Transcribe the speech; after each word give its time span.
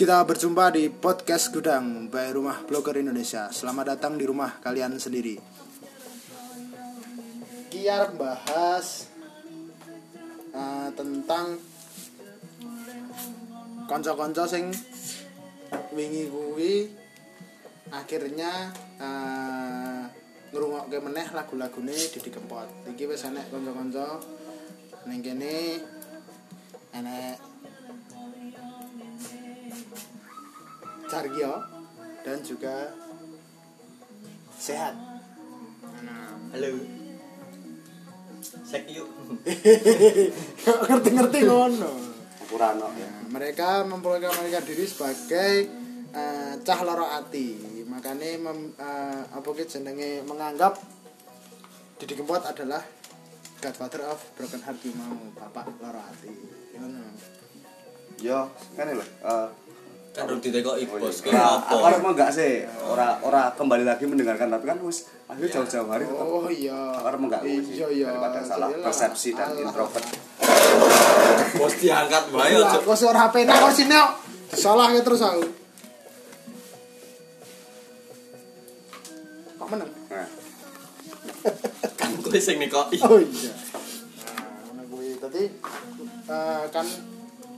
Kita 0.00 0.24
berjumpa 0.24 0.72
di 0.72 0.88
podcast 0.88 1.52
Gudang 1.52 2.08
by 2.08 2.32
Rumah 2.32 2.64
Blogger 2.64 2.96
Indonesia. 3.04 3.52
Selamat 3.52 3.92
datang 3.92 4.16
di 4.16 4.24
rumah 4.24 4.56
kalian 4.64 4.96
sendiri. 4.96 5.36
Kiar 7.68 8.08
bahas 8.16 9.12
uh, 10.56 10.88
tentang 10.96 11.60
konco-konco 13.84 14.48
sing 14.48 14.72
wingi 15.92 16.32
kuwi 16.32 16.88
akhirnya 17.92 18.72
uh, 18.96 20.08
ngrungokke 20.48 20.96
meneh 20.96 21.28
lagu-lagune 21.28 21.92
Didi 21.92 22.32
Kempot. 22.32 22.88
Iki 22.88 23.04
wis 23.04 23.28
enek 23.28 23.52
kanca-kanca 23.52 24.16
ning 25.04 25.20
kene 25.20 25.84
enek 26.96 27.49
Cargyo 31.10 31.58
dan 32.22 32.38
juga 32.46 32.94
sehat. 34.54 34.94
Halo. 36.54 36.70
Sek 38.40 38.86
yuk. 38.94 39.10
Ngerti-ngerti 40.86 41.38
ngono. 41.50 41.90
ora 42.50 42.74
ono 42.74 42.90
ya. 42.94 43.10
Mereka 43.30 43.86
memproklamasikan 43.90 44.64
diri 44.66 44.86
sebagai 44.86 45.52
eh, 46.14 46.52
cah 46.62 46.80
loro 46.86 47.06
ati. 47.10 47.82
Makanya 47.90 48.38
mem, 48.38 48.74
eh, 48.78 49.22
apa 49.34 49.48
ki 49.50 49.66
jenenge 49.66 50.22
menganggap 50.26 50.78
Didi 51.98 52.14
Kempot 52.14 52.42
adalah 52.46 52.82
Godfather 53.58 54.14
of 54.14 54.18
Broken 54.38 54.62
Heart 54.62 54.82
mau 54.94 55.14
bapak 55.34 55.74
loro 55.82 56.02
ati. 56.06 56.30
Ngono. 56.78 57.02
Yo, 58.22 58.50
kan 58.78 58.94
lho. 58.94 59.02
Eh 59.02 59.69
Kan 60.10 60.26
udah 60.26 60.42
ditekoki 60.42 60.84
oh 60.84 60.98
bos 60.98 61.16
iya. 61.16 61.22
ki 61.22 61.28
Ora- 61.30 61.54
aku 61.56 61.70
apa? 61.72 61.86
harus 61.86 62.00
mau 62.00 62.10
enggak 62.10 62.30
sih? 62.30 62.52
Ora 62.82 63.08
ora 63.22 63.42
kembali 63.54 63.84
lagi 63.86 64.04
mendengarkan 64.04 64.50
tapi 64.50 64.64
kan 64.66 64.78
wis 64.82 64.98
akhirnya 65.24 65.50
jauh-jauh 65.54 65.86
hari 65.86 66.02
tetap 66.02 66.26
Oh 66.26 66.50
iya. 66.50 66.78
Aku 66.92 67.06
harus 67.06 67.20
enggak 67.22 67.42
Iya 67.46 67.86
iya. 67.88 68.06
daripada 68.10 68.40
salah 68.42 68.68
persepsi 68.74 69.30
dan 69.32 69.48
Alah. 69.48 69.62
introvert. 69.64 70.06
Bos 71.54 71.74
diangkat 71.76 72.22
bae 72.28 72.52
aja. 72.52 72.78
kok 72.80 72.90
sih 72.92 73.06
ora 73.06 73.20
HP 73.24 73.34
kok 73.44 73.70
sini 73.70 73.94
kok. 73.94 74.10
Disalahke 74.50 75.00
terus 75.00 75.22
aku. 75.22 75.42
Kok 79.56 79.68
meneng? 79.68 79.90
Nah, 80.10 80.28
Kan 81.94 82.10
kowe 82.18 82.34
sing 82.36 82.58
nekoki. 82.58 82.98
Oh 82.98 83.14
iya. 83.16 83.52
Nah, 84.26 84.42
ngono 84.66 84.82
kuwi. 84.90 85.08
Dadi 85.16 85.44
eh, 86.26 86.62
kan 86.68 86.86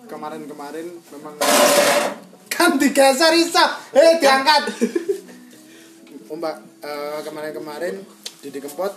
kemarin-kemarin 0.05 0.87
memang 1.09 1.34
kan 2.53 2.77
digeser 2.77 3.33
isap. 3.41 3.70
Eh 3.97 4.20
diangkat. 4.20 4.62
Oh, 6.33 6.36
Mbak, 6.41 6.56
eh, 6.81 7.20
kemarin-kemarin 7.28 8.00
Didi 8.41 8.61
Kempot 8.61 8.92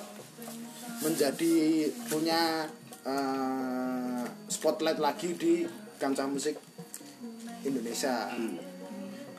menjadi 1.04 1.88
punya 2.08 2.68
eh, 3.04 4.24
spotlight 4.48 5.00
lagi 5.00 5.36
di 5.36 5.68
kancah 6.00 6.28
musik 6.28 6.56
Indonesia. 7.68 8.32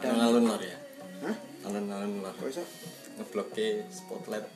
Dan 0.00 0.12
Alun-alun 0.12 0.44
lor 0.52 0.60
ya. 0.60 0.76
Hah? 1.24 1.36
Alun-alun 1.68 2.20
lor. 2.20 2.34
Kok 2.36 2.48
iso? 2.52 2.64
Ngeblokke 3.16 3.88
spotlight. 3.88 4.46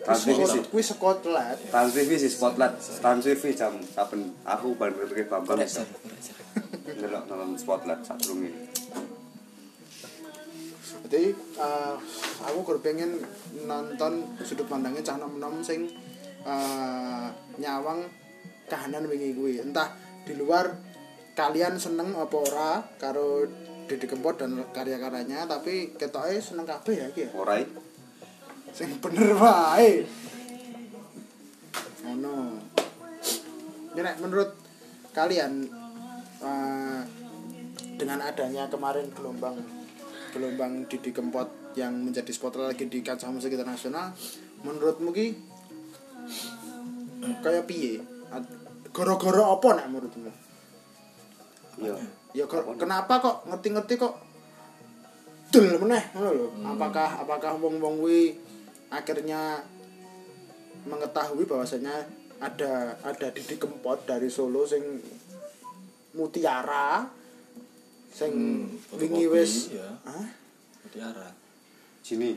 Trans 0.00 0.22
TV 0.24 0.40
sih. 0.48 0.62
Kuwi 0.68 0.82
spotlight. 0.84 1.58
Trans 1.72 1.92
TV 1.92 2.10
sih 2.16 2.30
spotlight. 2.32 2.74
Trans 3.00 3.24
TV 3.24 3.42
jam 3.52 3.72
saben 3.92 4.32
aku 4.44 4.76
ban 4.76 4.92
pikir 4.92 5.28
Bambang 5.28 5.60
iso 6.90 6.98
ndelok 6.98 7.24
nonton 7.30 7.54
spotlight 7.54 8.02
sadurunge. 8.02 8.50
Jadi 11.06 11.24
eh, 11.34 11.96
aku 12.46 12.58
kur 12.66 12.78
pengen 12.82 13.22
nonton 13.66 14.34
sudut 14.42 14.66
pandangnya 14.66 15.06
cah 15.06 15.16
nom-nom 15.18 15.62
sing 15.62 15.86
eh, 16.42 17.26
nyawang 17.62 18.06
kahanan 18.66 19.06
wingi 19.06 19.34
kuwi. 19.34 19.62
Entah 19.62 19.94
di 20.26 20.34
luar 20.34 20.70
kalian 21.38 21.78
seneng 21.78 22.14
apa 22.18 22.36
ora 22.36 22.70
karo 22.98 23.46
Didi 23.86 24.06
Kempot 24.06 24.38
dan 24.38 24.54
karya-karyanya 24.70 25.50
tapi 25.50 25.94
ketoke 25.98 26.38
seneng 26.38 26.66
kabeh 26.66 26.94
ya 26.94 27.06
iki 27.10 27.26
ya. 27.26 27.30
Ora? 27.34 27.58
Sing 28.70 28.98
bener 29.02 29.34
wae. 29.34 30.06
Ngono. 32.06 32.34
Ya 33.98 34.02
nek 34.06 34.22
menurut 34.22 34.54
kalian 35.10 35.79
eh, 36.40 37.00
dengan 37.96 38.18
adanya 38.20 38.64
kemarin 38.66 39.12
gelombang 39.12 39.60
gelombang 40.30 40.86
Didi 40.86 41.10
Kempot 41.10 41.48
yang 41.74 41.94
menjadi 42.00 42.30
spotlight 42.30 42.74
lagi 42.74 42.84
di 42.86 43.00
kancah 43.00 43.30
musik 43.30 43.52
internasional 43.52 44.10
menurutmu 44.62 45.10
ki 45.10 45.26
kayak 47.40 47.66
piye? 47.66 48.00
Gara-gara 48.90 49.42
apa 49.44 49.68
nek 49.76 49.86
menurutmu? 49.90 50.30
Iya. 51.80 51.96
ya 52.30 52.44
kok- 52.46 52.76
kenapa 52.76 53.18
kok 53.18 53.36
ngerti-ngerti 53.48 53.94
kok 53.96 54.14
dul 55.50 55.66
meneh 55.82 56.14
ngono 56.14 56.30
lho. 56.30 56.46
Apakah 56.62 57.24
apakah 57.24 57.58
wong-wong 57.58 57.98
kuwi 57.98 58.38
akhirnya 58.86 59.58
mengetahui 60.86 61.42
bahwasanya 61.46 62.06
ada 62.38 62.94
ada 63.02 63.26
Didi 63.34 63.58
Kempot 63.58 64.06
dari 64.06 64.30
Solo 64.30 64.62
sing 64.62 64.82
mutiara 66.12 67.06
sing 68.10 68.32
Hmm, 68.34 68.98
wingi 68.98 69.26
wis 69.30 69.70
ya. 69.70 69.86
Hah? 70.02 70.26
Mutiara. 70.82 71.30
Sini. 72.02 72.34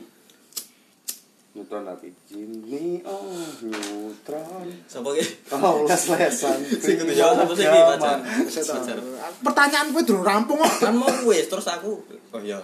Neutron 1.53 1.85
lagi. 1.85 2.09
Sini 2.25 3.01
oh 3.06 3.29
neutron. 3.61 4.66
Sapa 4.85 5.09
ki? 5.13 5.25
Oh, 5.53 5.85
les-lesan. 5.85 6.57
Sing 6.84 6.97
kudu 6.97 7.13
jawab 7.13 7.45
sapa 7.45 7.53
sih 7.53 7.66
ki 7.66 7.81
pacar? 7.94 8.97
Pertanyaan 9.41 9.94
gue 9.94 10.01
durung 10.01 10.25
rampung 10.25 10.57
kok 10.57 10.73
Kan 10.81 10.97
mau 10.97 11.09
wis 11.25 11.45
terus 11.45 11.69
aku. 11.69 12.01
Oh 12.34 12.41
iya. 12.41 12.57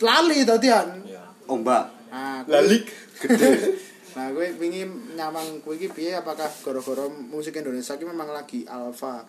lali 0.00 0.48
tadian 0.48 1.04
Iya. 1.04 1.20
Oh, 1.44 1.60
Mbak. 1.60 1.84
nah, 2.08 2.40
Lalik. 2.48 2.88
Gede. 3.20 3.76
Nah, 4.10 4.32
gue 4.32 4.48
pingin 4.56 4.88
nyawang 5.12 5.60
gue 5.60 5.74
iki 5.76 5.92
piye 5.92 6.16
apakah 6.16 6.48
gara-gara 6.64 7.04
musik 7.06 7.52
Indonesia 7.54 7.94
ini 7.94 8.08
memang 8.08 8.32
lagi 8.32 8.64
alfa 8.64 9.22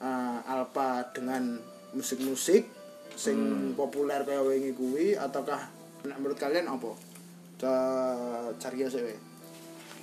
eh, 0.00 0.38
alfa 0.44 0.88
dengan 1.12 1.60
musik-musik 1.92 2.64
sing 3.12 3.36
populer 3.74 4.22
kayak 4.22 4.42
wingi 4.42 4.72
kuwi 4.72 5.06
ataukah 5.12 5.68
menurut 6.02 6.34
kalian 6.34 6.64
apa? 6.66 6.90
Ca- 7.58 8.48
Cari 8.56 8.86
sih 8.86 9.02
we. 9.02 9.14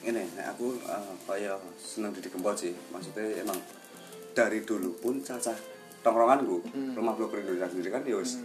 ini 0.04 0.22
aku 0.40 0.78
eh, 0.78 1.14
kaya 1.26 1.58
seneng 1.76 2.14
Didi 2.14 2.30
Kempot 2.30 2.54
sih. 2.54 2.72
Maksudnya 2.88 3.42
emang 3.42 3.58
dari 4.32 4.62
dulu 4.62 4.94
pun 4.96 5.18
cacah 5.20 5.58
tongkronganku 6.00 6.62
rumah 6.94 7.12
blogger 7.12 7.42
Indonesia 7.42 7.68
sendiri 7.68 7.90
kan 7.90 8.06
ya 8.06 8.16
wis 8.16 8.38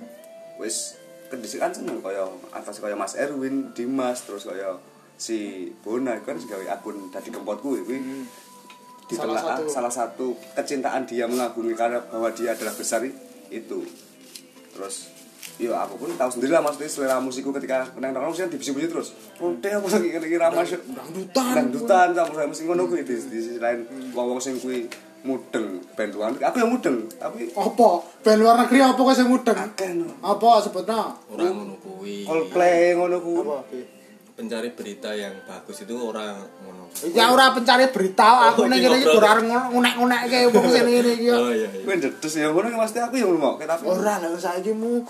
wis 0.56 0.96
kedisi 1.28 1.56
kan 1.56 1.68
seneng 1.68 2.00
kaya 2.00 2.24
atas 2.50 2.80
kaya 2.80 2.96
Mas 2.96 3.12
Erwin 3.14 3.70
Dimas 3.70 4.24
terus 4.24 4.44
kaya 4.44 4.80
si 5.14 5.68
Bona 5.78 6.16
kan 6.18 6.34
segawe 6.34 6.64
akun 6.66 7.12
Didi 7.12 7.28
Kempot 7.28 7.60
kuwi 7.60 7.84
kuwi 9.12 9.20
Salah 9.20 9.36
ditelaah 9.36 9.58
satu. 9.60 9.68
salah 9.68 9.92
satu 9.92 10.26
kecintaan 10.56 11.04
dia 11.04 11.28
mengagumi 11.28 11.76
karena 11.76 12.00
bahwa 12.02 12.32
dia 12.32 12.56
adalah 12.56 12.72
besar 12.72 13.04
itu 13.46 13.78
terus 14.72 15.12
Yo 15.60 15.74
aku 15.74 16.00
pun 16.00 16.08
tahu 16.14 16.30
sendiri 16.32 16.48
lah 16.48 16.64
maksudnya 16.64 16.88
selera 16.88 17.20
musikku 17.20 17.52
ketika 17.52 17.84
nang 18.00 18.14
nongkrong 18.14 18.32
sih 18.32 18.48
divisi-divisi 18.48 18.88
terus. 18.88 19.08
Udah 19.36 19.72
aku 19.76 19.90
lagi 19.90 20.08
kira 20.08 20.24
kira 20.24 20.46
masuk 20.48 20.80
Dangdutan. 20.88 21.52
dangdutan 21.52 22.08
sama 22.14 22.32
saya 22.32 22.46
mesti 22.48 22.62
ngono 22.64 22.82
kuwi 22.86 23.02
di, 23.02 23.14
di 23.20 23.38
sisi 23.38 23.60
lain 23.60 23.84
wong-wong 24.10 24.40
sing 24.40 24.56
kuwi 24.56 24.88
mudeng 25.22 25.82
band 25.92 26.14
luar 26.14 26.32
aku 26.34 26.56
yang 26.56 26.70
mudeng 26.72 27.04
tapi 27.12 27.52
Apa? 27.52 27.90
Band 28.22 28.38
luar 28.38 28.54
negeri 28.56 28.78
apa 28.80 28.96
kok 28.96 29.12
sing 29.12 29.28
mudeng? 29.28 29.56
akeh. 29.60 29.90
Apa 30.18 30.48
sebutnya? 30.62 31.00
Ora 31.28 31.44
ngono 31.44 31.74
kuwi. 31.76 32.24
Coldplay 32.24 32.96
ngono 32.96 33.16
kuwi 33.20 33.40
Apa? 33.44 33.56
Pencari 34.32 34.72
berita 34.72 35.12
yang 35.12 35.36
bagus 35.44 35.84
itu 35.84 35.92
orang 35.92 36.40
ngono. 36.64 36.88
Ya 37.12 37.28
ora 37.28 37.52
pencari 37.52 37.88
berita, 37.92 38.48
aku 38.48 38.64
Oh, 38.64 38.68
ning 38.68 38.80
iki 38.80 38.88
kene 38.88 38.98
iki 39.04 39.12
ora 39.12 39.32
ngunek-ngunekke 39.38 40.38
wong 40.52 40.66
sing 40.72 40.84
ngene 40.88 41.12
iki. 41.14 41.28
ya. 41.28 41.36
Oh 41.36 41.52
iya 41.52 41.68
iya. 41.68 41.84
kuwi 41.84 41.94
ndedes 42.00 42.32
ya 42.32 42.48
ngono 42.48 42.72
mesti 42.72 42.98
aku 43.00 43.14
yang 43.20 43.28
ngomong 43.36 43.60
tapi 43.60 43.84
Ora 43.84 44.14
lho 44.24 44.32
saiki 44.34 44.72
mu 44.72 45.04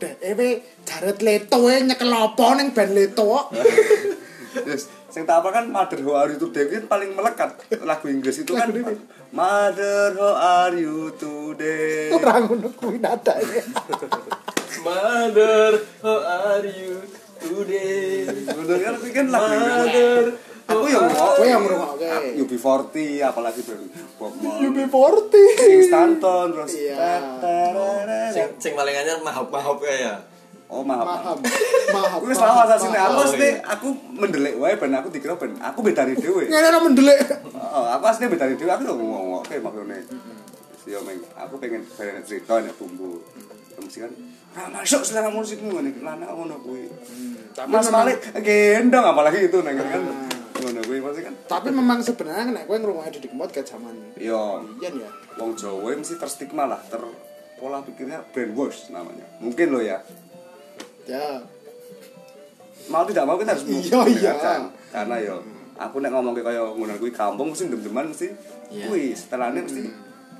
dhewe 0.00 0.48
Jared 0.88 1.20
Leto 1.20 1.68
e 1.68 1.84
nyekel 1.84 2.08
apa 2.08 2.46
ning 2.56 2.72
band 2.72 2.92
Leto 2.96 3.24
kok. 3.28 3.46
Yes. 4.52 4.84
Sing 5.08 5.24
tak 5.24 5.40
apa 5.40 5.48
kan 5.48 5.64
Mother 5.72 6.04
How 6.04 6.24
Are 6.24 6.28
You 6.28 6.36
Today 6.36 6.68
itu 6.68 6.84
paling 6.84 7.16
melekat 7.16 7.56
lagu 7.88 8.04
Inggris 8.12 8.44
itu 8.44 8.52
kan 8.52 8.68
Mother 9.32 10.12
How 10.12 10.36
Are 10.36 10.76
You 10.76 11.08
Today 11.16 12.12
Ora 12.12 12.36
ngono 12.36 12.68
kuwi 12.76 13.00
nadane. 13.00 13.64
Mother, 14.84 15.80
how 16.04 16.20
are 16.20 16.68
you 16.68 17.00
today? 17.42 18.24
Bener 18.46 18.78
kan 18.78 18.92
itu 18.96 19.08
kan 19.10 19.26
lagu 19.28 19.46
Mother, 19.50 20.24
aku 20.70 20.86
yang 20.88 21.04
ngomong 21.10 21.34
Kowe 21.36 21.46
yang 21.46 21.62
ngrungokke. 21.66 22.10
UB40 22.38 22.94
apalagi 23.26 23.60
Bob 24.16 24.32
Marley 24.38 24.70
UB40. 24.70 25.32
King 25.58 25.82
Stanton 25.90 26.46
terus 26.54 26.70
Iya. 26.78 27.18
Sing 28.30 28.46
sing 28.62 28.72
paling 28.78 28.94
anyar 28.94 29.18
mahop-mahop 29.20 29.82
ya. 29.84 30.16
oh 30.72 30.80
maaf. 30.80 31.04
Maham. 31.04 31.38
Aku 32.16 32.24
wis 32.32 32.40
lawas 32.40 32.80
asine 32.80 32.96
aku 32.96 33.20
iya. 33.36 33.60
aku 33.60 33.92
mendelik 34.16 34.56
wae 34.56 34.72
ben 34.80 34.96
aku 34.96 35.12
dikira 35.12 35.36
ben 35.36 35.52
aku 35.60 35.84
bedani 35.84 36.16
dhewe. 36.16 36.48
Ngene 36.48 36.66
ora 36.72 36.80
mendelik. 36.80 37.18
Oh, 37.52 37.84
aku 37.92 38.04
asline 38.08 38.32
bedani 38.32 38.56
dhewe 38.56 38.72
aku 38.72 38.88
ngomong 38.88 39.44
oke 39.44 39.52
maksudnya. 39.60 40.00
Yo 40.88 40.98
meng 41.04 41.20
aku 41.36 41.60
pengen 41.60 41.84
pengen 41.92 42.24
cerita 42.24 42.64
nek 42.64 42.72
bumbu. 42.80 43.20
Mesti 43.76 43.98
kan 44.00 44.12
"Ah, 44.52 44.68
masuk 44.68 45.00
selera 45.00 45.28
musikmu 45.28 45.72
ngene 45.72 45.96
lanang 46.00 46.28
ngono 46.28 46.60
kuwi. 46.60 46.84
Tapi 47.52 47.68
Mas 47.68 47.88
Malik 47.88 48.20
gendong 48.36 49.00
apalagi 49.02 49.48
itu 49.48 49.58
neng 49.60 49.76
kan. 49.76 50.04
Ngono 50.54 50.80
kuwi 50.82 50.98
mesti 51.00 51.20
kan. 51.22 51.34
Tapi 51.46 51.68
memang 51.68 51.98
sebenarnya 51.98 52.52
nek 52.52 52.64
kowe 52.64 52.76
ngrungokke 52.76 53.16
Didi 53.16 53.28
Kempot 53.28 53.48
kayak 53.48 53.66
zaman 53.66 53.96
Yo 54.14 54.60
Ian 54.78 54.94
ya. 55.00 55.10
wong 55.34 55.56
Jawa 55.56 55.92
mesti 55.92 56.16
terstigma 56.16 56.64
lah, 56.64 56.78
ter 56.84 57.00
pola 57.56 57.80
pikirnya 57.80 58.20
brainwash 58.28 58.88
namanya. 58.88 59.24
Mungkin 59.38 59.68
lo 59.68 59.80
ya. 59.80 60.04
Ya. 61.04 61.40
Mau 62.86 63.06
tidak 63.06 63.24
mau 63.24 63.36
kita 63.36 63.54
harus 63.54 63.64
Iya, 63.64 63.94
mendengarkan. 63.96 64.60
iya. 64.68 64.90
Karena 64.92 65.16
yo 65.18 65.36
aku 65.74 65.96
nek 65.98 66.12
ngomong 66.12 66.34
ke 66.34 66.42
kaya 66.42 66.60
ngono 66.62 66.92
kuwi 66.96 67.10
kampung 67.10 67.50
mesti 67.50 67.66
dem-deman 67.66 68.12
mesti 68.12 68.28
Iya. 68.68 68.86
kuwi 68.86 69.16
setelahnya 69.16 69.64
mesti 69.64 69.82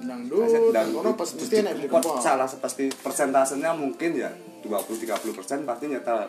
Dangdut, 0.03 0.75
dan 0.75 0.91
kono 0.91 1.15
pas 1.15 1.31
mesti 1.31 1.63
enak 1.63 1.87
salah 2.19 2.51
pasti 2.59 2.91
persentasenya 2.91 3.71
mungkin 3.71 4.19
ya 4.19 4.35
20-30 4.67 5.39
persen 5.39 5.63
pasti 5.63 5.87
nyata 5.87 6.27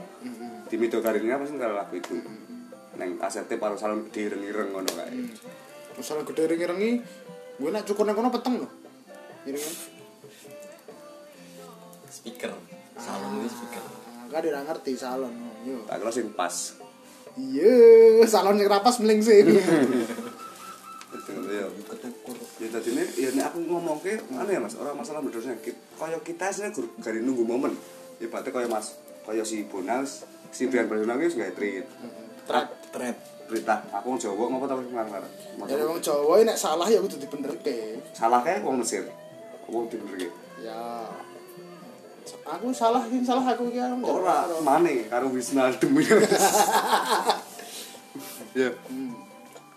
di 0.70 0.76
midogarinya 0.78 1.42
pasti 1.42 1.58
nyetel 1.58 1.74
lagu 1.74 1.94
itu 1.98 2.16
neng 2.94 3.18
kasetnya 3.18 3.58
paru 3.58 3.74
salon 3.74 4.14
direng-ireng 4.14 4.70
ngono 4.74 4.90
kae 4.94 5.18
Masalah 5.94 6.26
gede 6.26 6.50
rengi-rengi, 6.50 7.06
gue 7.62 7.70
nak 7.70 7.86
cukur 7.86 8.02
nang 8.10 8.18
kono 8.18 8.34
peteng 8.34 8.66
loh. 8.66 8.72
Iringan. 9.46 9.74
Speaker. 12.10 12.50
Salon 12.98 13.46
itu 13.46 13.54
speaker. 13.54 13.84
Kan 14.34 14.42
dia 14.42 14.58
ngerti 14.58 14.98
salon. 14.98 15.34
Yo. 15.62 15.86
tak 15.86 16.02
kira 16.02 16.10
sing 16.10 16.34
pas 16.34 16.74
Iya, 17.38 18.26
salon 18.26 18.58
sing 18.58 18.66
rapas 18.66 18.98
meling 19.06 19.22
sih. 19.22 19.46
itu 21.14 21.32
ya 21.46 21.66
ya 22.64 22.70
tadi 22.72 22.90
ini 22.96 23.04
ya 23.20 23.30
nek 23.36 23.46
aku 23.52 23.60
ngomong 23.68 24.00
ke 24.00 24.16
mana 24.32 24.48
ya 24.48 24.64
mas. 24.64 24.80
Orang 24.80 24.96
masalah 24.96 25.20
bedosnya 25.20 25.60
kaya 26.00 26.16
kita 26.24 26.48
sih 26.50 26.64
gur 26.72 26.88
gari 27.04 27.20
nunggu 27.20 27.44
momen. 27.44 27.76
Ibaratnya 28.24 28.56
kaya 28.56 28.68
mas 28.72 28.96
kaya 29.28 29.44
si 29.44 29.68
Bonas 29.68 30.24
si 30.50 30.72
Brian 30.72 30.88
Barcelona 30.88 31.20
itu 31.20 31.36
nggak 31.36 31.54
treat. 31.54 31.86
Trap, 32.48 32.68
trap. 32.92 33.16
berita. 33.44 33.76
Aku 33.92 34.16
wong 34.16 34.20
Jawa 34.20 34.48
ngopo 34.48 34.66
tapi 34.66 34.88
ngarang 34.88 35.28
Ya 35.68 35.84
wong 35.84 36.00
Jawa 36.00 36.40
ini 36.40 36.48
nek 36.48 36.58
salah 36.58 36.88
ya 36.88 37.04
kudu 37.04 37.20
dibenerke. 37.20 38.00
salah 38.16 38.40
kayak 38.40 38.64
wong 38.64 38.80
Mesir? 38.80 39.04
Wong 39.68 39.92
dibenerke? 39.92 40.32
Ya. 40.64 41.12
Aku 42.48 42.72
salah, 42.72 43.04
ini 43.12 43.20
salah 43.20 43.44
aku 43.52 43.68
ya. 43.68 43.92
ora 44.00 44.48
mane 44.64 45.12
karo 45.12 45.28
Wisna 45.28 45.68
demi 45.76 46.08
ya. 48.56 48.72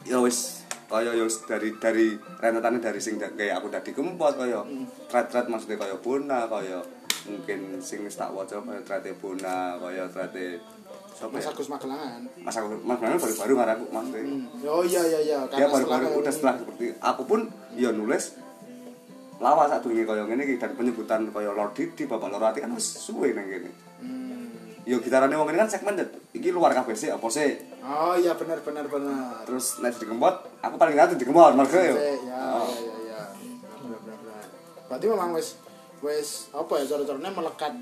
Ya 0.07 0.19
wis 0.23 0.63
kaya 0.87 1.11
ya 1.15 1.25
wis 1.27 1.43
dari 1.47 1.75
dari 1.83 2.15
rentetannya 2.39 2.79
dari 2.79 3.01
sing 3.03 3.19
kayak 3.19 3.59
aku 3.59 3.69
tadi 3.71 3.91
kempot 3.91 4.39
kaya 4.39 4.63
thread-thread 5.11 5.47
maksudnya 5.51 5.77
kaya 5.83 5.97
Bona 5.99 6.47
kaya 6.47 6.79
mungkin 7.27 7.83
sing 7.83 8.07
tak 8.07 8.31
waca 8.31 8.63
kaya 8.63 8.81
thread 8.87 9.07
Bona 9.19 9.77
kaya 9.83 10.07
thread 10.07 10.63
sapa 11.17 11.33
Mas 11.33 11.49
Agus 11.49 11.69
Magelangan. 11.73 12.21
Mas 12.45 12.57
aku 12.61 12.67
Mas 12.85 12.99
Bambang 13.01 13.17
baru-baru 13.17 13.53
ngaraku 13.57 13.85
maksudnya. 13.89 14.25
Oh 14.69 14.85
iya 14.85 15.03
iya 15.09 15.21
iya, 15.25 15.39
dia 15.49 15.65
karena 15.65 15.73
baru-baru 15.73 16.05
setelah 16.05 16.21
udah 16.21 16.33
setelah 16.33 16.55
seperti 16.61 16.85
aku 17.01 17.23
pun 17.25 17.41
ya 17.73 17.89
nulis 17.89 18.37
lawas 19.41 19.69
saat 19.73 19.81
dulu 19.85 19.97
kaya 20.05 20.23
ngene 20.29 20.43
iki 20.45 20.61
dan 20.61 20.73
penyebutan 20.77 21.29
kaya 21.33 21.51
Lord 21.57 21.73
Didi 21.73 22.05
Bapak 22.05 22.29
Lorati 22.29 22.61
kan 22.61 22.73
wis 22.77 22.85
suwe 22.85 23.33
nang 23.33 23.49
kene. 23.49 23.73
Hmm. 24.05 24.36
Yo 24.87 25.03
gitarane 25.03 25.35
wong 25.35 25.51
ini 25.51 25.59
kan 25.59 25.67
segmen 25.67 25.99
iki 26.31 26.55
luar 26.55 26.71
kabeh 26.71 26.95
sih 26.95 27.11
apa 27.11 27.27
sih 27.27 27.59
Oh 27.83 28.15
iya 28.15 28.35
benar 28.39 28.63
benar 28.63 28.87
benar. 28.87 29.43
terus 29.43 29.83
nek 29.83 29.99
di 29.99 30.07
kempot 30.07 30.35
aku 30.63 30.75
paling 30.79 30.95
ngatu 30.95 31.19
di 31.19 31.27
kempot 31.27 31.53
mergo 31.55 31.75
yo 31.75 31.95
Ya 31.95 32.15
ya 32.15 32.15
ya 32.23 32.97
ya. 33.11 33.23
Benar 33.83 34.01
benar. 34.07 34.43
Berarti 34.87 35.07
memang 35.11 35.31
wis 35.35 35.59
wis 36.01 36.47
apa 36.55 36.73
ya 36.79 36.85
cara-caranya 36.87 37.35
melekat 37.35 37.75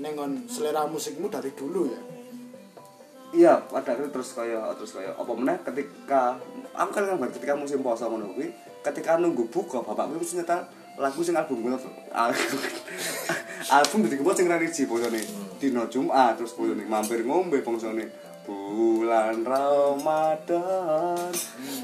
nengon 0.00 0.32
selera 0.50 0.90
musikmu 0.90 1.30
dari 1.30 1.54
dulu 1.54 1.86
ya. 1.86 2.00
iya 3.30 3.54
pada 3.62 3.94
akhirnya 3.94 4.10
terus 4.10 4.34
kaya 4.34 4.58
terus 4.74 4.90
kaya 4.90 5.14
apa 5.14 5.30
meneh 5.38 5.54
ketika 5.62 6.34
aku 6.74 6.90
kan 6.98 7.14
ketika 7.30 7.54
musim 7.54 7.78
ngono 7.78 8.34
kuwi 8.34 8.50
ketika 8.82 9.22
nunggu 9.22 9.46
buka 9.54 9.78
bapakku 9.86 10.18
mesti 10.18 10.42
nyetel 10.42 10.66
lagu 11.00 11.20
sing 11.24 11.32
album 11.32 11.64
gue 11.64 11.72
album 13.76 14.04
di 14.04 14.16
kempot 14.20 14.36
sing 14.36 14.46
religi 14.46 14.84
bosone 14.84 15.20
dino 15.56 15.88
Jumat 15.88 16.36
terus 16.36 16.52
bosone 16.52 16.84
mampir 16.84 17.24
ngombe 17.24 17.64
bosone 17.64 18.04
bulan 18.44 19.40
Ramadan 19.40 21.32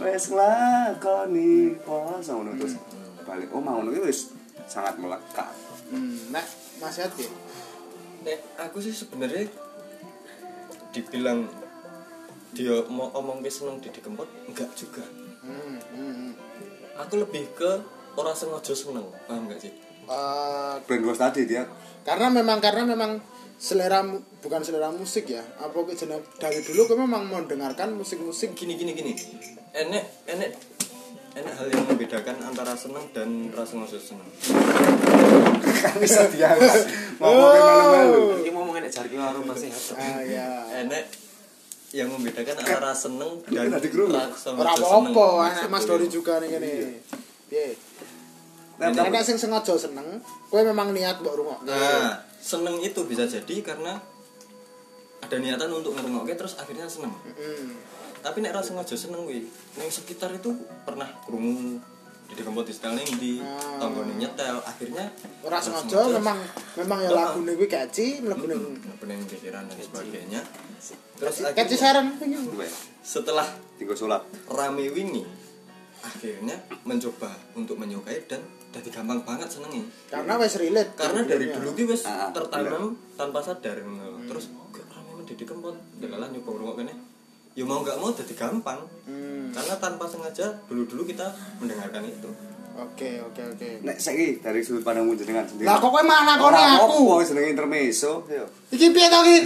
wis 0.04 0.24
nglakoni 0.28 1.80
poso 1.80 2.36
ngono 2.36 2.52
terus 2.60 2.76
balik 3.24 3.48
oh 3.56 3.64
mau 3.64 3.80
ngono 3.80 3.96
kuwi 3.96 4.12
wis 4.12 4.36
sangat 4.68 5.00
melekat 5.00 5.66
Hmm, 5.86 6.18
nek 6.34 6.46
Mas 6.82 6.98
Yati. 6.98 7.30
Nek 8.26 8.58
aku 8.58 8.82
sih 8.82 8.90
sebenarnya 8.90 9.46
dibilang 10.90 11.46
dia 12.50 12.82
mau 12.90 13.12
omong 13.14 13.44
ke 13.44 13.50
seneng 13.52 13.78
Didi 13.78 14.02
Kempot 14.02 14.26
enggak 14.50 14.66
juga. 14.74 15.06
Hmm, 15.46 15.78
hmm, 15.78 16.14
hmm. 16.18 16.32
Aku 17.06 17.22
lebih 17.22 17.46
ke 17.54 17.86
orang 18.16 18.32
sengaja 18.32 18.72
seneng, 18.72 19.06
paham 19.24 19.46
enggak 19.46 19.60
sih? 19.60 19.72
Eh, 20.06 20.74
brainwash 20.84 21.18
tadi 21.18 21.44
dia 21.44 21.66
karena 22.02 22.30
memang 22.30 22.62
karena 22.62 22.86
memang 22.86 23.18
selera 23.56 23.98
bukan 24.38 24.62
selera 24.62 24.88
musik 24.88 25.26
ya 25.26 25.42
apa 25.58 25.74
jenis 25.90 26.22
dari 26.36 26.62
dulu 26.62 26.86
kau 26.86 26.94
memang 26.94 27.26
mendengarkan 27.26 27.90
musik-musik 27.90 28.54
Gini 28.54 28.76
gini 28.76 28.94
gini. 28.94 29.12
Enek 29.72 30.04
enek 30.30 30.50
enek 31.34 31.52
hal 31.52 31.66
yang 31.66 31.84
membedakan 31.84 32.36
antara 32.40 32.72
seneng 32.72 33.02
dan 33.10 33.50
rasa 33.50 33.74
sengaja 33.74 33.98
seneng. 33.98 34.28
bisa 35.98 36.30
diangkat 36.30 36.86
ngomongin 37.18 37.60
malu-malu 37.60 38.22
Iki 38.40 38.50
ngomongin 38.52 38.80
nek 38.82 38.92
jarki 38.92 39.16
warung 39.16 39.44
masih 39.44 39.68
ah 39.92 40.20
ya 40.22 40.48
Enek 40.78 41.04
yang 41.90 42.08
membedakan 42.08 42.56
antara 42.56 42.92
seneng 42.92 43.42
dan 43.44 43.68
Tadi 43.68 43.88
kerungu. 43.88 44.14
rasa 44.14 44.36
sengaja 44.38 44.70
seneng. 44.70 45.10
apa-apa 45.10 45.26
anak 45.50 45.66
Mas 45.66 45.84
Dori 45.84 46.06
juga 46.06 46.38
nih 46.38 46.48
gini 46.48 46.72
piye 47.46 47.74
Nah, 48.76 48.92
nek 48.92 49.24
sing 49.24 49.40
sengaja 49.40 49.72
seneng 49.72 50.20
kowe 50.52 50.60
memang 50.60 50.92
niat 50.92 51.24
mbok 51.24 51.34
rungok 51.40 51.60
Nah, 51.64 52.12
seneng 52.36 52.76
itu 52.84 53.00
bisa 53.08 53.24
jadi 53.24 53.64
karena 53.64 53.96
ada 55.24 55.36
niatan 55.40 55.72
untuk 55.72 55.96
ngerungokke 55.96 56.36
terus 56.36 56.60
akhirnya 56.60 56.84
seneng. 56.84 57.10
hmm. 57.10 57.72
Tapi 58.20 58.42
nek 58.44 58.52
rasa 58.58 58.74
sengaja 58.74 58.94
seneng 58.98 59.24
kuwi, 59.24 59.48
ning 59.80 59.88
sekitar 59.88 60.34
itu 60.34 60.50
pernah 60.84 61.08
krungu 61.24 61.80
di 62.26 62.42
kempot 62.42 62.66
di 62.66 62.74
setel 62.74 62.98
ning 62.98 63.06
di 63.22 63.38
tanggone 63.78 64.18
nyetel 64.18 64.58
akhirnya 64.66 65.06
ora 65.46 65.62
sengaja 65.62 66.10
memang 66.10 66.34
memang 66.74 66.98
ya 67.06 67.10
lagu 67.14 67.38
kuwi 67.46 67.70
catchy 67.70 68.18
mlebu 68.18 68.50
ning 68.50 68.62
pening 68.98 69.22
pikiran 69.30 69.64
dan 69.70 69.78
sebagainya. 69.78 70.40
Terus 71.16 71.48
akhirnya 71.48 71.78
saran 71.78 72.06
Gue, 72.20 72.68
setelah 73.00 73.46
tinggal 73.80 73.96
sholat 73.96 74.22
rame 74.52 74.90
wingi 74.92 75.24
akhirnya 76.02 76.60
mencoba 76.86 77.30
untuk 77.58 77.78
menyukai 77.78 78.26
dan 78.30 78.42
jadi 78.76 78.88
gampang 78.92 79.20
banget 79.22 79.48
senengnya 79.48 79.84
karena 80.06 80.32
wis 80.36 80.54
relate 80.56 80.92
karena 80.92 81.20
dari 81.22 81.48
dulu 81.48 81.72
ki 81.72 81.84
wis 81.86 82.04
Ah, 82.04 82.28
tertanam 82.28 82.84
tanpa 83.14 83.40
sadar 83.40 83.80
ngono. 83.80 84.20
terus 84.24 84.52
kok 84.68 84.84
rame 84.86 85.12
mendidik 85.16 85.44
kempot 85.44 85.72
delalah 85.96 86.28
nyoba 86.28 86.50
ngrungok 86.50 86.76
kene 86.78 86.94
ya 87.52 87.62
mau 87.62 87.80
nggak 87.80 87.96
mau 87.96 88.10
jadi 88.10 88.34
gampang 88.34 88.80
Hmm. 89.02 89.48
karena 89.50 89.74
tanpa 89.76 90.04
sengaja 90.04 90.44
dulu 90.66 90.84
dulu 90.84 91.02
kita 91.04 91.24
mendengarkan 91.56 92.04
itu 92.04 92.28
oke 92.74 93.10
oke 93.22 93.42
oke 93.48 93.68
nek 93.80 93.96
saiki 93.96 94.36
dari 94.38 94.60
sudut 94.60 94.82
pandangmu 94.82 95.14
jenengan 95.14 95.42
sendiri 95.42 95.64
lah 95.64 95.78
kok 95.78 95.88
kowe 95.88 96.02
mana 96.02 96.36
kok 96.36 96.46
Ora 96.46 96.76
aku 96.76 97.00
apa 97.10 97.24
jenenge 97.24 97.48
intermezzo 97.50 98.28
yo 98.28 98.44
Iki 98.68 98.86
piye 98.90 99.06
to 99.06 99.18
iki? 99.22 99.38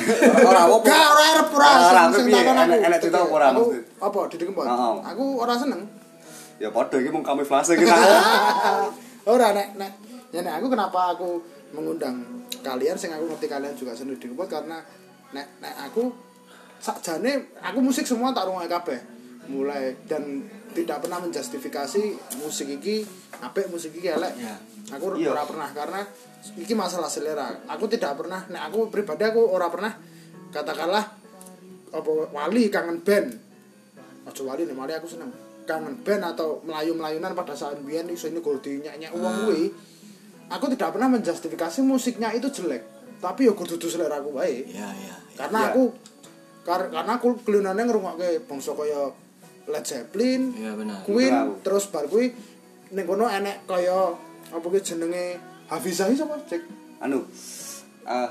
Ora 0.42 0.64
apa. 0.64 0.76
Gak 0.82 1.06
ora 1.06 1.25
arep 1.30 1.49
ora 1.52 1.70
sing- 2.10 2.26
takon 2.26 2.56
aku. 2.56 2.72
Enek 2.80 2.99
cerita 2.99 3.18
apa 3.20 3.30
ora, 3.30 3.49
apa 3.52 4.18
Didi 4.26 4.44
Kempot? 4.44 4.64
Heeh. 4.64 4.94
Aku 5.06 5.25
ora 5.38 5.54
seneng. 5.54 5.84
ya 6.56 6.68
padha 6.68 6.96
iki 6.96 7.08
mung 7.08 7.20
kamuflase 7.20 7.72
kita 7.72 7.88
ora 9.30 9.54
nek 9.54 9.68
nek 9.78 9.92
ya 10.34 10.40
nek 10.42 10.58
aku 10.58 10.66
kenapa 10.70 11.14
aku 11.14 11.28
mengundang 11.75 12.46
kalian 12.60 12.99
sing 12.99 13.14
aku 13.14 13.30
ngerti 13.30 13.46
kalian 13.46 13.75
juga 13.78 13.94
seneng 13.94 14.18
Kempot 14.18 14.50
karena 14.50 14.82
nek 15.30 15.46
nek 15.62 15.75
aku 15.90 16.10
sakjane 16.80 17.54
aku 17.62 17.78
musik 17.78 18.04
semua 18.04 18.34
tak 18.34 18.50
rungokke 18.50 18.70
kabeh. 18.70 19.00
Mulai 19.50 19.99
dan 20.06 20.46
tidak 20.70 21.02
pernah 21.02 21.18
menjustifikasi 21.18 22.02
musik 22.42 22.68
iki 22.78 23.02
apik 23.42 23.66
musik 23.70 23.94
iki 23.94 24.10
elek. 24.10 24.34
Ya. 24.38 24.54
Aku 24.94 25.14
Iya. 25.14 25.30
ora 25.34 25.46
pernah 25.46 25.70
karena 25.70 26.02
iki 26.58 26.75
masalah 26.75 27.10
selera. 27.10 27.50
Aku 27.70 27.87
tidak 27.87 28.18
pernah 28.18 28.46
nek 28.50 28.70
aku 28.70 28.90
pribadi 28.90 29.26
aku 29.26 29.42
ora 29.42 29.70
pernah 29.70 29.94
katakanlah 30.50 31.04
apa 31.90 32.10
wali 32.30 32.70
kangen 32.70 33.02
band 33.02 33.28
aja 34.26 34.42
wali 34.46 34.62
nek 34.66 34.78
aku 35.02 35.08
seneng 35.10 35.30
kangen 35.71 35.95
band 36.03 36.27
atau 36.27 36.59
melayu-melayunan 36.61 37.31
pada 37.33 37.55
saat 37.55 37.79
biyen 37.79 38.09
iso 38.09 38.27
ini 38.27 38.39
kudu 38.39 38.59
dinyanyi 38.59 39.07
wong 39.09 39.47
kuwi 39.47 39.71
aku 40.49 40.67
tidak 40.69 40.91
pernah 40.91 41.07
menjustifikasi 41.09 41.79
musiknya 41.81 42.31
itu 42.31 42.50
jelek 42.50 42.83
tapi 43.19 43.47
ya 43.47 43.55
kudu 43.55 43.79
selera 43.81 44.19
aku 44.19 44.35
wae 44.35 44.67
Iya, 44.67 44.89
iya. 44.91 45.15
karena 45.37 45.59
Iya. 45.61 45.69
aku 45.71 45.83
kar 46.61 46.81
karena 46.89 47.12
aku 47.15 47.39
kelunane 47.41 47.81
ngrungokke 47.81 48.43
bangsa 48.45 48.75
kaya 48.75 49.15
Led 49.65 49.85
Zeppelin 49.85 50.50
Iya 50.53 50.75
benar. 50.75 50.99
Queen 51.05 51.31
Tahu. 51.31 51.50
terus 51.62 51.87
bar 51.87 52.05
kuwi 52.05 52.35
ning 52.91 53.05
kono 53.05 53.25
enek 53.25 53.62
kaya 53.65 54.11
apa 54.49 54.67
ki 54.67 54.81
jenenge 54.83 55.39
Hafizah 55.71 56.11
iki 56.11 56.19
sapa 56.19 56.35
cek 56.43 56.62
anu 56.99 57.23
ah 58.03 58.27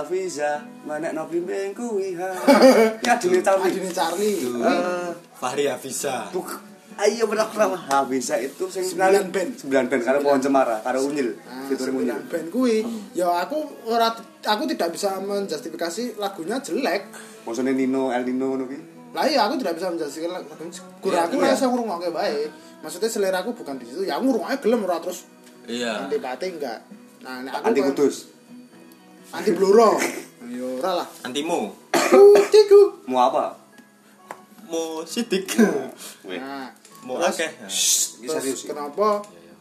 Hafiza 0.00 0.58
mana 0.82 1.12
no 1.12 1.28
bimbing 1.28 1.70
kuwi 1.70 2.18
ha 2.18 2.32
ya 3.06 3.14
dene 3.14 3.38
Charlie 3.38 3.70
Adine 3.70 3.90
Charlie 3.90 4.42
Eh, 4.42 5.08
Fahri 5.38 5.68
Hafiza. 5.68 6.26
buk 6.28 6.50
ayo 6.94 7.24
bener 7.24 7.48
nama 7.48 7.78
Hafiza 7.78 8.36
itu 8.36 8.64
sing 8.66 8.84
Sembilan 8.84 9.28
band. 9.28 9.50
sembilan 9.56 9.84
band 9.86 10.02
karo 10.02 10.18
pohon 10.20 10.38
cemara 10.38 10.76
karo 10.80 11.02
unyil 11.02 11.32
Nah, 11.38 11.66
fitur 11.66 11.88
unyil 11.90 12.18
kuwi 12.48 12.84
ya 13.12 13.28
aku 13.38 13.56
ora 13.84 14.12
aku 14.40 14.62
tidak 14.66 14.90
bisa 14.90 15.16
menjustifikasi 15.18 16.16
lagunya 16.16 16.58
jelek 16.58 17.08
maksudnya 17.42 17.72
Nino 17.72 18.10
El 18.10 18.24
Nino 18.24 18.52
ngono 18.52 18.64
lah 19.10 19.24
iya 19.24 19.44
aku 19.44 19.56
tidak 19.56 19.76
bisa 19.76 19.88
menjustifikasi 19.88 20.28
lagunya 20.30 20.68
kurang 20.98 21.22
aku 21.26 21.34
Iya. 21.38 21.48
rasa 21.48 21.64
ngrungokke 21.66 22.08
bae 22.08 22.48
maksudnya 22.80 23.08
selera 23.08 23.38
aku 23.40 23.52
bukan 23.52 23.76
di 23.76 23.84
situ 23.84 24.02
ya 24.02 24.16
aku 24.16 24.28
ngrungokke 24.28 24.58
gelem 24.60 24.80
ora 24.82 24.98
terus 24.98 25.24
Iya. 25.64 26.06
antipati 26.06 26.46
enggak 26.50 26.78
nah 27.20 27.40
nek 27.40 27.52
aku 27.54 27.64
anti 27.66 27.80
kan- 27.80 27.88
kudus 27.90 28.16
anti 29.30 29.50
bluro 29.50 29.96
ya 30.50 30.66
ora 30.76 30.92
lah 30.98 31.08
Antimu. 31.22 31.72
Tiku. 32.44 33.00
mau 33.06 33.24
apa 33.24 33.56
Mau 34.64 35.00
sidik. 35.02 35.52
Weh. 36.24 36.36
nah 36.36 36.72
Mau 37.02 37.18
terus- 37.18 37.34
akeh. 37.34 37.50
Ini 37.50 37.66
terus 38.22 38.34
serius 38.36 38.60
ya? 38.60 38.66
kenapa? 38.70 39.08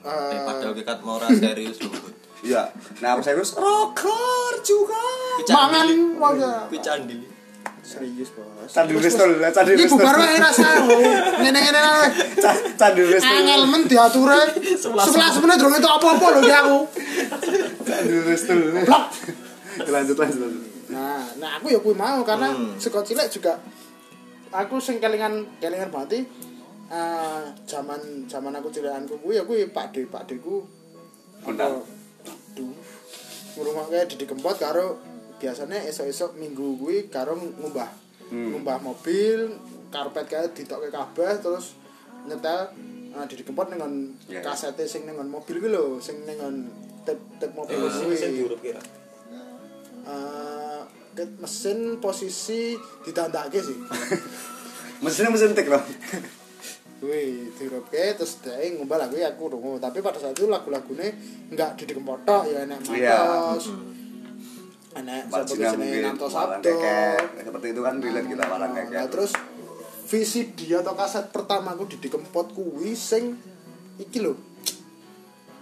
Eh, 0.01 0.09
eh, 0.09 0.39
padahal 0.43 0.73
kita 0.73 0.93
mau 1.01 1.15
ora 1.15 1.27
serius 1.29 1.77
lho. 1.79 1.89
iya. 2.41 2.69
Nah 2.99 3.09
aku 3.13 3.21
serius 3.21 3.53
rocker 3.53 4.53
juga. 4.61 5.01
Mangan 5.47 5.87
wae 6.15 6.49
Picandil. 6.69 7.21
serius 7.81 8.29
bos 8.31 8.69
Candi 8.69 8.93
Restol 8.93 9.41
Candi 9.43 9.73
Iki 9.73 9.83
Restol 9.83 9.97
bubar 9.97 10.15
wae 10.15 10.37
rasa 10.37 10.69
ngene-ngene 11.35 11.79
wae. 11.81 12.07
Candi 12.75 13.01
Restol 13.03 13.33
angel 13.35 13.61
men 13.67 13.81
diature. 13.83 14.37
11 14.77 15.41
menit. 15.41 15.57
durung 15.57 15.75
itu 15.75 15.89
apa-apa 15.91 16.25
lho 16.31 16.39
ki 16.41 16.53
aku. 16.55 16.77
Candi 17.81 18.15
Restol 18.23 18.59
blok. 18.79 19.05
Lanjut 19.83 20.15
lanjut 20.15 20.39
lanjut. 20.39 20.63
Nah 20.89 21.25
nah 21.37 21.49
aku 21.57 21.69
ya 21.69 21.79
kuwi 21.79 21.95
mau 21.95 22.21
karena 22.21 22.49
Hmm. 22.49 22.73
saka 22.75 23.01
cilik 23.01 23.27
juga 23.27 23.57
aku 24.51 24.77
sing 24.77 24.97
kelingan 24.97 25.47
kelingan 25.57 25.87
banget 25.87 26.27
eh 26.91 27.41
zaman 27.63 27.99
zaman 28.27 28.51
aku 28.53 28.67
cilikanku 28.67 29.15
kuwi 29.17 29.39
ya 29.39 29.43
kuwi 29.43 29.63
Pak 29.67 29.95
De 29.95 30.03
Pak 30.05 30.27
Deku 30.27 30.59
Kondang. 31.41 31.79
Duh. 32.51 32.75
Ngurungokke 33.51 34.05
Didi 34.05 34.25
Kempot 34.25 34.55
karo 34.55 34.99
biasanya 35.39 35.81
esok-esok 35.83 36.35
minggu 36.35 36.75
kuwi 36.77 37.07
karo 37.07 37.33
ngumbah 37.33 38.03
Hmm. 38.31 38.47
ngumbah 38.47 38.79
mobil 38.79 39.51
karpet 39.89 40.23
kae 40.23 40.47
ditokke 40.51 40.87
kabeh 40.87 41.35
terus 41.37 41.75
nyetel 42.23 42.71
uh, 43.11 43.25
Didi 43.27 43.43
Kempot 43.43 43.67
dengan 43.67 43.91
Iya, 44.27 44.39
iya. 44.39 44.41
kasete 44.41 44.83
sing 44.83 45.03
dengan 45.03 45.27
mobil 45.27 45.59
kuwi 45.59 45.67
lho 45.67 45.99
sing 45.99 46.23
dengan 46.23 46.63
tip 47.03 47.19
tip 47.39 47.51
mobil 47.51 47.75
Eh, 47.75 47.91
kuwi 47.91 48.15
sing 48.15 48.31
kira. 48.55 48.79
Eh, 50.01 50.81
ket 51.11 51.27
mesin 51.37 51.99
posisi 51.99 52.73
ditandake 53.03 53.59
sih 53.59 53.75
mesinnya 55.03 55.27
mesin 55.29 55.51
tik 55.51 55.67
loh 55.67 55.83
Wih, 57.01 57.49
dirupke 57.57 58.13
terus 58.13 58.37
dhek 58.45 58.77
ngubah 58.77 59.01
lagu 59.01 59.17
ya 59.17 59.33
aku 59.33 59.49
rungu. 59.57 59.81
Tapi 59.81 60.05
pada 60.05 60.21
saat 60.21 60.37
itu 60.37 60.45
lagu-lagune 60.45 61.09
enggak 61.49 61.73
Didi 61.73 61.97
Kempot 61.97 62.21
tok, 62.21 62.45
ya 62.45 62.69
enek 62.69 62.77
Iya. 62.93 63.17
Matos. 63.17 63.65
Sapa 64.91 65.01
ki 65.01 65.31
Marjina 65.31 65.71
jenenge 65.71 65.99
Nanto 66.03 66.27
Sabdo. 66.27 66.73
seperti 67.31 67.67
itu 67.71 67.81
kan 67.81 67.95
relate 68.03 68.27
kita 68.27 68.43
walang 68.51 68.71
Nah, 68.75 68.83
kekek 68.85 68.99
nah, 68.99 69.07
terus 69.07 69.31
VCD 70.11 70.59
atau 70.75 70.93
kaset 70.93 71.31
pertama 71.31 71.71
aku 71.73 71.87
Didi 71.87 72.11
Kempot 72.11 72.51
kuwi 72.51 72.91
sing 72.93 73.39
iki 73.97 74.19
lho. 74.19 74.35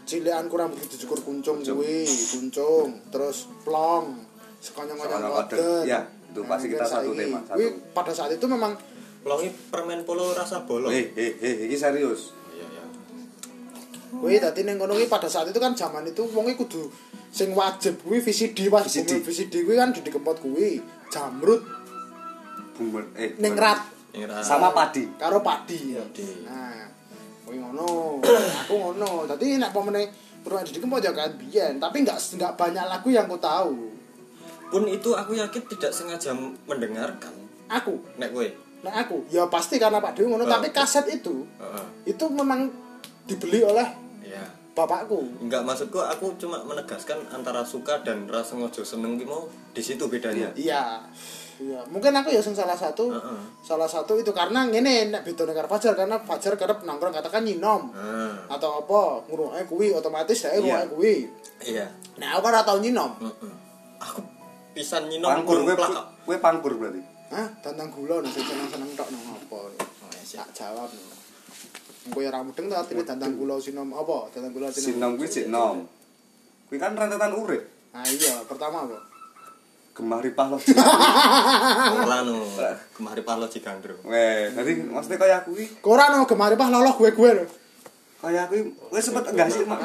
Cilikan 0.10 0.50
kurang 0.50 0.74
begitu 0.74 1.06
cukur 1.06 1.22
kuncung 1.22 1.62
kuwi, 1.62 2.10
kuncung, 2.34 2.98
terus 3.14 3.46
plong, 3.62 4.26
sekonyong-konyong 4.58 5.22
kodet. 5.46 5.62
kodet. 5.62 5.86
Ya, 5.86 6.02
itu 6.34 6.42
pasti 6.50 6.66
kita 6.74 6.82
mungkin 6.82 6.98
satu 6.98 7.12
tema, 7.14 7.40
satu. 7.46 7.54
Kuwi 7.62 7.68
pada 7.94 8.12
saat 8.18 8.32
itu 8.34 8.46
memang 8.50 8.74
Pelongi 9.20 9.50
permen 9.68 10.02
polo 10.08 10.32
rasa 10.32 10.64
bolong. 10.64 10.90
eh 10.90 11.12
eh 11.14 11.34
eh 11.40 11.56
ini 11.68 11.76
serius 11.76 12.32
Iya, 12.56 12.66
iya. 12.66 12.84
Kuwi 14.10 14.40
dadi 14.40 14.64
ning 14.64 14.80
kono 14.80 14.96
kuwi 14.96 15.06
pada 15.06 15.28
saat 15.28 15.52
itu 15.52 15.60
kan 15.60 15.76
zaman 15.76 16.08
itu 16.08 16.24
wong 16.24 16.48
kudu 16.56 16.88
sing 17.30 17.54
wajib 17.54 18.00
kuwi 18.02 18.24
VCD 18.24 18.72
pas 18.72 18.82
VCD. 18.88 19.22
VCD, 19.22 19.54
kuwi 19.68 19.76
kan 19.78 19.92
Didi 19.92 20.10
Kempot 20.10 20.40
kuwi 20.40 20.80
Jamrut 21.12 21.62
bumber 22.74 23.04
eh 23.20 23.36
Ningrat 23.38 23.80
sama 24.42 24.72
padi 24.72 25.06
karo 25.20 25.44
Padi. 25.44 25.94
Padi. 25.94 26.26
Nah, 26.48 26.90
kuwi 27.46 27.60
ngono. 27.62 28.18
Aku 28.66 28.74
ngono. 28.74 29.28
Dadi 29.30 29.60
nek 29.60 29.70
pomene 29.70 30.10
Purwan 30.42 30.64
Didi 30.64 30.80
Kempot 30.80 31.04
ya 31.04 31.12
kan 31.12 31.36
biyen, 31.36 31.78
tapi 31.78 32.02
enggak 32.08 32.18
enggak 32.34 32.56
banyak 32.56 32.86
lagu 32.88 33.12
yang 33.12 33.28
ku 33.28 33.36
tahu. 33.36 33.92
Pun 34.70 34.86
itu 34.86 35.12
aku 35.12 35.34
yakin 35.34 35.66
tidak 35.66 35.92
sengaja 35.92 36.32
mendengarkan. 36.70 37.34
Aku, 37.68 38.02
Nek 38.22 38.30
kowe. 38.32 38.46
Nek 38.80 38.96
aku 39.06 39.28
ya 39.28 39.44
pasti 39.48 39.76
karena 39.76 40.00
Pak 40.00 40.16
Dewi 40.16 40.32
ngono, 40.32 40.44
Oh. 40.44 40.50
tapi 40.50 40.72
kaset 40.72 41.04
itu 41.06 41.44
Heeh. 41.58 41.86
itu 42.08 42.26
memang 42.30 42.72
dibeli 43.26 43.60
oleh 43.62 43.86
Iya. 44.24 44.46
bapakku. 44.72 45.44
Enggak 45.44 45.64
maksudku 45.64 45.98
aku 45.98 46.38
cuma 46.38 46.64
menegaskan 46.64 47.20
antara 47.30 47.62
suka 47.62 48.00
dan 48.00 48.24
rasa 48.26 48.56
ngojo 48.56 48.82
seneng 48.82 49.16
ki 49.16 49.26
mau 49.26 49.44
di 49.72 49.82
situ 49.82 50.08
bedanya. 50.08 50.50
Iya. 50.56 51.04
Iya, 51.60 51.84
mungkin 51.92 52.16
aku 52.16 52.32
ya 52.32 52.40
salah 52.40 52.72
satu. 52.74 53.12
Heeh. 53.12 53.40
Salah 53.60 53.84
satu 53.84 54.16
itu 54.16 54.32
karena 54.32 54.64
ngene 54.64 55.12
nek 55.12 55.28
bedone 55.28 55.52
karo 55.52 55.68
Fajar 55.68 55.92
karena 55.92 56.16
Fajar 56.16 56.56
kerep 56.56 56.88
nongkrong 56.88 57.12
katakan 57.12 57.44
nyinom. 57.44 57.92
Ah, 57.92 58.56
Atau 58.56 58.80
apa, 58.80 59.28
ngrungokke 59.28 59.68
kuwi 59.68 59.92
otomatis 59.92 60.40
Iya. 60.40 60.56
ngrungokke 60.56 60.88
kuwi. 60.90 61.16
iya. 61.68 61.92
Nek 62.16 62.30
aku 62.32 62.42
kan 62.42 62.50
ora 62.50 62.62
tau 62.64 62.80
nyinom. 62.80 63.12
Heeh. 63.20 63.54
Aku 64.00 64.24
pisan 64.72 65.12
nyinom 65.12 65.28
pangkur 65.28 65.68
gue 66.24 66.38
pangkur 66.40 66.72
berarti 66.80 67.04
Hah, 67.30 67.48
tantang 67.62 67.90
gula 67.94 68.22
nek 68.22 68.34
sing 68.34 68.42
seneng-seneng 68.42 68.90
tok 68.98 69.10
nang 69.14 69.24
apa. 69.38 69.58
Oh. 69.58 69.70
Tak 70.30 70.50
jawab. 70.54 70.90
Engko 72.10 72.20
ya 72.22 72.30
ora 72.32 72.42
mudeng 72.42 72.66
ta 72.66 72.82
artine 72.82 73.06
tantang 73.06 73.38
gula 73.38 73.62
sinom 73.62 73.94
apa? 73.94 74.34
Tantang 74.34 74.50
gula 74.50 74.70
sinom 74.72 75.14
gue 75.14 75.28
cek 75.28 75.46
nom 75.48 75.86
gue 76.70 76.78
kan 76.78 76.94
rentetan 76.94 77.34
urip 77.34 77.66
Nah 77.92 78.06
iya, 78.06 78.46
pertama 78.46 78.86
apa? 78.86 78.98
gemah 79.90 80.22
ripah 80.24 80.48
loh 80.48 80.62
Ora 82.08 82.24
no. 82.24 82.46
Kemari 82.96 83.20
palo 83.20 83.52
Cigandro. 83.52 84.00
weh 84.08 84.48
tadi 84.54 84.80
maksudnya 84.80 85.18
kayak 85.20 85.38
aku 85.44 85.60
ini 85.60 85.66
Kok 85.82 85.92
ora 85.92 86.08
no 86.08 86.24
gemari 86.24 86.56
pah 86.56 86.72
loloh 86.72 86.96
gue-gue 86.96 87.30
lho. 87.36 87.46
Kayak 88.20 88.52
aku 88.52 88.56
gue 88.68 89.00
sempet 89.00 89.32
enggak 89.32 89.48
sih 89.48 89.64
mak 89.64 89.80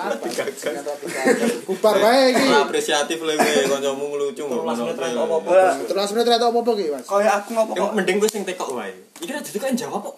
Bubar 1.70 1.94
wae 2.02 2.34
iki. 2.34 2.44
Apresiatif 2.50 3.18
lho 3.22 3.32
kowe 3.38 3.62
kancamu 3.70 4.06
lucu. 4.18 4.42
Ora, 4.50 5.70
Terus 5.86 6.10
menit 6.10 6.26
rata 6.26 6.46
apa-apa 6.50 6.70
ki, 6.74 6.86
Mas? 6.90 7.06
kayak 7.06 7.34
aku 7.40 7.48
ngopo 7.54 7.72
kok 7.78 7.92
mending 7.94 8.16
gue 8.18 8.30
sing 8.30 8.42
tekok 8.42 8.74
wae. 8.74 8.90
Iki 9.22 9.30
ra 9.30 9.38
jadi 9.38 9.58
kan 9.62 9.72
jawab 9.78 10.00
kok. 10.10 10.16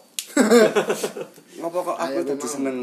ngopo 1.60 1.78
kok 1.92 1.96
aku 2.00 2.18
memang. 2.24 2.48
seneng 2.48 2.78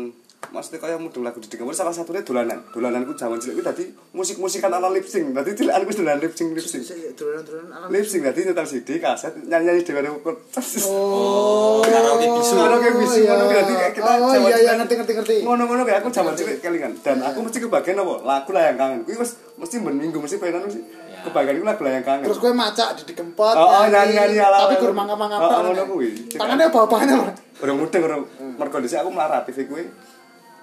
maksudnya 0.45 0.77
kayak 0.77 0.97
mudeng 0.97 1.21
lagu 1.21 1.37
di 1.37 1.47
kamar 1.49 1.71
salah 1.71 1.89
satunya 1.89 2.19
dolanan 2.19 2.59
dolananku 2.67 3.13
zaman 3.13 3.37
cilik 3.37 3.55
gue 3.55 3.65
tadi 3.65 3.83
musik 4.11 4.35
musikan 4.37 4.67
ala 4.69 4.89
lip 4.89 5.05
sync 5.05 5.31
tadi 5.31 5.53
cilikanku 5.53 5.93
dolan 5.95 6.17
lip 6.17 6.31
sync 6.31 6.51
lip 6.51 6.61
sync 6.61 6.83
Dolanan-dolanan 7.13 7.71
alam. 7.71 7.87
lip 7.87 8.03
sync 8.03 8.21
tadi 8.23 8.39
nyetel 8.43 8.65
CD 8.65 8.89
kaset 8.97 9.33
nyanyi 9.39 9.65
nyanyi 9.71 9.81
dewan 9.81 10.11
ukut 10.13 10.35
Oh, 10.83 11.79
karaoke 11.81 12.27
bisu. 12.29 12.53
Karaoke 12.55 12.89
bisu, 12.95 13.17
iya. 13.19 13.31
ngono 13.31 13.45
berarti 13.47 13.73
kayak 13.73 13.93
kita 13.93 14.09
Oh 14.13 14.29
zaman 14.29 14.45
iya 14.45 14.57
iya 14.59 14.73
ngerti 14.75 14.93
ngerti 14.95 15.13
ngerti. 15.15 15.35
ngono-ngono 15.41 15.81
kayak 15.83 15.99
aku 15.99 16.09
zaman 16.09 16.33
cilik 16.33 16.57
kelingan 16.59 16.91
dan 16.99 17.17
aku 17.19 17.37
mesti 17.39 17.57
kebagian 17.59 17.97
apa 17.97 18.13
lagu 18.21 18.49
layang 18.51 18.75
kangen 18.75 18.99
kuwi 19.03 19.15
wis 19.15 19.31
mesti 19.55 19.75
ben 19.79 19.95
minggu 19.95 20.17
mesti 20.17 20.35
pengen 20.37 20.63
mesti 20.63 20.81
kebagian 21.23 21.55
ku 21.55 21.65
lagu 21.65 21.81
layang 21.81 22.03
kangen 22.03 22.25
Terus 22.25 22.37
gue 22.37 22.51
macak 22.51 22.87
di 22.93 23.03
dikempot. 23.05 23.55
Oh, 23.55 23.63
oh, 23.65 23.85
nyanyi-nyanyi 23.85 24.37
ala- 24.37 24.59
Tapi 24.65 24.75
gur 24.77 24.91
mangga-mangga 24.91 25.35
Oh, 25.35 25.41
apa. 25.41 25.55
oh, 25.55 25.61
ngono 25.65 25.83
kuwi. 25.87 26.09
Tangannya 26.31 26.67
bawa-bawanya 26.67 27.15
lho. 27.15 27.27
orang 27.55 27.77
muda 27.79 27.95
orang 27.97 28.21
mergo 28.53 28.77
dhisik 28.77 28.99
aku 28.99 29.07
melarat 29.07 29.45
TV 29.45 29.63
kuwi 29.65 29.87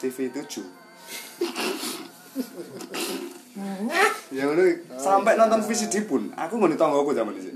TV 0.01 0.33
7 0.33 0.65
ya 4.31 4.47
ngono. 4.47 4.63
Sampai 4.97 5.35
nonton 5.37 5.61
VCD 5.67 6.07
pun 6.07 6.31
aku 6.33 6.57
nggone 6.57 6.79
tanggoku 6.79 7.13
zaman 7.13 7.35
dhisik. 7.35 7.55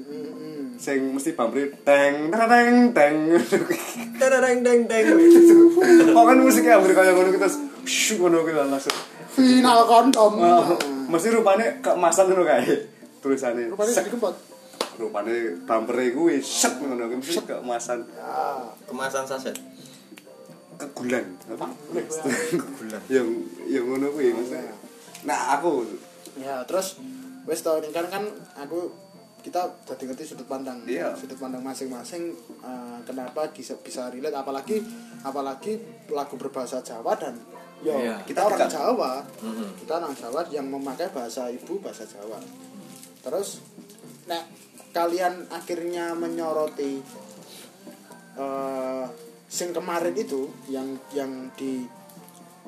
Sing 0.75 1.15
mesti 1.15 1.33
bambre 1.33 1.71
teng 1.87 2.29
teng 2.29 2.91
teng. 2.93 3.15
Tereng 4.21 4.59
deng 4.63 4.81
deng. 4.91 5.07
pokoknya 6.13 6.43
musiknya 6.43 6.77
hampir 6.79 6.93
kayak 6.93 7.15
ngono 7.15 7.31
kita 7.31 7.49
syuk 7.87 8.27
ngono 8.27 8.43
kita 8.43 8.67
langsung. 8.67 8.95
Final 9.35 9.87
kondom. 9.87 10.33
Oh, 10.39 10.77
mesti 11.09 11.31
rupanya 11.31 11.79
keemasan 11.81 12.31
ngono 12.31 12.43
kae 12.45 12.91
tulisannya 13.23 13.73
Rupanya 13.73 14.05
dikempot. 14.05 14.35
rupane 14.95 15.59
bumpere 15.67 16.15
kuwi 16.15 16.39
set 16.39 16.79
ngono 16.79 17.11
mesti 17.11 17.43
keemasan 17.43 18.07
ya 18.15 18.63
kemasan 18.87 19.27
saset 19.27 19.59
kegulan 20.76 21.26
apa 21.47 21.66
boleh 21.88 22.04
bulan 22.76 23.00
yang 23.14 23.28
yang 23.66 23.85
ngono 23.87 24.07
kuwi 24.11 24.33
maksudnya 24.33 24.75
nah 25.25 25.57
aku 25.57 25.87
ya 26.37 26.61
terus 26.64 26.99
wes 27.45 27.61
tau 27.61 27.78
ini 27.78 27.88
kan 27.90 28.07
kan 28.09 28.25
aku 28.57 28.90
kita 29.45 29.61
jadi 29.85 30.09
ngerti 30.09 30.25
sudut 30.25 30.49
pandang 30.49 30.81
Iya. 30.88 31.12
sudut 31.12 31.37
pandang 31.37 31.61
masing-masing 31.61 32.33
eh, 32.61 32.99
kenapa 33.04 33.45
bisa 33.52 33.76
bisa 33.78 34.09
relate 34.09 34.33
apalagi 34.33 34.81
apalagi 35.21 35.76
lagu 36.09 36.35
berbahasa 36.35 36.81
Jawa 36.81 37.12
dan 37.14 37.37
yo 37.85 37.93
Iya. 37.93 38.25
kita 38.25 38.40
orang 38.40 38.64
dekat. 38.64 38.73
Jawa 38.73 39.12
Mm-mm. 39.45 39.69
kita 39.76 39.93
orang 40.00 40.16
Jawa 40.16 40.40
yang 40.49 40.64
memakai 40.64 41.12
bahasa 41.12 41.52
ibu 41.52 41.76
bahasa 41.76 42.09
Jawa 42.09 42.40
terus 43.21 43.61
nah 44.25 44.40
kalian 44.97 45.45
akhirnya 45.52 46.16
menyoroti 46.16 47.04
eh 48.35 49.04
sing 49.49 49.71
kemarin 49.71 50.15
itu 50.17 50.49
yang 50.73 50.97
yang 51.13 51.53
di 51.55 51.85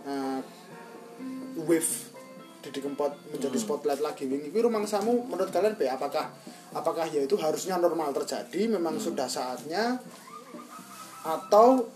eh, 0.07 0.41
wave 1.67 2.17
di 2.67 2.81
Kempot 2.83 3.15
menjadi 3.31 3.57
spotlight 3.59 4.03
lagi. 4.03 4.27
Wingi 4.27 4.51
kuwi 4.51 4.67
rumangsamu 4.67 5.31
menurut 5.31 5.55
kalian 5.55 5.79
be 5.79 5.87
apakah 5.87 6.35
apakah 6.75 7.07
ya 7.07 7.23
itu 7.23 7.39
harusnya 7.39 7.79
normal 7.79 8.11
terjadi 8.11 8.67
memang 8.67 8.99
sudah 8.99 9.31
saatnya? 9.31 10.03
Atau 11.23 11.91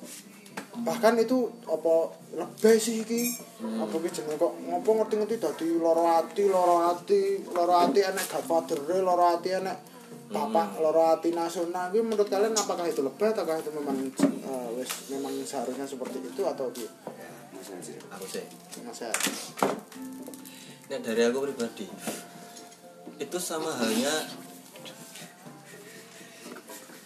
bahkan 0.87 1.19
itu 1.19 1.51
apa 1.67 2.15
lebih 2.39 2.79
sih 2.79 3.03
iki? 3.03 3.35
Apa 3.83 3.95
ki 3.99 4.09
jenenge 4.15 4.39
kok 4.39 4.53
ngopo 4.71 4.91
ngerti-ngerti 5.03 5.37
dadi 5.43 5.69
loro 5.75 6.07
ati 6.07 6.45
loro 6.47 6.87
ati 6.87 7.23
loro 7.51 7.75
ati 7.75 8.01
enek 8.07 8.27
godfather 8.31 8.79
loro 9.03 9.35
ati 9.35 9.51
enek 9.51 9.90
bapak 10.31 10.79
loro 10.79 11.11
ati 11.11 11.35
nasional 11.35 11.91
kuwi 11.91 12.07
menurut 12.07 12.31
kalian 12.31 12.55
apakah 12.55 12.87
itu 12.87 13.03
lebih 13.03 13.35
ataukah 13.35 13.59
itu 13.59 13.71
memang 13.75 13.99
eh, 13.99 14.69
wis 14.79 15.11
memang 15.11 15.35
seharusnya 15.43 15.83
seperti 15.83 16.23
itu 16.23 16.43
atau 16.47 16.71
maksudnya 17.51 17.83
sih 17.83 17.97
aku 18.09 18.27
sih 18.31 18.45
Mas 18.87 19.03
ya. 19.03 19.11
Nek 20.91 21.01
dari 21.03 21.23
aku 21.27 21.51
pribadi 21.51 21.87
itu 23.21 23.39
sama 23.43 23.75
halnya 23.75 24.15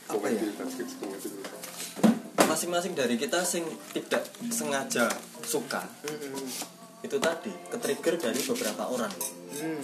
apa 0.04 0.26
ya? 0.31 0.37
komedi 0.37 0.85
komedi 1.00 1.28
masing-masing 2.45 2.93
dari 2.93 3.16
kita 3.16 3.40
sing 3.43 3.64
tidak 3.97 4.23
sengaja 4.52 5.09
suka 5.43 5.81
Hmm. 6.04 6.49
itu 7.04 7.16
tadi 7.21 7.52
ketrigger 7.69 8.16
dari 8.16 8.40
beberapa 8.40 8.88
orang. 8.88 9.12
Hmm. 9.52 9.83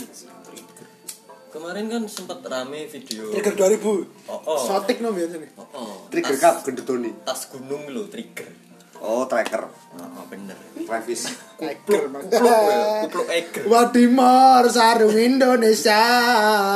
Kemarin 1.50 1.90
kan 1.90 2.02
sempat 2.06 2.38
rame 2.46 2.86
video 2.86 3.34
Trigger 3.34 3.76
2000. 3.76 4.30
oh 4.30 4.40
oh. 4.46 4.58
Sotik 4.62 5.02
no 5.02 5.10
biasa 5.10 5.42
nih. 5.42 5.50
oh, 5.58 5.66
oh. 5.74 5.94
trigger 6.08 6.38
tas, 6.38 6.40
cup 6.40 6.56
gendutoni. 6.64 7.10
tas 7.26 7.50
gunung 7.50 7.90
lo 7.90 8.06
trigger. 8.06 8.70
Oh 9.00 9.24
tracker. 9.24 9.64
Oh, 9.64 10.20
oh 10.20 10.24
bener. 10.28 10.52
Travis. 10.84 11.32
Tiger 11.56 12.04
kupluk 12.12 12.60
ya, 12.68 13.08
kupluk 13.08 13.28
eger. 13.32 13.64
Wadimor 13.64 14.68
sarung 14.68 15.16
Indonesia 15.16 16.04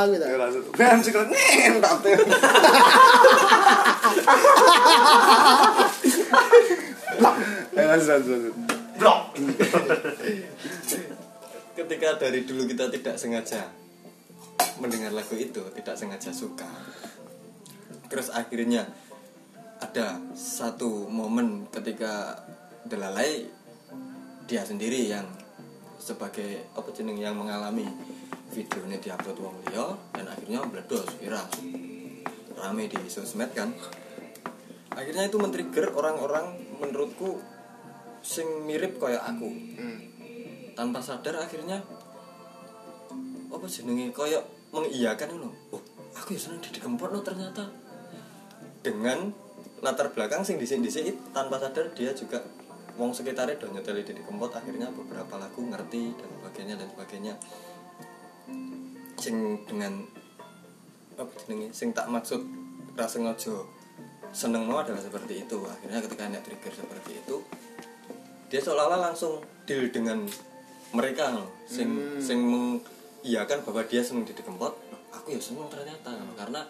gitu. 0.09 0.25
ya 0.25 0.37
langsung. 0.41 0.65
Bam 0.73 0.97
sih 1.05 1.13
kalau 1.13 1.29
ngentot. 1.29 1.99
Eh 7.75 7.83
langsung 7.83 8.15
langsung 8.15 8.39
langsung. 8.39 8.55
ketika 11.75 12.15
dari 12.15 12.47
dulu 12.47 12.63
kita 12.71 12.87
tidak 12.87 13.19
sengaja 13.19 13.67
mendengar 14.81 15.11
lagu 15.15 15.35
itu 15.37 15.61
tidak 15.75 15.95
sengaja 15.95 16.31
suka. 16.35 16.67
Terus 18.11 18.31
akhirnya 18.31 18.87
ada 19.81 20.19
satu 20.35 21.07
momen 21.09 21.67
ketika 21.71 22.39
Delalai 22.85 23.49
dia 24.45 24.61
sendiri 24.61 25.09
yang 25.09 25.25
sebagai 25.97 26.69
apa 26.77 26.85
jeneng 26.93 27.17
yang 27.17 27.33
mengalami 27.33 27.89
videonya 28.53 29.01
diupload 29.01 29.41
wong 29.41 29.57
liya 29.65 29.97
dan 30.13 30.29
akhirnya 30.29 30.61
meledos 30.69 31.09
viral. 31.17 31.49
Rame 32.53 32.85
di 32.85 33.01
sosmed 33.09 33.49
kan? 33.57 33.73
Akhirnya 34.93 35.25
itu 35.25 35.41
men-trigger 35.41 35.97
orang-orang 35.97 36.61
menurutku 36.77 37.41
sing 38.21 38.45
mirip 38.69 39.01
kayak 39.01 39.25
aku. 39.25 39.49
Hmm. 39.49 39.99
tanpa 40.75 40.99
sadar 40.99 41.39
akhirnya 41.39 41.79
apa 43.47 43.65
jenenge 43.71 44.11
koyo 44.11 44.43
mengiyakan 44.75 45.27
ngono. 45.35 45.49
Oh, 45.71 45.81
aku 46.15 46.35
ya 46.35 46.39
seneng 46.39 46.59
Didi 46.59 46.79
Kempot 46.83 47.09
no 47.11 47.23
ternyata. 47.23 47.63
Dengan 48.83 49.31
latar 49.79 50.11
belakang 50.11 50.43
sing 50.43 50.59
dhisik-dhisik 50.59 51.31
tanpa 51.31 51.57
sadar 51.57 51.91
dia 51.95 52.11
juga 52.11 52.43
wong 52.95 53.11
sekitarnya 53.11 53.59
do 53.59 53.71
nyeteli 53.71 54.03
Didi 54.03 54.21
Kempot 54.23 54.51
akhirnya 54.51 54.91
beberapa 54.91 55.39
lagu 55.39 55.63
ngerti 55.63 56.15
dan 56.19 56.29
sebagainya 56.39 56.75
dan 56.75 56.87
sebagainya. 56.91 57.33
Sing 59.15 59.63
dengan 59.63 60.03
apa 61.15 61.31
jenenge 61.47 61.71
sing 61.71 61.95
tak 61.95 62.11
maksud 62.11 62.43
rasa 62.99 63.23
ngojo 63.23 63.67
seneng 64.35 64.67
no 64.67 64.83
adalah 64.83 64.99
seperti 64.99 65.47
itu 65.47 65.63
akhirnya 65.63 66.03
ketika 66.03 66.27
ada 66.27 66.39
trigger 66.43 66.73
seperti 66.75 67.23
itu 67.23 67.39
dia 68.51 68.59
seolah-olah 68.59 69.11
langsung 69.11 69.39
deal 69.63 69.87
dengan 69.89 70.27
mereka 70.91 71.39
sing 71.67 71.87
Hmm. 71.87 72.19
sing 72.19 72.39
mengiyakan 73.25 73.65
bahwa 73.65 73.81
dia 73.83 74.05
seneng 74.05 74.21
di 74.21 74.37
kempot 74.37 74.69
aku 75.09 75.33
ya 75.33 75.41
seneng 75.41 75.65
ternyata 75.65 76.13
karena 76.37 76.61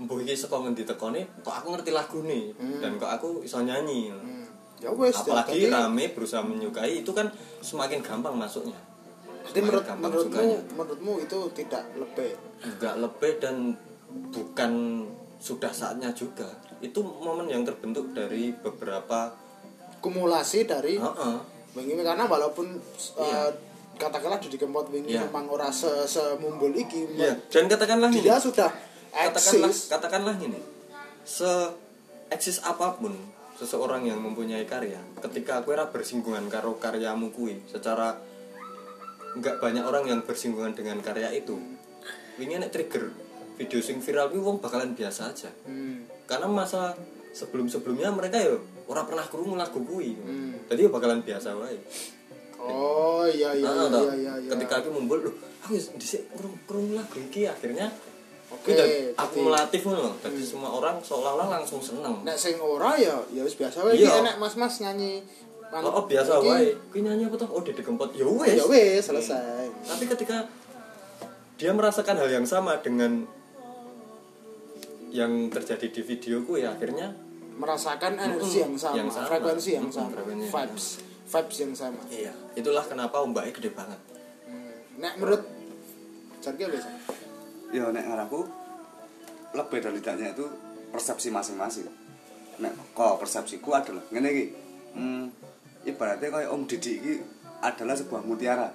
mbuh 0.00 0.24
iki 0.24 0.32
saka 0.32 0.56
ngendi 0.58 0.88
tekone 0.88 1.20
kok 1.44 1.52
aku 1.52 1.68
ngerti 1.70 1.92
lagu 1.92 2.24
nih 2.24 2.48
dan 2.80 2.96
kok 2.96 3.12
aku 3.12 3.44
iso 3.44 3.60
nyanyi 3.60 4.08
Hmm. 4.08 4.48
Ya 4.80 4.88
wes. 4.90 5.12
apalagi 5.14 5.62
jadi- 5.62 5.70
rame 5.70 6.10
berusaha 6.10 6.40
menyukai 6.40 7.04
itu 7.04 7.12
kan 7.12 7.28
semakin 7.60 8.00
gampang 8.00 8.32
masuknya 8.34 8.80
Jadi 9.44 9.58
menurut 9.60 9.84
menurutmu 9.86 10.32
sukanya 10.32 10.58
menurutmu 10.72 11.12
itu 11.20 11.38
tidak 11.52 11.84
lebih. 11.92 12.32
nggak 12.72 12.94
lebih 12.96 13.32
dan 13.38 13.76
bukan 14.32 14.72
sudah 15.38 15.70
saatnya 15.70 16.08
juga 16.10 16.48
itu 16.80 16.98
momen 16.98 17.46
yang 17.46 17.62
terbentuk 17.62 18.10
dari 18.10 18.50
beberapa 18.56 19.36
kumulasi 20.00 20.64
dari 20.64 20.96
Heeh. 20.96 21.36
wingi 21.74 22.00
karena 22.00 22.24
walaupun 22.24 22.74
Iya. 23.14 23.52
Katakanlah 24.02 24.36
di 24.36 24.50
kempot 24.52 24.86
wingi 24.88 25.14
Iya. 25.14 25.24
memang 25.24 25.46
ora 25.48 25.70
se 25.70 25.86
semumbul 26.04 26.74
iki 26.74 27.06
Iya, 27.14 27.38
dan 27.46 27.64
katakanlah 27.66 28.10
ini 28.10 28.20
dia 28.20 28.36
sudah 28.36 28.68
katakanlah 29.08 29.70
eksis. 29.70 29.86
katakanlah 29.88 30.34
gini. 30.36 30.58
Se 31.22 31.46
eksis 32.28 32.58
apa 32.60 32.96
pun 32.96 33.14
seseorang 33.54 34.02
yang 34.02 34.18
mempunyai 34.18 34.64
karya 34.64 34.98
ketika 35.20 35.60
aku 35.60 35.70
era 35.70 35.86
bersinggungan 35.86 36.48
karo 36.48 36.74
karyamu 36.76 37.30
kui 37.30 37.62
secara 37.64 38.18
nggak 39.32 39.58
banyak 39.58 39.80
orang 39.80 40.04
yang 40.04 40.20
bersinggungan 40.20 40.72
dengan 40.72 40.98
karya 40.98 41.30
itu 41.30 41.56
ini 42.36 42.58
nek 42.58 42.68
trigger 42.68 43.12
video 43.54 43.78
sing 43.78 44.00
viral 44.00 44.28
kuwi 44.28 44.40
wong 44.40 44.58
bakalan 44.58 44.92
biasa 44.92 45.30
aja. 45.30 45.50
Hmm. 45.62 46.08
karena 46.24 46.48
masa 46.48 46.96
sebelum 47.30 47.64
sebelumnya 47.66 48.10
mereka 48.10 48.36
ya 48.36 48.56
orang 48.84 49.04
pernah 49.04 49.24
krungu 49.24 49.54
lagu 49.54 49.78
kui 49.80 50.16
Hmm. 50.16 50.56
jadi 50.66 50.84
ya 50.84 50.90
bakalan 50.90 51.20
biasa 51.20 51.54
wae 51.54 51.78
Oh 52.62 53.24
iya 53.24 53.50
iya 53.52 53.66
Nah, 53.66 53.90
iya 53.90 54.14
iya 54.14 54.32
iya. 54.38 54.50
ketika 54.50 54.78
aku 54.78 54.88
mumbul 54.90 55.18
loh 55.20 55.34
aku 55.60 55.74
dhisik 55.96 56.30
krungu 56.30 56.58
krungu 56.62 56.94
lagu 56.94 57.16
iki 57.18 57.44
akhirnya 57.44 57.90
Oke, 58.52 58.68
Oke, 58.68 58.72
jadi- 58.76 59.16
akumulatif 59.16 59.80
ngono. 59.82 60.12
Jadi 60.20 60.44
semua 60.44 60.68
orang 60.70 61.00
seolah-olah 61.00 61.48
langsung 61.50 61.80
seneng. 61.80 62.20
nek 62.20 62.36
sing 62.36 62.60
ora 62.60 62.92
ya 62.94 63.16
ya 63.30 63.40
wis 63.40 63.56
biasa 63.56 63.80
wae 63.80 63.96
Iya. 63.96 64.06
iki 64.06 64.18
enek 64.20 64.36
mas-mas 64.36 64.76
nyanyi 64.78 65.24
Oh, 65.72 65.88
oh, 65.88 66.04
biasa 66.04 66.36
wae. 66.38 66.76
Kuwi 66.92 67.00
nyanyi 67.00 67.24
apa 67.24 67.36
toh? 67.38 67.48
Oh, 67.48 67.64
Dede 67.64 67.80
Kempot. 67.80 68.12
Ya 68.12 68.28
wes. 68.28 68.52
Ya 68.52 68.68
wis 68.68 69.00
selesai. 69.02 69.72
Tapi 69.82 70.04
ketika 70.04 70.44
dia 71.56 71.72
merasakan 71.72 72.20
hal 72.20 72.28
yang 72.30 72.44
sama 72.44 72.76
dengan 72.76 73.24
yang 75.08 75.48
terjadi 75.48 75.88
di 75.88 76.00
videoku 76.02 76.56
ya 76.56 76.72
akhirnya 76.72 77.12
Merasakan 77.52 78.16
energi 78.16 78.60
yang 78.60 78.76
sama, 78.76 78.96
Yang 78.96 79.10
sama. 79.12 79.26
frekuensi 79.28 79.70
yang 79.72 79.88
sama, 79.88 80.16
yang 80.24 80.40
vibes 80.42 80.86
vibes 81.22 81.56
yang 81.62 81.72
sama. 81.76 82.02
iya, 82.10 82.32
itulah 82.58 82.84
kenapa 82.84 83.22
ombaknya 83.22 83.52
gede 83.54 83.70
banget. 83.72 84.00
Hmm. 84.48 84.74
Nek 85.00 85.14
menurut 85.20 85.42
Jarki 86.42 86.66
apa 86.66 86.74
sih? 86.74 87.22
ya 87.72 87.88
nek 87.88 88.04
ngaraku 88.04 88.44
lebih 89.56 89.78
dari 89.80 89.98
tidaknya 90.04 90.36
itu 90.36 90.44
persepsi 90.92 91.32
masing-masing 91.32 91.88
nek 92.60 92.72
kok 92.92 93.16
persepsiku 93.16 93.72
adalah 93.72 94.04
ngene 94.12 94.28
iki 94.28 94.46
hmm, 94.92 95.24
ibaratnya 95.88 96.28
kayak 96.28 96.52
Om 96.52 96.68
Didi 96.68 96.92
iki 97.00 97.14
adalah 97.64 97.96
sebuah 97.96 98.22
mutiara 98.28 98.68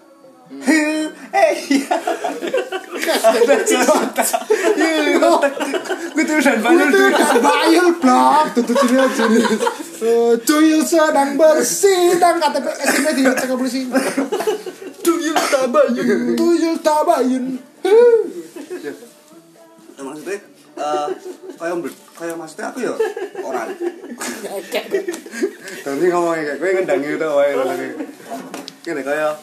eh 0.48 1.54
iya 1.70 1.98
gue 6.18 6.24
tuh 6.26 6.40
dan 6.42 6.58
bayul 7.42 7.90
blok. 8.02 8.58
Eh, 9.98 10.34
sedang 10.86 12.38
SME 12.74 13.12
di 13.18 13.22
cek 13.26 13.50
polisi. 13.54 13.90
Tuyul 15.02 15.38
tabayun. 15.38 16.38
Tuyul 16.38 16.76
tabayun. 16.82 17.46
Ya, 19.98 20.02
maksudnya 20.06 20.38
eh 20.78 21.08
kaya 22.14 22.34
maksudnya 22.38 22.70
aku 22.70 22.86
ya 22.86 22.94
orang 23.42 23.74
Tapi 25.82 26.04
ngomongnya 26.14 26.44
kayak 26.46 26.58
gue 26.62 26.70
ngendangi 26.78 27.10
itu 27.18 27.28
wae 27.34 27.52
lagi. 27.58 27.90
Gini 28.86 29.02
kaya 29.02 29.34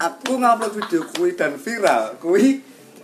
aku 0.00 0.32
ngupload 0.34 0.72
video 0.74 1.00
kui 1.12 1.30
dan 1.32 1.54
viral, 1.54 2.16
kui 2.16 2.56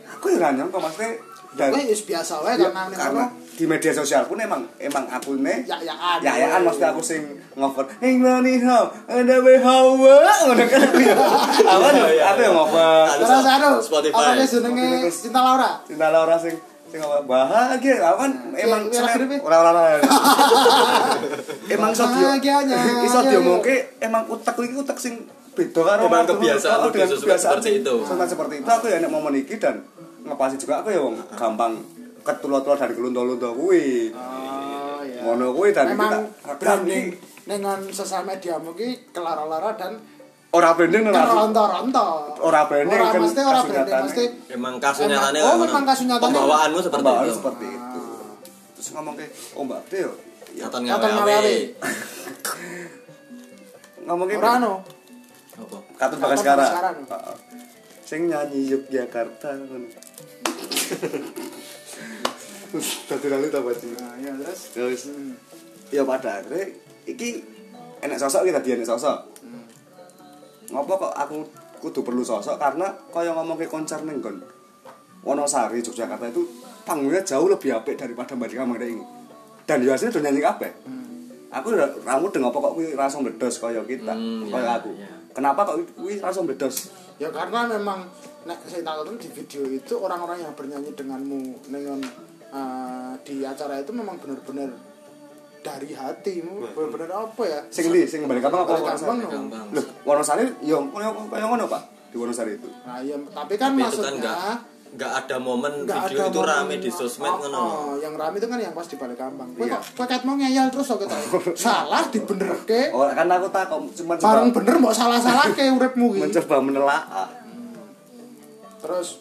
aku 0.08 0.24
ya 0.26 0.36
nggak 0.38 0.52
nyangka 0.56 0.78
maksudnya 0.80 1.10
dan 1.52 1.72
wis 1.72 2.02
biasa 2.02 2.40
wae 2.40 2.52
Ya, 2.54 2.68
karena 2.68 2.84
karena 2.90 3.24
di 3.56 3.64
media 3.64 3.88
sosial 3.90 4.24
pun 4.24 4.36
emang 4.36 4.68
emang 4.76 5.08
aku 5.08 5.32
ini 5.34 5.64
Ya-yaan. 5.64 6.20
ya 6.20 6.32
ya 6.36 6.60
maksudnya 6.60 6.92
aku 6.92 7.00
sing 7.00 7.24
ngover 7.52 7.88
Inglani 7.98 8.60
how 8.60 8.92
ada 9.06 9.36
be 9.40 9.56
hawa 9.56 10.20
ngono 10.44 10.64
kan? 10.66 10.80
Aku 10.86 11.00
ya? 11.00 11.16
apa 11.64 11.88
Iya, 11.90 12.06
iya, 12.12 12.24
aku 12.28 12.40
yang 12.42 12.52
iya. 12.52 12.58
ngover 12.60 13.04
terus 13.16 13.48
anu 13.48 13.70
Spotify. 13.80 14.36
apa 14.36 14.44
jenenge? 14.44 15.08
Cinta 15.08 15.40
Laura? 15.40 15.70
Cinta 15.88 16.06
Laura 16.10 16.36
sing 16.36 16.52
sing 16.86 17.00
apa 17.00 17.24
bahagia 17.24 17.96
aku 18.04 18.18
kan 18.20 18.32
emang 18.52 18.80
Iya, 18.86 19.00
iya, 19.00 19.24
iya. 19.24 19.38
ora 19.40 19.56
ora 19.58 19.70
ora. 19.72 19.84
Emang 21.66 21.90
iso 21.90 22.04
dia 22.06 22.28
Bahagianya, 22.30 22.78
iso 23.02 23.18
iya, 23.18 23.30
diomongke 23.32 23.74
emang 23.98 24.22
utek 24.28 24.54
iki 24.60 24.76
utek 24.76 24.96
sing 24.96 25.24
beda 25.56 25.80
karo 25.80 26.00
Emang 26.04 26.22
aku. 26.22 26.32
kebiasaan 26.36 26.78
lu 26.84 26.88
dengan 26.92 27.08
kebiasaan 27.10 27.58
seperti 27.58 27.70
itu. 27.80 27.94
sampai 28.04 28.28
seperti 28.28 28.54
itu. 28.60 28.68
Aku 28.68 28.84
ya 28.86 28.96
nek 29.00 29.08
momen 29.10 29.34
iki 29.34 29.56
dan 29.56 29.80
ngepasi 30.22 30.54
juga 30.60 30.84
aku 30.84 30.88
ya 30.92 31.00
wong 31.00 31.16
gampang 31.32 31.72
ketulot-tulot 32.20 32.76
dari 32.76 32.92
kelunto-lunto 32.92 33.56
kuwi. 33.56 34.12
Oh 34.12 35.00
iya. 35.00 35.24
Ngono 35.24 35.56
kuwi 35.56 35.72
dan 35.72 35.96
memang 35.96 36.28
kita 36.28 36.54
branding 36.60 37.06
dengan 37.46 37.78
sosial 37.88 38.26
media 38.26 38.58
mungkin 38.58 38.90
kelara-lara 39.14 39.72
dan 39.78 39.96
ora 40.50 40.74
branding 40.74 41.06
ora 41.06 41.24
keronto-ronto 41.24 42.06
Ora 42.42 42.60
branding, 42.66 42.98
ora 42.98 43.06
kan 43.14 43.20
mesti 43.22 43.40
ora 43.40 43.60
branding 43.62 43.96
mesti 44.04 44.24
Emang 44.52 44.74
nyatanya 44.82 45.40
oh, 45.46 45.56
memang 45.56 45.84
nyatanya. 45.86 46.16
Pembawaanmu 46.20 46.78
seperti 46.82 47.00
Pembawaan 47.00 47.24
itu. 47.24 47.36
seperti 47.38 47.66
itu. 47.70 48.04
Terus 48.76 48.88
ngomong 48.92 49.14
kayak 49.16 49.30
oh 49.56 49.62
mbak 49.64 49.80
Teo 49.88 50.12
ya. 50.52 50.66
Katon 50.66 50.82
ngawe-awe. 50.84 51.56
ngomong 54.06 54.26
kayak 54.26 54.42
ora 54.42 54.52
Apa? 55.56 55.76
Katun 55.96 56.18
Katun 56.18 56.20
Bagaskara. 56.20 56.64
Bagaskara. 56.64 56.90
Heeh. 56.94 57.36
Sing 58.06 58.20
nyanyi 58.30 58.70
Yogyakarta 58.70 59.50
ngono. 59.56 59.88
Terus 62.70 62.88
dadi 63.10 63.26
lalu 63.26 63.46
ta 63.50 63.58
Pak 63.64 63.74
nah 63.98 64.14
ya 64.22 64.32
terus 64.38 64.60
Terus 64.70 65.00
ya 65.90 66.02
pada 66.06 66.42
akhirnya 66.42 66.70
iki 67.06 67.42
enek 68.02 68.18
sosok 68.20 68.46
iki 68.46 68.52
tadi 68.54 68.68
enek 68.78 68.86
sosok. 68.86 69.18
Ngopo 70.70 70.92
kok 70.98 71.14
aku 71.14 71.36
kudu 71.82 72.00
perlu 72.06 72.22
sosok 72.22 72.58
karena 72.58 72.90
kaya 73.10 73.34
ngomong 73.34 73.58
ke 73.58 73.66
konser 73.66 74.02
ning 74.06 74.22
nggon 74.22 74.38
Wonosari 75.26 75.82
Yogyakarta 75.82 76.30
itu 76.30 76.46
panggungnya 76.86 77.26
jauh 77.26 77.50
lebih 77.50 77.74
apik 77.74 77.98
daripada 77.98 78.38
Mbak 78.38 78.46
Dika 78.46 78.62
ini. 78.86 79.02
Dan 79.66 79.82
yo 79.82 79.90
asline 79.90 80.14
do 80.14 80.22
nyanyi 80.22 80.38
kabeh. 80.38 80.70
Aku 81.50 81.74
udah 81.74 81.90
ramu 82.06 82.30
dengan 82.30 82.54
apa 82.54 82.58
kok 82.62 82.72
kuwi 82.78 82.94
langsung 82.94 83.26
bedos 83.26 83.58
kaya 83.58 83.82
kita, 83.82 84.14
Hmm, 84.14 84.46
kaya 84.46 84.62
iya, 84.62 84.74
aku. 84.78 84.90
iya. 84.94 85.10
Kenapa 85.36 85.68
kok 85.68 85.76
kuwi 86.00 86.16
langsung 86.16 86.48
bedos? 86.48 86.88
ya 87.16 87.32
karena 87.32 87.64
memang 87.64 88.04
nek 88.44 88.60
saya 88.68 88.84
tahu 88.84 89.16
di 89.16 89.28
video 89.32 89.64
itu 89.68 89.94
orang-orang 89.96 90.44
yang 90.44 90.52
bernyanyi 90.52 90.92
denganmu 90.92 91.64
dengan 91.64 91.98
eh, 92.52 93.12
di 93.24 93.40
acara 93.40 93.80
itu 93.80 93.92
memang 93.92 94.20
benar-benar 94.20 94.68
dari 95.64 95.96
hatimu 95.96 96.62
benar-benar 96.76 97.10
apa 97.26 97.42
ya 97.42 97.60
Sing 97.72 97.90
ndi 97.90 98.06
sing 98.06 98.22
balik 98.28 98.44
kampung 98.44 98.68
apa 98.68 98.94
kampung. 98.94 99.18
Gampang. 99.26 99.66
Loh, 99.74 99.84
Wonosari 100.06 100.44
yo 100.62 100.78
kaya 100.94 101.10
kaya 101.26 101.44
ngono, 101.48 101.64
Pak. 101.66 101.82
Di 102.12 102.16
Wonosari 102.20 102.54
itu. 102.54 102.68
nah 102.86 103.02
ya 103.02 103.16
tapi 103.34 103.58
kan 103.58 103.74
Tapi 103.74 103.82
itu 103.82 103.98
kan 103.98 104.14
enggak 104.96 105.12
ada 105.14 105.36
momen 105.36 105.84
nggak 105.84 106.08
video 106.08 106.16
ada 106.18 106.24
itu 106.26 106.40
momen- 106.40 106.50
rame 106.50 106.74
di 106.78 106.88
sosmed 106.88 107.28
oh, 107.28 107.36
ngono. 107.38 107.60
oh, 107.60 107.92
yang 107.98 108.14
rame 108.14 108.36
itu 108.36 108.48
kan 108.48 108.56
yang 108.56 108.72
pas 108.72 108.82
di 108.82 108.96
balik 108.96 109.14
kampung 109.14 109.52
kowe 109.52 109.62
Iya. 109.62 109.76
kok 109.76 109.92
kowe 109.92 110.06
ket 110.06 110.22
mau 110.24 110.34
ngeyel 110.34 110.66
terus 110.66 110.86
kok 110.88 110.98
kita 110.98 111.16
salah 111.68 112.02
dibenerke 112.06 112.80
Oh, 112.90 113.04
kan 113.06 113.28
aku 113.28 113.48
takut 113.50 113.80
cuma 113.94 114.16
bareng 114.16 114.50
bener 114.50 114.74
mbok 114.78 114.90
salah-salahke 114.90 115.64
uripmu 115.76 116.06
ki 116.10 116.20
mencoba 116.22 116.56
menelaah. 116.58 117.28
terus 118.78 119.20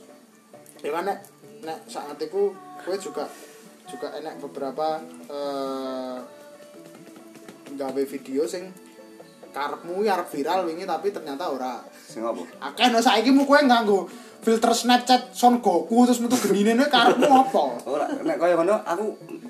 ya 0.80 0.92
kan 0.92 1.04
nek 1.04 1.20
nek 1.62 1.78
saat 1.86 2.16
itu 2.16 2.54
gue 2.80 2.96
juga 2.96 3.28
juga 3.86 4.08
enak 4.14 4.40
beberapa 4.40 4.98
eh 5.28 6.18
gawe 7.76 8.02
video 8.06 8.46
sing 8.46 8.72
karepmu 9.56 10.04
ya 10.04 10.20
arep 10.20 10.28
viral 10.28 10.68
wingi 10.68 10.84
tapi 10.84 11.16
ternyata 11.16 11.48
ora 11.48 11.80
Sing 12.04 12.20
apa? 12.20 12.44
akeh 12.60 12.92
no 12.92 13.00
saiki 13.00 13.32
mu 13.32 13.48
kowe 13.48 13.56
nganggo 13.64 14.04
filter 14.44 14.76
Snapchat 14.76 15.32
Son 15.32 15.64
Goku 15.64 16.04
terus 16.04 16.20
metu 16.20 16.36
genine 16.36 16.76
kowe 16.76 16.92
karepmu 16.92 17.32
apa 17.32 17.64
Ora 17.88 18.06
nek 18.12 18.36
kaya 18.36 18.60
ngono 18.60 18.76
aku 18.84 19.06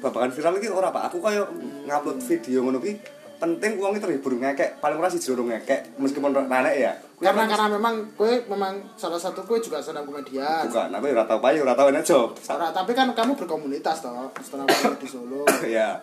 babakan 0.06 0.30
viral 0.30 0.62
iki 0.62 0.70
ora, 0.70 0.94
Pak. 0.94 1.10
Aku 1.10 1.18
kaya 1.18 1.42
ngupload 1.90 2.22
video 2.22 2.62
ngono 2.62 2.78
ki 2.78 2.94
penting 3.36 3.76
iki 3.82 4.00
terhibur 4.00 4.32
ngekek, 4.38 4.80
paling 4.80 4.96
ora 4.96 5.12
siji 5.12 5.34
loro 5.34 5.44
ngekek 5.50 6.00
meskipun 6.00 6.32
ranek 6.32 6.76
ya. 6.78 6.94
Kuwi 7.18 7.26
karena 7.26 7.44
karena 7.50 7.68
memang 7.74 7.96
kowe 8.14 8.32
memang 8.52 8.74
salah 8.96 9.20
satu 9.20 9.44
kowe 9.44 9.58
juga 9.58 9.82
sedang 9.82 10.06
komedian 10.06 10.68
bukan, 10.70 10.92
aku 10.94 11.06
ora 11.12 11.26
tau 11.26 11.40
payu, 11.42 11.66
ora 11.66 11.74
tau 11.74 11.90
enek 11.90 12.04
job. 12.06 12.30
Ora, 12.48 12.70
tapi 12.70 12.92
kan 12.94 13.12
kamu 13.12 13.34
berkomunitas 13.34 14.06
toh 14.06 14.30
setelah 14.40 14.68
di 14.96 15.08
Solo 15.10 15.44
ya 15.76 16.00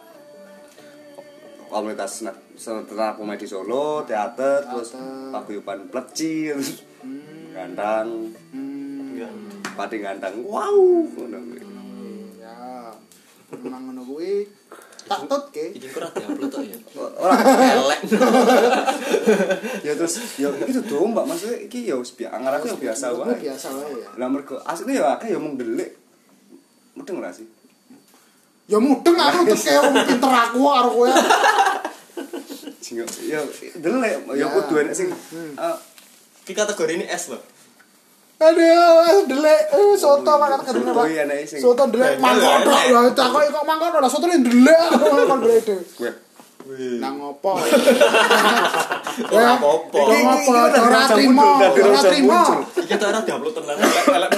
komunitas 1.73 2.21
setelah 2.55 3.13
komedi 3.13 3.45
Solo, 3.45 4.03
teater, 4.03 4.63
terus 4.63 4.93
Teater. 4.93 5.31
paguyuban 5.31 5.81
pleci, 5.87 6.49
terus 6.49 6.85
gandang, 7.51 8.31
hmm, 8.51 9.73
pati 9.73 9.97
gandang. 9.99 10.35
Wow, 10.43 11.05
ngono 11.09 11.39
kuwi. 11.41 11.61
ya 12.39 12.89
memang 13.53 13.83
ngono 13.87 14.03
kuwi 14.03 14.47
tak 15.03 15.27
tutke 15.27 15.75
Iki 15.75 15.89
kurang 15.91 16.15
diupload 16.15 16.49
tok 16.49 16.63
ya. 16.63 16.79
Ora, 17.19 17.35
Elek. 17.75 18.01
ya 19.87 19.93
terus 19.93 20.15
ya 20.39 20.49
itu 20.63 20.81
tuh 20.81 21.03
Mbak, 21.05 21.25
maksudnya 21.27 21.59
iki 21.59 21.85
ya 21.85 21.99
wis 21.99 22.15
biasa, 22.15 22.33
angar 22.33 22.53
aku 22.57 22.71
ya 22.71 22.77
biasa 22.79 23.07
wae. 23.13 23.35
biasa 23.37 23.69
wae 23.75 23.93
ya 23.99 24.09
Lah 24.15 24.29
mergo 24.31 24.57
asline 24.63 24.97
ya 24.97 25.19
akeh 25.19 25.35
ya 25.35 25.39
mung 25.43 25.59
delik. 25.59 25.91
Mudeng 26.95 27.19
ora 27.19 27.35
sih? 27.35 27.45
ya 28.63 28.79
mudeng 28.79 29.19
aku 29.19 29.43
terus 29.45 29.67
kayak 29.67 29.83
wong 29.85 29.97
pinter 30.07 30.33
aku 30.33 30.59
karo 30.63 30.91
kowe 30.95 31.11
Sing 33.09 33.25
ya 33.27 33.41
delik 33.75 34.13
ya. 34.33 34.47
kudu 34.49 34.75
enek 34.79 34.93
sing 34.93 35.09
eh, 35.55 35.77
Iki 36.43 36.53
kategori 36.53 36.93
ini 36.95 37.07
S 37.07 37.31
loh. 37.31 37.43
aduh 38.37 39.23
delek 39.25 39.71
eh 39.71 39.95
soto 39.95 40.35
makan 40.35 40.61
kadene 40.61 40.83
Soto 40.83 40.99
Pak 40.99 41.07
iya, 41.07 41.23
nek 41.25 41.47
sing- 41.47 41.63
soto 41.63 41.87
delek 41.87 42.19
mangkono 42.19 42.75
ya, 42.75 43.01
kok 43.09 43.23
kok 43.31 43.65
mangkono 43.65 43.97
lah 43.99 44.11
soto 44.11 44.27
delek 44.27 44.83
kon 45.25 45.39
brede 45.39 45.77
gue. 45.95 46.13
nang 46.99 47.19
ngopo 47.19 47.59
Ora 49.29 49.59
apa-apa. 49.59 49.99
Iki- 49.99 50.47
trimo. 51.11 51.49
ora 51.59 52.01
trimo. 52.01 52.43
Iki 52.73 52.95
ora 52.97 53.19
diupload 53.21 53.53
tenan. 53.53 53.77
Elek 53.83 54.07
elek. 54.09 54.31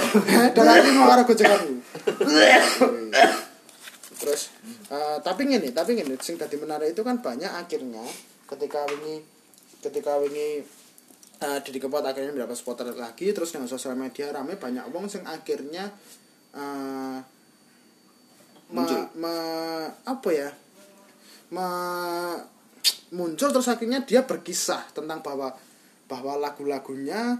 Ora 0.53 0.73
trimo 0.75 1.01
karo 1.05 1.21
gojekan. 1.23 1.61
Terus 4.15 4.41
eh, 4.87 5.17
tapi 5.21 5.41
ngene 5.45 5.69
tapi 5.69 5.91
ngene 5.93 6.15
sing 6.17 6.35
dadi 6.35 6.55
menarik 6.55 6.91
itu 6.91 7.01
kan 7.01 7.19
banyak 7.19 7.47
akhirnya 7.47 8.03
ketika 8.45 8.85
wingi 8.85 9.25
ketika 9.81 10.17
wingi 10.21 10.65
uh, 11.41 11.59
Didi 11.61 11.77
Kempot 11.81 12.05
akhirnya 12.05 12.31
mendapat 12.33 12.57
spotlight 12.57 12.97
lagi 12.97 13.33
terus 13.33 13.53
dengan 13.53 13.69
sosial 13.69 13.97
media 13.97 14.29
rame 14.33 14.57
banyak 14.57 14.85
wong 14.93 15.09
sing 15.09 15.25
akhirnya 15.25 15.89
eh, 16.53 17.19
me, 18.71 18.81
Muncul. 18.81 19.01
me- 19.17 19.91
apa 20.05 20.29
ya 20.33 20.49
me- 21.53 22.41
muncul 23.13 23.49
terus 23.53 23.69
akhirnya 23.69 24.01
dia 24.03 24.25
berkisah 24.25 24.89
tentang 24.93 25.21
bahwa 25.21 25.53
bahwa 26.05 26.37
lagu-lagunya 26.37 27.37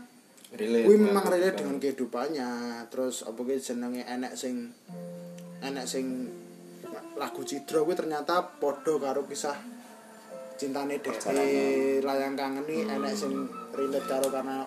Relate. 0.56 0.86
kuwi 0.88 0.98
memang 1.02 1.26
relate 1.28 1.58
dengan 1.66 1.78
kehidupannya 1.82 2.50
terus 2.94 3.26
apa 3.26 3.36
kuwi 3.36 3.60
jenenge 3.60 4.06
enek 4.06 4.34
sing 4.38 4.72
enek 5.60 5.86
sing 5.90 6.30
lagu 7.18 7.42
Cidro 7.44 7.84
kuwi 7.84 7.98
ternyata 7.98 8.40
padha 8.62 8.94
karo 9.02 9.26
kisah 9.26 9.75
cintane 10.56 11.04
dhek 11.04 11.20
layang 12.04 12.36
kangen 12.40 12.64
nih 12.64 12.88
enek 12.88 13.14
sing 13.16 13.48
relate 13.76 14.08
karo 14.08 14.28
karena 14.32 14.64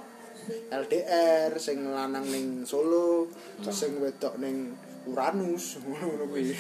LDR 0.73 1.53
sing 1.61 1.85
lanang 1.93 2.25
ning 2.29 2.65
Solo 2.65 3.29
sing 3.69 4.01
wedok 4.01 4.41
ning 4.41 4.73
Uranus. 5.09 5.77
Ngono 5.85 6.29
kuwi. 6.29 6.53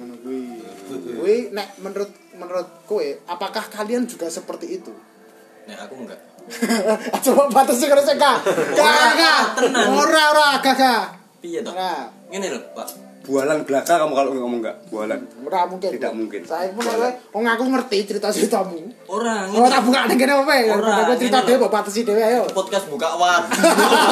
Ngono 0.00 0.14
kuwi. 0.24 0.40
Kuwi 1.20 1.36
nek 1.52 1.76
menurut 1.84 2.12
menurut 2.36 2.68
kowe 2.88 3.04
apakah 3.28 3.68
kalian 3.68 4.08
juga 4.08 4.32
seperti 4.32 4.80
itu? 4.80 4.92
Nek 5.68 5.88
aku 5.88 5.94
enggak. 6.04 6.20
coba 7.26 7.50
batas 7.50 7.76
sing 7.82 7.90
karo 7.90 7.98
sing 7.98 8.14
gak 8.22 8.38
gak 8.78 9.58
ora 9.98 10.22
ora 10.30 10.48
gak 10.62 11.18
piye 11.42 11.58
Nah. 11.58 12.06
ngene 12.30 12.54
lho 12.54 12.58
Pak 12.70 13.05
bualan 13.26 13.58
belaka 13.62 13.98
kamu 13.98 14.14
kalau 14.14 14.30
ngomong 14.32 14.62
enggak 14.62 14.76
bualan 14.86 15.18
Ora 15.42 15.66
mungkin. 15.66 15.90
Tidak 15.90 16.12
mungkin. 16.12 16.40
Saya 16.42 16.70
pun 16.70 16.80
kowe 16.80 17.10
wong 17.32 17.44
aku 17.44 17.64
ngerti 17.66 17.98
cerita-ceritamu. 18.06 18.78
orang 19.06 19.50
Oh, 19.50 19.66
tak 19.66 19.82
buka 19.82 20.06
ning 20.06 20.14
kene 20.14 20.32
apa 20.36 20.54
ya? 20.54 20.72
Ora, 20.72 20.94
Aku 21.02 21.12
cerita 21.16 21.42
dhewe 21.42 21.58
mbok 21.58 21.72
patesi 21.72 22.00
dhewe 22.02 22.22
ayo. 22.22 22.46
podcast 22.48 22.86
buka 22.86 23.08
war 23.14 23.42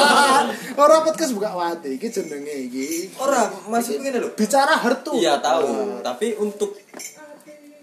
Ora 0.83 0.95
podcast 1.01 1.31
buka 1.31 1.49
wati 1.49 1.95
iki 1.95 2.07
jenenge 2.07 2.55
iki. 2.67 3.15
orang 3.15 3.47
maksudnya 3.65 4.03
ngene 4.05 4.17
lho 4.19 4.29
Bicara 4.33 4.75
hartu. 4.75 5.15
iya 5.15 5.39
tahu 5.39 5.99
tapi 6.01 6.35
untuk 6.35 6.75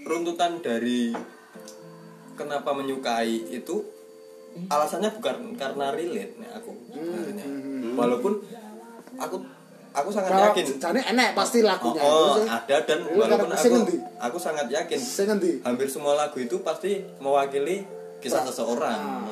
runtutan 0.03 0.59
dari 0.59 1.16
kenapa 2.35 2.73
menyukai 2.73 3.49
itu 3.51 3.81
alasannya 4.66 5.09
bukan 5.14 5.57
karena 5.57 5.88
relate 5.90 6.37
nih 6.37 6.51
aku 6.53 6.71
sebenarnya 6.92 7.47
walaupun 7.95 8.33
aku 9.16 9.37
aku 9.92 10.09
sangat 10.09 10.31
Kalau 10.31 10.46
yakin. 10.50 10.64
jane 10.76 11.00
enek 11.05 11.28
pasti 11.33 11.59
oh, 11.61 11.66
lagunya. 11.66 12.00
oh, 12.00 12.35
Terus, 12.35 12.48
ada 12.48 12.76
dan 12.83 12.98
walaupun 13.07 13.48
karena- 13.48 13.57
aku 13.78 13.96
aku 14.18 14.38
sangat 14.38 14.66
yakin. 14.66 14.98
Sing 14.98 15.26
ngendi? 15.26 15.52
hampir 15.61 15.87
semua 15.87 16.12
lagu 16.14 16.37
itu 16.37 16.61
pasti 16.61 16.90
mewakili 17.18 17.85
kisah 18.18 18.42
seseorang. 18.42 18.96
Ah. 18.96 19.28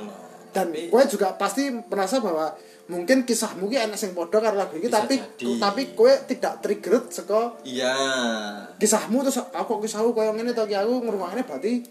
Dan 0.50 0.68
Tapi- 0.68 0.90
kowe 0.90 1.02
juga 1.06 1.32
pasti 1.34 1.70
merasa 1.70 2.18
bahwa 2.18 2.50
mungkin 2.86 3.22
kisahmu 3.22 3.70
ki 3.70 3.78
enek 3.80 3.94
sing 3.94 4.10
padha 4.12 4.42
karo 4.42 4.58
lagu 4.58 4.74
iki 4.74 4.90
Bisa 4.90 5.00
tapi 5.00 5.14
jadi. 5.38 5.62
tapi 5.62 5.82
kowe 5.94 6.10
tidak 6.26 6.58
triggered 6.58 7.06
saka 7.08 7.54
iya. 7.62 7.94
kisahmu 8.76 9.22
terus 9.22 9.38
aku 9.38 9.78
kok 9.78 9.80
kisahku 9.80 10.10
koyo 10.10 10.34
ngene 10.34 10.50
to 10.50 10.66
ki? 10.66 10.74
Aku 10.74 10.98
ngrungokne 10.98 11.46
berarti 11.46 11.86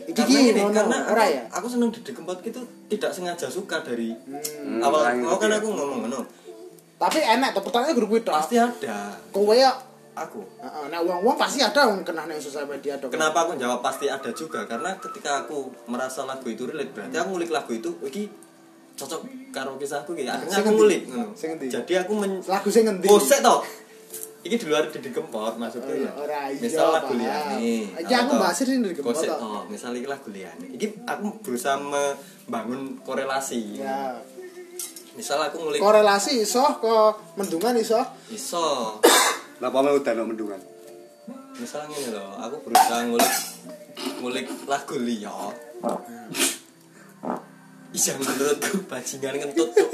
iki 0.00 0.16
karena 0.16 0.32
ki 0.32 0.36
ini 0.48 0.60
ngono. 0.60 0.72
karena 0.72 0.96
ora 1.06 1.22
aku, 1.22 1.30
ya? 1.30 1.42
aku 1.52 1.66
seneng 1.68 1.88
di 1.92 2.00
Kempot 2.02 2.40
itu 2.40 2.60
tidak 2.88 3.10
sengaja 3.12 3.46
suka 3.46 3.84
dari 3.84 4.16
Hmm, 4.16 4.80
awal 4.80 5.12
mau 5.20 5.36
kan 5.36 5.44
gitu 5.44 5.46
ya. 5.46 5.56
aku 5.60 5.68
ngomong 5.70 5.98
ngono 6.08 6.20
tapi 7.00 7.18
enek 7.24 7.56
to 7.56 7.64
pertanyaan 7.64 7.96
grup 7.96 8.12
itu 8.12 8.28
pasti 8.28 8.60
ada. 8.60 9.16
Kowe 9.32 9.56
ya. 9.56 9.72
Aku. 10.10 10.42
Heeh, 10.60 10.84
nah 10.92 11.00
wong-wong 11.00 11.38
pasti 11.40 11.64
ada 11.64 11.88
yang 11.88 12.04
kena 12.04 12.28
ning 12.28 12.36
sosial 12.36 12.68
media 12.68 12.98
dong. 13.00 13.08
kenapa 13.08 13.46
aku 13.48 13.56
jawab 13.56 13.80
pasti 13.80 14.04
ada 14.10 14.28
juga? 14.36 14.68
Karena 14.68 14.92
ketika 15.00 15.46
aku 15.46 15.72
merasa 15.88 16.28
lagu 16.28 16.44
itu 16.44 16.68
relate 16.68 16.92
berarti 16.92 17.16
aku 17.16 17.28
ngulik 17.32 17.48
lagu 17.48 17.72
itu 17.72 17.88
iki 18.04 18.28
cocok 19.00 19.20
karo 19.48 19.80
kisahku 19.80 20.12
ki 20.12 20.28
akhirnya 20.28 20.60
Sing 20.60 20.66
aku 20.66 20.70
ngulik 20.76 21.02
ngono. 21.08 21.32
Sing 21.32 21.56
jadi 21.56 21.92
aku 22.04 22.12
men 22.20 22.42
Lagu 22.44 22.68
sing 22.68 22.84
ngendi? 22.84 23.08
Oh, 23.08 23.16
sik 23.16 23.40
to 23.40 23.56
iki 24.40 24.56
di 24.56 24.66
luar 24.72 24.88
di 24.88 25.10
Kempot 25.12 25.54
maksudnya 25.60 25.94
ya. 26.00 26.12
Ora 26.16 26.48
iya. 26.48 26.60
misal 26.64 26.96
lagu 26.96 27.12
liane 27.12 27.92
Iki 27.92 28.14
aku 28.24 28.32
bahas 28.40 28.56
ini 28.64 28.88
di 28.88 28.96
Kempot. 28.96 29.12
Gosek, 29.12 29.28
to. 29.28 29.36
oh 29.36 29.62
misal 29.68 29.92
iki 29.92 30.08
lagu 30.08 30.28
liane 30.32 30.66
iki 30.72 30.86
aku 31.04 31.44
berusaha 31.44 31.76
membangun 31.76 32.96
korelasi. 33.04 33.84
Ya. 33.84 34.16
Misal 35.18 35.38
aku 35.42 35.56
ngulik 35.58 35.80
Korelasi 35.82 36.42
iso 36.42 36.62
ke 36.78 36.94
mendungan 37.34 37.74
iso. 37.78 37.98
iso. 38.30 38.98
Napa 39.60 39.78
mau 39.82 39.94
udan 39.94 40.24
mendungan? 40.24 40.60
misalnya 41.60 41.92
ini 41.92 42.16
loh 42.16 42.40
aku 42.40 42.56
berusaha 42.64 43.04
ngulik 43.04 43.34
ngulik 44.24 44.46
lagu 44.66 44.96
liya. 44.96 45.34
Iya 47.90 48.14
menurutku 48.22 48.86
bajingan 48.86 49.34
kentut 49.34 49.74
cuk. 49.74 49.90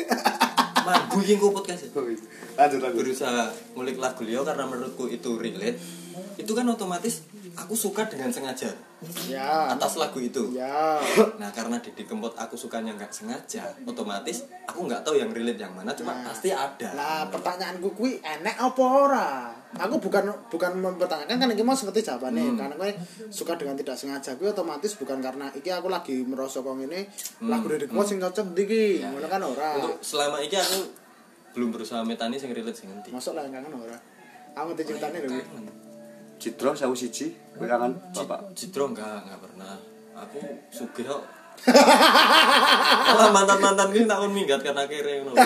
Mambu 0.84 1.16
yang 1.24 1.40
podcast 1.48 1.88
Lanjut 1.96 2.78
lanjut. 2.84 2.92
Berusaha 2.92 3.48
ngulik 3.72 3.96
lagu 3.96 4.20
liya 4.20 4.44
karena 4.44 4.68
menurutku 4.68 5.08
itu 5.08 5.40
relate. 5.40 5.80
Itu 6.36 6.52
kan 6.52 6.68
otomatis 6.68 7.24
aku 7.56 7.72
suka 7.72 8.04
dengan 8.04 8.28
sengaja 8.28 8.68
Ya. 9.26 9.70
Atas 9.70 9.96
lagu 9.96 10.18
itu 10.18 10.50
Ya. 10.50 10.98
Nah 11.36 11.50
karena 11.50 11.78
Didi 11.78 12.02
Kempot 12.02 12.32
aku 12.32 12.54
sukanya 12.54 12.92
nggak 12.92 13.10
sengaja 13.10 13.68
Otomatis 13.82 14.44
aku 14.64 14.84
nggak 14.84 15.02
tahu 15.02 15.16
yang 15.16 15.30
relate 15.30 15.58
yang 15.58 15.72
mana 15.72 15.90
Cuma 15.92 16.12
Nah. 16.12 16.30
pasti 16.30 16.48
ada 16.50 16.88
Lah 16.94 17.20
pertanyaanku 17.28 17.92
kuwi 17.92 18.18
enek 18.18 18.56
apa 18.56 18.82
ora? 18.82 19.28
Aku 19.76 20.00
bukan 20.00 20.24
bukan 20.48 20.72
mempertanyakan 20.78 21.36
kan 21.36 21.48
iki 21.50 21.60
mau 21.60 21.74
seperti 21.74 22.00
jawabannya 22.02 22.42
Hmm. 22.46 22.56
karena 22.56 22.74
kowe 22.74 22.90
suka 23.28 23.52
dengan 23.54 23.76
tidak 23.76 23.92
sengaja 23.92 24.32
kuwi 24.34 24.48
otomatis 24.48 24.96
bukan 24.96 25.20
karena 25.20 25.52
iki 25.52 25.68
aku 25.68 25.86
lagi 25.86 26.22
merasa 26.22 26.64
kok 26.64 26.72
ngene 26.72 27.04
lagu 27.44 27.66
Deddy 27.68 27.86
Kempot 27.86 28.06
sing 28.06 28.16
cocok 28.16 28.56
iki. 28.56 29.04
Hmm. 29.04 29.18
Ya, 29.18 29.20
ya. 29.20 29.28
kan 29.28 29.42
ora. 29.42 29.70
Untuk 29.76 30.00
selama 30.00 30.40
ini 30.40 30.56
aku 30.56 30.78
belum 31.52 31.68
berusaha 31.72 32.00
metani 32.00 32.36
sing 32.36 32.52
relate 32.52 32.76
sing 32.76 32.88
ngendi 32.88 33.12
Masuk 33.12 33.36
lah 33.36 33.44
yang 33.44 33.60
kangen 33.60 33.76
ora. 33.76 33.96
Aku 34.56 34.72
ngerti 34.72 34.96
ceritanya 34.96 35.20
lho. 35.20 35.85
Citro 36.36 36.70
sawu 36.72 36.92
siji, 36.92 37.32
kowe 37.52 37.64
kangen 37.64 37.96
Bapak. 38.12 38.52
Citro 38.52 38.88
enggak, 38.88 39.24
enggak 39.24 39.40
pernah. 39.40 39.72
Aku 40.16 40.40
sugih 40.68 41.04
kok. 41.04 41.22
Malah 43.08 43.32
mantan-mantan 43.32 43.88
ini 43.90 44.04
takon 44.04 44.28
minggat 44.30 44.60
karena 44.60 44.84
kere 44.84 45.24
ngono. 45.24 45.36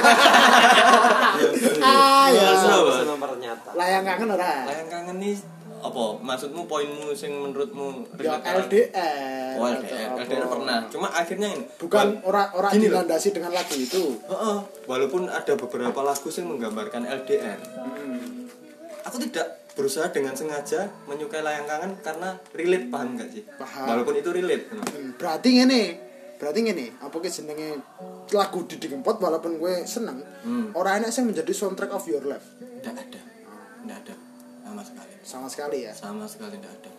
Ah 1.81 2.27
ya. 2.29 2.53
Biasa, 2.53 2.71
Pak. 2.77 2.95
Senang 3.01 3.19
ternyata. 3.21 3.69
Lah 3.73 3.87
yang 3.89 4.05
kangen 4.05 4.29
ora. 4.31 4.53
Lah 4.67 4.75
yang 4.75 4.91
kangen 4.91 5.17
nih 5.19 5.37
apa? 5.81 6.05
Maksudmu 6.21 6.63
poinmu 6.67 7.15
sing 7.15 7.33
menurutmu 7.33 8.05
Ya 8.19 8.37
LDR. 8.37 9.57
Oh, 9.57 9.65
LDR, 9.65 10.09
apa. 10.13 10.21
LDR 10.21 10.45
pernah. 10.45 10.79
Cuma 10.91 11.09
akhirnya 11.09 11.49
ini 11.49 11.65
Bukan 11.79 12.07
wal- 12.21 12.27
ora 12.27 12.43
ora 12.53 12.69
Gini 12.71 12.87
loh. 12.87 13.01
dilandasi 13.01 13.29
dengan 13.33 13.55
lagu 13.55 13.73
itu. 13.73 14.19
Heeh, 14.21 14.57
walaupun 14.85 15.23
ada 15.27 15.53
beberapa 15.57 16.01
lagu 16.03 16.29
yang 16.29 16.47
menggambarkan 16.51 17.03
LDR. 17.07 17.59
Hmm. 17.81 18.51
Aku 19.09 19.17
tidak 19.17 19.60
berusaha 19.73 20.09
dengan 20.09 20.33
sengaja 20.33 20.89
menyukai 21.05 21.41
layang 21.41 21.65
kangen 21.65 21.93
karena 22.01 22.35
relate 22.51 22.87
paham 22.89 23.15
gak 23.15 23.29
sih? 23.31 23.43
Paham. 23.53 23.87
Walaupun 23.87 24.15
itu 24.17 24.31
relate. 24.31 24.65
Hmm, 24.69 25.15
Berarti 25.15 25.49
ngene. 25.55 25.83
Berarti 26.37 26.61
ngene, 26.63 26.87
apa 26.99 27.13
jenenge 27.23 27.69
lagu 28.31 28.65
Didi 28.65 28.87
Kempot 28.87 29.17
walaupun 29.17 29.57
gue 29.57 29.85
seneng, 29.85 30.25
Hmm. 30.41 30.73
ora 30.73 30.97
enak 30.97 31.11
sing 31.11 31.25
menjadi 31.25 31.51
soundtrack 31.51 31.93
of 31.93 32.05
your 32.07 32.25
life. 32.25 32.45
Tidak 32.57 32.91
ada. 32.91 33.21
Tidak 33.77 33.97
ada. 33.99 34.15
Sama 34.63 34.83
sekali. 34.83 35.13
Sama 35.21 35.47
sekali 35.47 35.79
ya. 35.85 35.93
Sama 35.93 36.25
sekali 36.25 36.57
tidak 36.57 36.73
ada. 36.75 36.91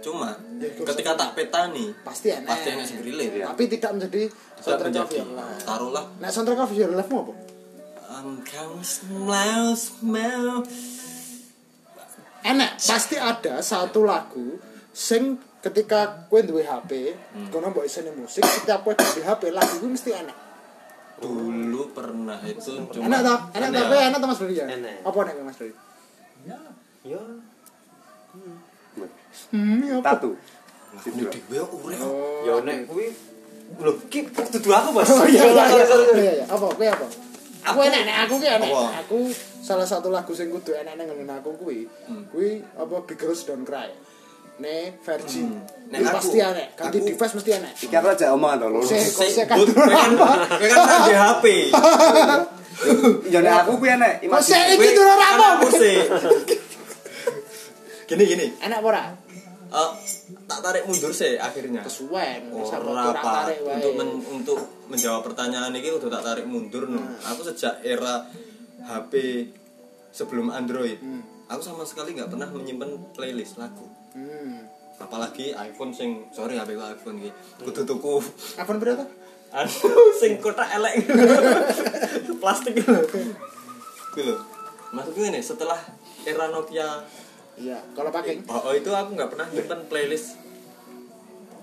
Cuma 0.00 0.36
Ya, 0.54 0.68
ketika 0.68 1.12
tak 1.14 1.32
peta 1.32 1.68
nih 1.70 1.88
Pasti 2.00 2.28
enak. 2.30 2.44
pasti 2.46 2.68
enak 2.70 2.84
sing 2.84 3.00
relate. 3.00 3.34
Iya. 3.34 3.46
Tapi 3.50 3.62
tidak 3.66 3.90
menjadi 3.92 4.22
soundtrack 4.58 4.80
of 4.80 5.08
menjadi. 5.08 5.16
your 5.18 5.30
life. 5.34 5.60
Taruhlah 5.62 6.04
Nah, 6.16 6.28
soundtrack 6.28 6.60
of 6.60 6.72
your 6.72 6.90
life 6.90 7.08
mau 7.08 7.20
apa? 7.22 7.34
Um, 8.14 8.40
kamu 8.40 8.80
smile, 8.80 9.72
smile. 9.74 10.60
Enak, 12.44 12.76
pasti 12.76 13.16
ada 13.16 13.64
satu 13.64 14.04
lagu 14.04 14.60
sing 14.92 15.40
ketika 15.64 16.28
kue 16.28 16.44
duwe 16.44 16.60
HP, 16.60 17.16
Hmm. 17.32 17.48
kono 17.48 17.72
mbok 17.72 17.88
isine 17.88 18.12
musik, 18.12 18.44
setiap 18.44 18.84
kue 18.84 18.92
duwe 18.92 19.24
HP 19.24 19.48
lagu 19.48 19.80
itu 19.80 19.88
mesti 19.88 20.12
enak. 20.12 20.36
Dulu 21.14 21.96
pernah 21.96 22.36
itu 22.44 22.84
cuma 22.92 23.08
Enak 23.08 23.20
ta? 23.24 23.34
Enak 23.56 23.68
ta? 23.72 23.78
Enak. 23.80 23.84
Kowe 23.88 23.96
enak 24.02 24.18
ta 24.20 24.26
Mas 24.28 24.38
Dodi 24.38 24.60
ya? 24.60 24.66
Enak. 24.68 24.96
Apa 25.02 25.18
enak 25.24 25.34
Mas 25.40 25.56
Dodi? 25.56 25.74
Yo. 27.04 27.20
Hmm, 29.50 29.80
ya 29.82 29.94
apa? 29.98 30.04
Tatu. 30.14 30.30
Aku 30.94 31.08
dhewe 31.16 31.58
urip. 31.64 31.98
Oh. 32.04 32.44
Yo 32.44 32.54
nek 32.62 32.84
kuwi 32.86 33.08
lho 33.80 33.92
ki 34.12 34.20
dudu 34.30 34.70
aku, 34.70 34.88
Mas. 34.92 35.08
Oh 35.10 35.24
iya, 35.26 35.42
iya, 35.48 35.64
Sorry, 35.88 36.04
iya, 36.12 36.22
iya, 36.22 36.32
iya. 36.38 36.44
Apa? 36.44 36.66
Kowe 36.70 36.86
apa? 36.86 37.06
Aku 37.64 37.78
enak, 37.80 38.00
nek 38.04 38.16
aku 38.28 38.34
ki 38.36 38.48
enak. 38.50 38.68
Aku 39.04 39.18
salah 39.64 39.88
satu 39.88 40.12
lagu 40.12 40.32
sing 40.32 40.48
kudu 40.48 40.72
enak 40.72 40.94
nang 40.94 41.08
ngene 41.08 41.32
aku 41.32 41.56
kuwi. 41.56 41.88
Hmm. 42.04 42.28
Kuwi 42.28 42.60
apa 42.76 42.94
Big 43.08 43.16
Girls 43.16 43.44
Don't 43.44 43.64
Cry. 43.64 43.88
Ne 44.60 44.94
Virgin. 45.00 45.48
Hmm. 45.50 45.64
Nek 45.90 45.98
Nek 45.98 46.08
aku- 46.12 46.16
pasti 46.20 46.36
enak. 46.38 46.68
Ganti 46.76 46.98
device 47.02 47.34
mesti 47.34 47.50
enak. 47.56 47.72
Iki 47.80 47.94
aku 47.96 48.08
aja 48.12 48.26
omongan 48.36 48.56
to 48.60 48.66
lho. 48.68 48.80
Sik. 48.84 49.46
Kan 49.50 49.58
kan 49.64 50.78
nang 50.84 51.02
di 51.08 51.14
HP. 51.16 51.44
Ya 53.32 53.38
nek 53.40 53.54
aku 53.64 53.80
kuwi 53.80 53.90
enek 53.94 54.14
Kok 54.26 54.40
sik 54.42 54.58
imajinasi. 54.60 54.76
iki 54.76 54.88
durung 54.92 55.18
Kan 55.18 55.70
sih. 55.72 55.96
Gini 58.04 58.24
gini. 58.28 58.46
Enak 58.60 58.84
ora? 58.84 59.02
Eh, 59.74 59.90
tak 60.46 60.60
tarik 60.60 60.86
mundur 60.86 61.10
sih 61.10 61.34
akhirnya. 61.36 61.82
Kesuwen, 61.82 62.46
Ora 62.48 62.78
ora 62.78 63.04
Pak. 63.12 63.34
tarik 63.42 63.58
wae. 63.60 63.74
Untuk 63.74 63.92
men- 63.96 64.22
untuk 64.32 64.58
menjawab 64.86 65.22
pertanyaan 65.24 65.72
ini 65.72 65.90
udah 65.90 66.06
tak 66.08 66.22
tarik 66.24 66.46
mundur 66.46 66.86
no. 66.86 66.96
Nah. 66.96 67.18
Aku 67.26 67.42
sejak 67.42 67.82
era 67.82 68.22
HP 68.80 69.12
sebelum 70.08 70.48
Android, 70.48 70.94
Hmm. 70.96 71.26
aku 71.46 71.58
sama 71.58 71.82
sekali 71.82 72.14
nggak 72.14 72.30
pernah 72.30 72.46
menyimpan 72.46 72.86
playlist 73.10 73.56
lagu. 73.56 73.82
Hmm. 74.14 74.62
Apalagi 74.94 75.50
iPhone 75.52 75.90
sing 75.90 76.30
sorry 76.30 76.54
HP 76.54 76.70
ku 76.72 76.84
iPhone 76.84 77.18
iki. 77.18 77.30
Kudu 77.60 77.82
tuku 77.84 78.22
Apa 78.54 78.78
berapa? 78.78 79.02
anu 79.58 79.70
sing 80.14 80.38
kotak 80.38 80.70
elek. 80.72 81.02
Plastik. 82.40 82.78
Kuwi 84.12 84.22
lho. 84.22 84.36
Maksudku 84.92 85.20
ini 85.24 85.40
setelah 85.40 85.78
era 86.22 86.46
Nokia 86.46 87.02
Iya, 87.54 87.78
kalau 87.94 88.10
pakai. 88.10 88.42
Oh, 88.50 88.70
oh, 88.70 88.74
itu 88.74 88.90
aku 88.90 89.14
nggak 89.14 89.30
pernah 89.30 89.46
nyimpen 89.48 89.80
playlist 89.86 90.34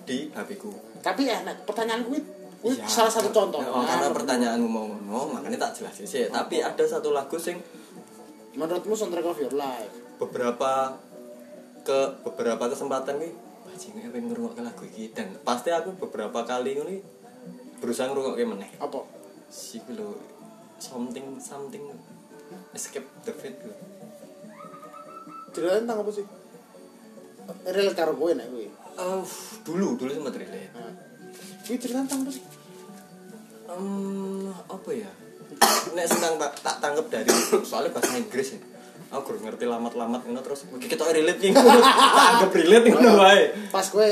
di 0.08 0.32
HP 0.32 0.56
ku. 0.56 0.72
Tapi 1.04 1.28
enak. 1.28 1.68
Pertanyaan 1.68 2.04
kuwi 2.04 2.20
Iya. 2.62 2.86
salah 2.86 3.10
satu 3.10 3.34
contoh. 3.34 3.58
Oh, 3.58 3.82
karena 3.82 4.06
Nah, 4.06 4.14
pertanyaanmu 4.14 4.70
mau 4.70 4.86
ngono, 4.86 5.34
makanya 5.34 5.68
tak 5.68 5.82
jelasin 5.82 6.06
sih. 6.06 6.30
Tapi 6.30 6.62
ada 6.62 6.86
satu 6.86 7.10
lagu 7.10 7.34
sing 7.36 7.58
menurutmu 8.54 8.94
soundtrack 8.94 9.26
of 9.26 9.40
your 9.40 9.56
life. 9.56 9.90
beberapa 10.22 11.02
ke 11.82 12.00
beberapa 12.22 12.70
kesempatan 12.70 13.18
nih 13.18 13.34
bajingan 13.66 14.14
pengen 14.14 14.30
ngrungokne 14.30 14.62
lagu 14.62 14.86
iki 14.86 15.10
dan 15.10 15.34
pasti 15.42 15.74
aku 15.74 15.98
beberapa 15.98 16.46
kali 16.46 16.78
iki 16.78 17.02
berusaha 17.82 18.06
ngrungokke 18.06 18.46
meneh. 18.46 18.70
Apa? 18.78 19.02
Si 19.50 19.82
ku 19.82 19.98
lho 19.98 20.14
something 20.78 21.42
something 21.42 21.90
escape 22.78 23.10
the 23.26 23.34
fate. 23.34 23.58
Cerita 25.52 25.76
tentang 25.78 26.00
apa 26.00 26.12
sih? 26.12 26.26
Relate 27.68 27.96
karo 27.96 28.12
kowe 28.16 28.32
nek 28.32 28.48
kowe. 28.48 28.66
Oh, 28.98 29.24
dulu 29.64 29.96
dulu 29.96 30.10
sempat 30.10 30.36
relate. 30.36 30.72
Nah. 30.72 30.94
Cerita 31.62 32.02
tentang 32.02 32.20
apa 32.24 32.32
sih? 32.32 32.44
Em, 33.68 34.48
apa 34.48 34.90
ya? 34.92 35.12
Nek 35.92 36.06
senang 36.08 36.36
tak 36.38 36.52
tak 36.60 36.76
tanggap 36.80 37.06
dari 37.08 37.30
soalnya 37.62 37.92
bahasa 37.92 38.16
Inggris 38.16 38.56
ya. 38.56 38.60
Aku 39.12 39.28
kurang 39.28 39.44
ngerti 39.44 39.68
lamat-lamat 39.68 40.24
ngono 40.24 40.40
terus 40.40 40.64
kita 40.80 41.04
relate. 41.06 41.40
Tak 41.52 42.28
anggap 42.40 42.52
relate 42.54 42.88
ngono 42.88 43.12
wae. 43.20 43.44
Pas 43.68 43.84
kowe 43.86 44.08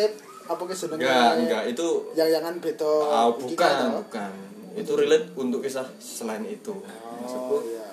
apa 0.49 0.63
ke 0.65 0.73
seneng 0.73 0.97
Enggak, 0.97 1.31
enggak 1.37 1.63
itu 1.69 1.87
yang 2.17 2.29
jangan 2.33 2.57
beto 2.57 3.05
Ah, 3.05 3.29
iki 3.29 3.53
bukan, 3.53 3.69
kan, 3.69 3.89
bukan. 4.01 4.31
Itu 4.75 4.91
relate 4.97 5.31
untuk 5.37 5.61
kisah 5.61 5.85
selain 6.01 6.43
itu. 6.43 6.73
Maksudku 6.73 7.55
Oh 7.55 7.61
iya. 7.63 7.87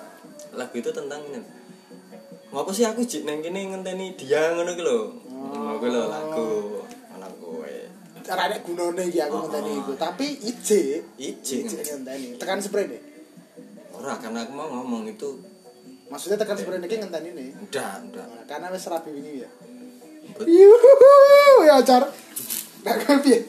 lagu 0.51 0.73
itu 0.73 0.89
tentang 0.89 1.21
ini. 2.47 2.53
Ngapa 2.55 2.71
sih 2.71 2.85
aku 2.87 3.01
jik 3.03 3.27
neng 3.27 3.43
kene 3.43 3.59
ngenteni 3.75 4.15
dia 4.15 4.55
ngono 4.55 4.71
ki 4.71 4.83
lho. 4.83 4.99
Ngono 5.27 5.75
ki 5.83 5.87
lho 5.91 6.03
lagu 6.07 6.49
anak 7.11 7.31
kowe. 7.43 7.75
Cara 8.23 8.43
nek 8.47 8.63
gunane 8.63 9.03
iki 9.07 9.19
aku 9.19 9.35
Oh, 9.35 9.41
ngenteni 9.47 9.71
oh. 9.75 9.81
iku, 9.83 9.93
tapi 9.99 10.27
ije 10.39 11.03
Ije. 11.19 11.57
ngenteni. 11.67 12.39
Tekan 12.39 12.63
spray 12.63 12.87
deh. 12.87 13.01
Ora 13.97 14.15
karena 14.19 14.47
aku 14.47 14.51
mau 14.55 14.67
ngomong 14.71 15.07
itu 15.11 15.39
Maksudnya 16.07 16.39
tekan 16.39 16.55
spray 16.55 16.79
iki 16.79 16.95
ngenteni 17.03 17.29
nih. 17.35 17.49
udah, 17.67 17.91
udah. 18.07 18.25
Karena 18.47 18.71
wis 18.71 18.87
rapi 18.87 19.11
wingi 19.11 19.43
ya. 19.43 19.49
Yuhu, 20.43 21.63
ya 21.67 21.79
acar. 21.83 22.03
Nah, 22.83 23.19
piye? 23.23 23.47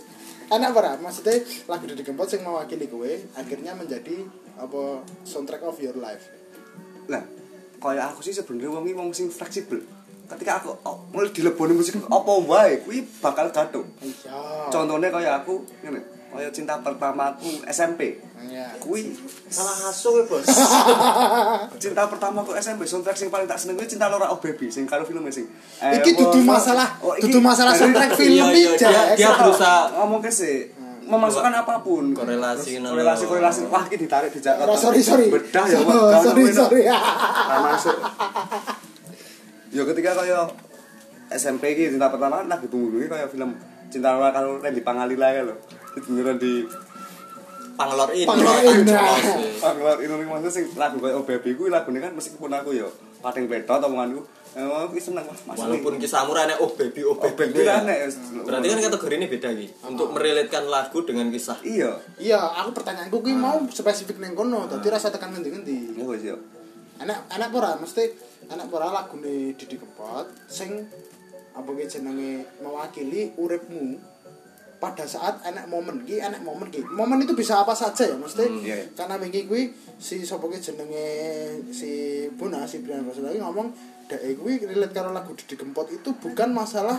Anak 0.49 0.73
apa 0.73 0.97
Maksudnya 0.99 1.45
lagu 1.69 1.85
Didi 1.85 2.03
Kempot 2.03 2.27
yang 2.33 2.49
mewakili 2.49 2.89
kowe 2.89 3.13
akhirnya 3.37 3.77
menjadi 3.77 4.25
apa 4.59 5.05
soundtrack 5.23 5.63
of 5.63 5.77
your 5.79 5.95
life. 6.01 6.33
Nah, 7.07 7.23
kaya 7.79 8.03
aku 8.05 8.21
sih 8.21 8.31
sebenarnya 8.31 8.69
wong 8.69 8.85
iki 8.85 8.95
wong 8.95 9.09
sing 9.11 9.27
fleksibel. 9.27 9.79
Ketika 10.29 10.61
aku 10.61 10.77
oh, 10.83 10.97
mulai 11.09 11.31
dileboni 11.31 11.73
musik 11.73 11.97
apa 12.03 12.33
wae, 12.43 12.83
kuwi 12.83 13.01
bakal 13.19 13.49
gaduh. 13.49 13.81
Iya. 13.99 14.69
Contohnya 14.69 15.09
kaya 15.09 15.41
aku 15.41 15.65
ngene, 15.81 16.05
kaya 16.29 16.49
cinta 16.49 16.77
pertamaku 16.79 17.49
SMP. 17.65 18.21
Iya. 18.39 18.77
Kuwi 18.77 19.17
Salah 19.49 19.89
asuh 19.89 20.21
ya, 20.21 20.25
Bos. 20.25 20.45
cinta 21.83 22.05
pertamaku 22.05 22.53
SMP 22.55 22.85
soundtrack 22.85 23.17
sing 23.17 23.29
paling 23.29 23.47
tak 23.47 23.57
seneng 23.57 23.75
kuwi 23.75 23.89
cinta 23.89 24.07
Laura 24.07 24.29
Oh 24.29 24.37
Baby 24.37 24.69
sing 24.69 24.85
karo 24.85 25.03
filmnya 25.03 25.31
sing. 25.31 25.49
eh, 25.81 25.97
Iki 25.97 26.11
dudu 26.15 26.41
masalah, 26.43 27.01
oh, 27.01 27.15
iki- 27.15 27.25
dudu 27.25 27.41
masalah 27.41 27.73
soundtrack 27.73 28.13
film 28.15 28.35
Iya, 28.35 28.45
iya, 28.45 28.53
iki, 28.53 28.63
dia- 28.77 28.79
Jack. 28.85 29.17
dia 29.17 29.31
berusaha 29.35 29.81
ngomong 29.97 30.21
ke 30.21 30.29
sih 30.29 30.71
memasukkan 31.09 31.53
apa 31.57 31.81
pun 31.81 32.13
Korelasi, 32.13 32.79
korelasi 32.79 33.25
korelasi 33.25 33.61
wah 33.73 33.83
ini 33.89 33.97
ditarik 33.97 34.29
di 34.29 34.41
Oh, 34.45 34.77
sorry 34.77 35.01
sorry. 35.01 35.33
bedah 35.33 35.65
ya 35.65 35.79
Oh, 35.81 35.89
wah, 35.89 36.21
sorry 36.21 36.53
sorry. 36.53 36.83
Nah, 36.85 37.59
masuk 37.65 37.97
ya 39.69 39.83
ketika 39.85 40.11
kaya 40.17 40.45
SMP 41.29 41.77
iki 41.77 41.93
cinta 41.93 42.09
pertama 42.09 42.41
kan 42.41 42.49
lagi 42.49 42.69
tunggu 42.73 43.01
kaya 43.05 43.29
film 43.29 43.53
cinta 43.89 44.17
Laura 44.17 44.33
karo 44.33 44.61
Randy 44.61 44.81
Pangalila 44.85 45.29
ya 45.33 45.45
lho 45.45 45.57
beneran 45.99 46.37
di 46.37 46.65
Panglor 47.79 48.11
ini. 48.11 48.27
Panglor 48.27 48.59
ini. 48.59 48.91
Panglor 49.63 49.97
ini 50.03 50.25
maksudnya 50.27 50.51
sing 50.51 50.65
lagu 50.75 50.99
kaya 50.99 51.15
Oh 51.15 51.23
Baby 51.23 51.55
kuwi 51.55 51.71
lagune 51.71 52.03
kan 52.03 52.11
meskipun 52.11 52.51
aku 52.51 52.75
ya 52.75 52.91
pating 53.23 53.47
beda 53.47 53.79
omonganku 53.87 54.27
eh 54.59 54.67
aku 54.67 54.99
seneng 54.99 55.23
Walaupun 55.47 56.03
kisah 56.03 56.27
murah 56.27 56.51
oh 56.59 56.75
baby 56.75 57.07
oh 57.07 57.15
Oh 57.15 57.31
baby. 57.39 57.63
Baby 57.63 57.71
ya. 57.71 57.87
nek 57.87 58.11
Berarti 58.43 58.67
kan 58.67 58.79
kategori 58.91 59.15
ini 59.15 59.27
beda 59.31 59.49
iki. 59.55 59.67
Untuk 59.87 60.11
merelatekan 60.11 60.67
lagu 60.67 60.99
dengan 61.07 61.31
kisah. 61.31 61.63
iya 61.63 61.95
Iya, 62.19 62.43
aku 62.43 62.75
pertanyaanku 62.75 63.23
kuwi 63.23 63.39
mau 63.39 63.63
spesifik 63.71 64.19
neng 64.19 64.35
kono, 64.35 64.67
dadi 64.67 64.91
rasa 64.91 65.15
tekan 65.15 65.31
ngendi-ngendi. 65.31 66.03
oh 66.03 66.11
wis 66.11 66.27
yo 66.27 66.37
Anak 66.99 67.31
anak 67.31 67.55
ora 67.55 67.79
mesti 67.79 68.11
anak 68.51 68.67
ora 68.75 68.91
lagune 68.91 69.55
Didi 69.55 69.79
Kempot 69.79 70.27
sing 70.51 70.83
apa 71.55 71.71
ki 71.75 71.87
jenenge 71.87 72.43
mewakili 72.59 73.31
uripmu 73.39 73.99
pada 74.79 75.07
saat 75.07 75.43
enak 75.43 75.67
momen 75.67 76.07
ki 76.07 76.23
enak 76.23 76.43
momen 76.43 76.71
ki 76.71 76.87
momen 76.87 77.23
itu 77.23 77.35
bisa 77.35 77.67
apa 77.67 77.75
saja 77.75 78.15
ya 78.15 78.17
mesti 78.19 78.47
iya, 78.63 78.79
iya. 78.79 78.87
karena 78.95 79.19
wingi 79.19 79.51
kuwi 79.51 79.75
si 79.99 80.23
sapa 80.23 80.47
ki 80.47 80.59
jenenge 80.63 81.07
si 81.75 81.91
Buna 82.35 82.63
si 82.63 82.79
Brian 82.83 83.03
Rasulullah 83.03 83.35
ngomong 83.43 83.98
dek 84.09 84.21
kuwi 84.35 84.65
relate 84.65 84.91
karo 84.91 85.13
lagu 85.13 85.31
Didi 85.33 85.55
Kempot 85.55 85.87
itu 85.89 86.11
bukan 86.15 86.49
masalah 86.51 86.97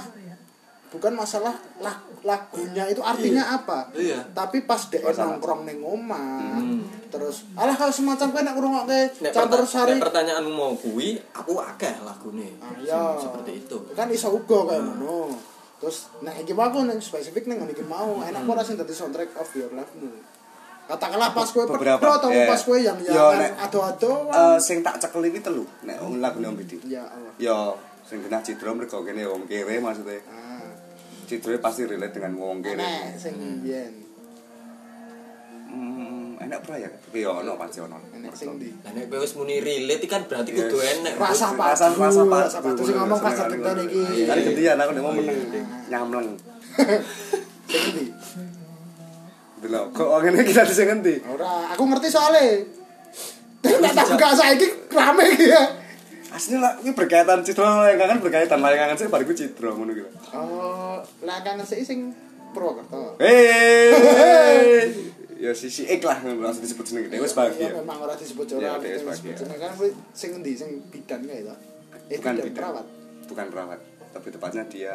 bukan 0.89 1.13
masalah 1.13 1.53
lag- 1.77 2.01
lagunya 2.19 2.81
itu 2.85 2.97
artinya 2.99 3.53
apa 3.53 3.93
Iya. 3.93 4.25
tapi 4.31 4.65
pas 4.65 4.89
dek 4.89 5.05
nongkrong 5.05 5.61
ning 5.63 5.81
omah 5.81 6.57
terus 7.09 7.45
alah 7.53 7.73
kalau 7.73 7.89
semacam 7.89 8.27
nek 8.35 8.53
ngrungokke 8.53 9.01
Nek, 9.21 9.29
campur 9.31 9.61
sari 9.63 9.97
nek 9.97 10.05
pertanyaanmu 10.05 10.49
mau 10.49 10.73
kuwi, 10.73 11.17
aku 11.31 11.57
akeh 11.57 11.93
lagune. 12.01 12.57
Ah, 12.57 12.73
Sing 12.75 12.85
iya. 12.85 13.01
Seperti 13.17 13.51
itu. 13.59 13.77
kan 13.93 14.09
iso 14.09 14.29
uga 14.29 14.65
kayak 14.67 14.81
ngono 14.83 15.33
terus 15.79 16.09
nek 16.19 16.41
iki 16.41 16.51
aku 16.51 16.83
ning 16.83 16.97
spesifik 16.99 17.45
ngene 17.45 17.69
iki 17.69 17.81
mau 17.81 18.19
enak 18.19 18.43
ora 18.43 18.61
sing 18.61 18.73
dadi 18.75 18.91
soundtrack 18.91 19.31
of 19.35 19.49
your 19.55 19.69
life-mu 19.71 20.09
katakanlah 20.89 21.29
pas 21.31 21.45
kowe 21.45 21.69
Beberapa, 21.69 22.01
atau 22.01 22.33
iya. 22.33 22.49
pas 22.49 22.57
kowe 22.59 22.73
yang 22.73 22.97
Yo, 22.97 23.13
yang 23.13 23.37
nek- 23.37 23.55
ado-ado 23.61 24.25
Eh, 24.27 24.57
sing 24.57 24.81
tak 24.81 24.97
cekel 24.97 25.29
iki 25.29 25.39
telu. 25.39 25.61
Nek 25.85 26.01
lagune 26.17 26.49
Om 26.49 26.57
Bidi 26.57 26.81
ya 26.89 27.05
Allah. 27.05 27.29
Ya 27.37 27.57
sing 28.01 28.19
genah 28.19 28.41
Cidro 28.41 28.73
mergo 28.73 29.05
kene 29.05 29.21
wong 29.23 29.45
kere 29.45 29.77
maksudnya 29.77 30.17
ah. 30.25 30.65
Cidro 31.23 31.53
pasti 31.61 31.85
relate 31.85 32.09
dengan 32.11 32.33
wong 32.35 32.59
kere. 32.59 32.73
Enak 32.75 33.13
sing 33.15 33.37
biyen 33.61 33.93
hmm, 35.69 36.41
enak 36.41 36.65
pra 36.65 36.75
ya? 36.75 36.89
Tapi 36.89 37.21
ya 37.21 37.29
ono 37.31 37.53
pasti 37.53 37.77
ono. 37.79 38.01
Enak 38.09 38.33
sing 38.33 38.57
ndi 38.57 38.73
Lah 38.81 38.89
nek 38.89 39.13
wis 39.13 39.37
muni 39.37 39.61
relate 39.61 40.05
kan 40.05 40.25
berarti 40.25 40.49
Yes. 40.49 40.59
kudu 40.65 40.77
enek. 40.81 41.13
rasa 41.21 41.53
Rasa 41.53 41.93
rasa 41.93 42.25
rasa 42.25 42.57
sing 42.81 42.95
ngomong 42.97 43.21
pas 43.21 43.37
tertentu 43.37 43.69
iki. 43.85 44.25
Kan 44.25 44.37
gantian 44.41 44.77
aku 44.79 44.91
nek 44.91 45.03
mau 45.05 45.13
meneng 45.13 45.37
nyamleng. 45.85 46.27
sing 47.69 47.83
ndi 47.93 48.05
Delok 49.59 49.85
kok 49.91 50.07
ngene 50.19 50.39
kita 50.41 50.63
sing 50.65 50.87
ngendi? 50.87 51.19
ora 51.25 51.69
aku 51.69 51.83
ngerti 51.85 52.07
soalnya 52.07 52.63
tak 53.59 53.91
tak 53.91 54.05
buka 54.09 54.27
saiki 54.33 54.67
rame 54.87 55.23
iki 55.29 55.47
ya 55.47 55.63
Aslinya 56.29 56.59
lah 56.61 56.73
ini 56.77 56.93
berkaitan 56.93 57.41
Cidro 57.41 57.65
layangan 57.65 58.19
berkaitan 58.19 58.57
layangan 58.57 58.95
sih 58.95 59.07
bariku 59.07 59.33
Cidro 59.33 59.73
ngono 59.73 59.91
gitu. 59.91 60.07
oh 60.31 60.95
lakangan 61.19 61.65
sih 61.65 61.81
sing 61.81 62.13
Purwokerto 62.49 63.17
Hei. 63.19 64.89
Ya 65.35 65.51
sisi 65.51 65.83
ik 65.85 65.99
lah 66.01 66.19
langsung 66.19 66.61
disebut 66.61 66.83
jeneng 66.85 67.07
Dewa 67.07 67.23
Ya 67.23 67.27
sebagai. 67.27 67.67
memang 67.73 67.97
ora 67.99 68.11
disebut 68.13 68.43
Iya, 68.49 68.55
ora 68.69 68.77
Dewa 68.77 68.93
disebut 68.93 69.15
sebagai. 69.15 69.39
jeneng 69.39 69.57
kan 69.57 69.71
sing 70.11 70.29
endi 70.35 70.51
sing 70.53 70.69
bidan 70.87 71.23
kae 71.23 71.41
to. 71.41 71.55
Eh 72.07 72.17
Bukan 72.17 72.33
bidan 72.33 72.45
bidan. 72.45 72.57
perawat. 72.59 72.85
Bukan 73.25 73.45
perawat, 73.47 73.79
tapi 74.11 74.27
tepatnya 74.29 74.63
dia 74.65 74.93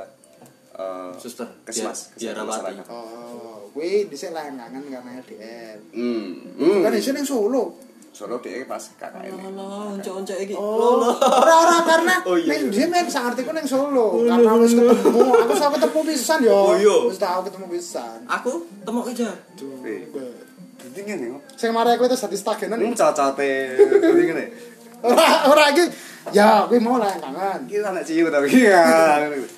eh 0.75 1.11
Suster. 1.15 1.49
Kesmas, 1.63 2.11
Biar- 2.15 2.35
biar 2.35 2.45
kesehatan 2.45 2.75
masyarakat. 2.75 2.87
Oh, 2.91 3.71
kuwi 3.71 4.07
dhisik 4.07 4.31
langangan 4.31 4.83
karena 4.83 5.11
LDR. 5.19 5.77
Hmm. 5.95 6.31
hmm. 6.59 6.79
Kan 6.83 6.93
iso 6.93 7.11
ning 7.11 7.23
Solo. 7.23 7.65
Solo 8.15 8.39
dia 8.39 8.63
pas 8.63 8.79
KKN. 8.79 9.59
Loh, 9.59 9.99
oncok-oncok 9.99 10.39
iki. 10.39 10.55
Oh, 10.55 11.11
ora 11.19 11.55
ora 11.67 11.79
karena 11.83 12.15
Oh, 12.23 12.39
iya, 12.39 12.63
iya. 12.63 12.71
dia 12.71 12.87
men 12.87 13.11
sak 13.11 13.35
artiku 13.35 13.51
ning 13.51 13.67
Solo. 13.67 14.23
Karena 14.23 14.55
wis 14.55 14.71
ketemu, 14.71 15.21
aku 15.35 15.53
tau 15.59 15.71
ketemu 15.75 16.01
pisan 16.07 16.39
yo. 16.47 16.55
Oh, 16.55 16.75
iya. 16.79 16.97
Wis 17.11 17.19
tau 17.19 17.43
ketemu 17.43 17.67
pisan. 17.75 18.19
Aku 18.27 18.63
temok 18.87 19.11
aja. 19.11 19.35
Duh. 19.59 19.83
Eh. 19.83 20.07
Jadi 20.85 21.01
ngene 21.01 21.27
kok. 21.35 21.43
Sing 21.59 21.71
mare 21.75 21.99
kowe 21.99 22.07
terus 22.07 22.23
dadi 22.23 22.39
stagenan. 22.39 22.79
Ini 22.79 22.95
cocote 22.95 23.51
jadi 23.99 24.23
ngene. 24.31 24.45
Ora 25.05 25.29
ora 25.53 25.65
iki. 25.69 25.85
Ya, 26.33 26.65
kuwi 26.65 26.81
mau 26.81 26.97
langangan. 26.97 27.61
Iki 27.69 27.85
anak 27.85 28.05
ciu 28.09 28.33
tapi 28.33 28.49
iya. 28.49 28.81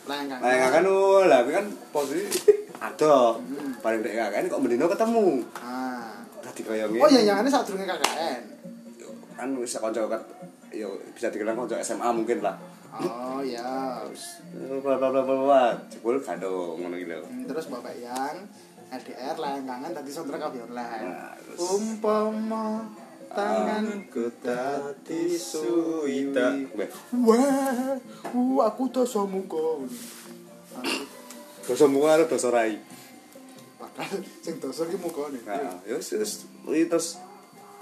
Langangan. 0.03 0.43
Nah, 0.43 0.71
kan 0.75 0.83
oh, 0.91 1.23
lah 1.23 1.47
kuwi 1.47 1.55
kan 1.55 1.67
posisi 1.95 2.67
ada. 2.83 3.39
Paling 3.79 4.03
dek 4.03 4.15
KKN 4.19 4.51
kok 4.51 4.59
mendino 4.59 4.91
ketemu. 4.91 5.47
Ah. 5.55 6.27
Tadi 6.43 6.61
kaya 6.67 6.91
ngene. 6.91 6.99
Oh 6.99 7.07
ya 7.07 7.23
yang 7.23 7.47
ini 7.47 7.51
saat 7.55 7.63
durunge 7.71 7.87
KKN. 7.87 8.43
Kan 9.39 9.49
wis 9.63 9.79
kanca 9.79 10.03
kan 10.11 10.23
yo 10.75 10.99
bisa 11.15 11.31
dikenal 11.31 11.55
kanca 11.55 11.79
SMA 11.79 12.09
mungkin 12.11 12.43
lah. 12.43 12.59
Oh 12.99 13.39
ya. 13.47 14.03
Bla 14.83 14.99
bla 14.99 15.09
bla 15.15 15.23
bla 15.23 15.37
bla. 15.47 15.65
Jebul 15.87 16.19
kado 16.19 16.75
ngono 16.75 16.99
iki 16.99 17.07
lho. 17.07 17.23
Hmm, 17.23 17.47
Terus 17.47 17.71
Bapak 17.71 17.95
Yang 17.95 18.51
LDR 18.91 19.37
layangan 19.39 19.91
tadi 19.95 20.11
of 20.11 20.55
your 20.59 20.71
life. 20.75 21.07
Nah, 21.07 21.35
Umpama 21.55 22.87
tanganku 23.37 24.25
tadi 24.41 25.37
suwita. 25.37 26.57
Weh, 26.73 26.89
Wah, 27.21 28.01
uh, 28.33 28.59
aku 28.65 28.89
dosa 28.89 29.29
muka. 29.29 29.85
dosa 31.69 31.85
muka 31.85 32.17
karo 32.17 32.25
dosa 32.25 32.49
rai. 32.49 32.81
Padahal 33.77 34.25
sing 34.41 34.57
dosa 34.57 34.89
ki 34.89 34.97
mukane. 34.97 35.37
Nah, 35.45 35.85
ya 35.85 36.01
wis 36.01 36.17
wis 36.17 36.49
Kuwi 36.65 36.89
terus 36.89 37.21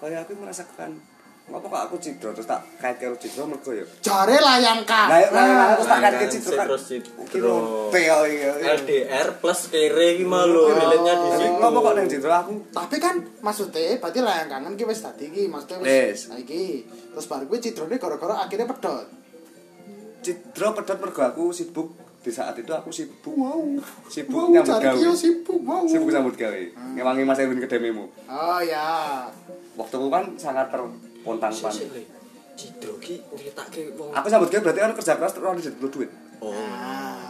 kaya 0.02 0.26
aku 0.26 0.36
merasakan 0.36 0.98
Ngopo 1.44 1.68
kok 1.68 1.82
aku 1.86 1.96
cidro 2.00 2.32
terus 2.32 2.48
tak 2.48 2.64
kait 2.80 2.96
karo 2.96 3.20
cidro 3.20 3.44
mergo 3.44 3.68
ya. 3.68 3.84
Jare 4.00 4.40
layangkan. 4.40 5.06
Lah 5.12 5.20
lah 5.28 5.68
terus 5.76 5.88
tak 5.92 5.98
kait 6.00 6.12
Layangkan 6.16 6.32
cidro 6.32 6.56
terus 6.56 6.82
cidro. 6.88 7.20
Kilo 7.28 7.54
teo 7.92 8.18
iki. 8.24 8.38
LDR 8.64 9.28
plus 9.36 9.60
kere 9.68 10.06
iki 10.16 10.24
mah 10.24 10.48
lho 10.48 10.72
relate-nya 10.72 11.14
di 11.20 11.28
situ. 11.36 11.60
Ngopo 11.60 11.78
kok 11.84 11.92
nang 12.00 12.06
cidro 12.08 12.32
aku 12.32 12.52
Tapi 12.72 12.96
kan 12.96 13.14
maksudnya 13.44 14.00
berarti 14.00 14.18
layang 14.24 14.48
kangen 14.48 14.72
ki 14.72 14.84
wis 14.88 15.04
dadi 15.04 15.28
ki, 15.28 15.42
maksudnya 15.52 15.84
Wis. 15.84 16.32
nah 16.32 16.40
iki. 16.40 16.88
Terus 17.12 17.26
baru 17.28 17.44
kuwi 17.44 17.60
cidrone 17.60 17.96
gara-gara 18.00 18.34
akhirnya 18.40 18.64
pedot. 18.64 19.04
cidro 20.24 20.72
pedot 20.72 20.96
mergo 20.96 21.20
aku 21.20 21.44
sibuk 21.52 21.92
di 22.24 22.32
saat 22.32 22.56
itu 22.56 22.72
aku 22.72 22.88
sibuk. 22.88 23.36
Wow. 23.36 23.76
Sibuk 24.08 24.48
Wow, 24.48 24.48
nyambut 24.48 24.80
gawe. 24.80 24.96
yo 24.96 25.12
sibuk. 25.12 25.60
Wow. 25.60 25.84
Sibuk 25.84 26.08
nyambut 26.08 26.40
gawe. 26.40 26.62
Ngewangi 26.96 27.22
Mas 27.22 27.36
Erwin 27.36 27.60
kedememu. 27.60 28.08
Oh 28.24 28.60
ya. 28.64 29.28
Waktuku 29.76 30.08
kan 30.08 30.32
sangat 30.40 30.72
terpontang-pan. 30.72 31.12
Sik, 31.24 31.88
Le. 31.90 32.02
Cidro 32.54 32.94
ki 32.98 33.18
nyeritake 33.32 33.90
wong. 33.94 34.12
Aku 34.12 34.26
nyambut 34.28 34.46
gawe 34.46 34.62
berarti 34.62 34.78
kan 34.78 34.92
kerja 34.94 35.12
keras 35.16 35.32
terus 35.32 35.42
ada 35.44 35.58
jatuh 35.58 35.90
duit. 35.90 36.10
Oh. 36.38 36.54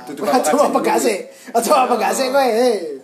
Itu 0.04 0.20
Aja 0.20 0.44
juga 0.44 0.68
apa 0.68 0.78
gak 0.80 0.98
sih? 1.00 1.16
Aja 1.48 1.70
apa 1.80 1.94
gak 1.96 2.12
sih 2.12 2.28
kowe? 2.28 2.44
eh. 2.44 3.00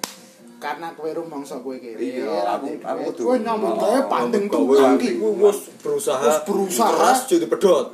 Karena 0.60 0.92
kowe 0.92 1.08
rumangsa 1.08 1.56
kowe 1.58 1.72
kene. 1.74 1.96
Iya, 1.96 2.28
aku- 2.50 2.76
aku 2.76 3.00
kudu- 3.08 3.24
kowe 3.24 3.36
nyambut 3.38 3.72
gawe 3.74 3.96
Oh, 3.96 4.04
pandeng 4.06 4.44
tukang 4.46 5.00
ki. 5.00 5.16
ku 5.16 5.32
wis 5.40 5.72
berusaha 5.80 6.20
Wis 6.20 6.38
berusaha. 6.44 6.88
keras 6.90 7.18
jadi 7.24 7.46
pedot. 7.46 7.86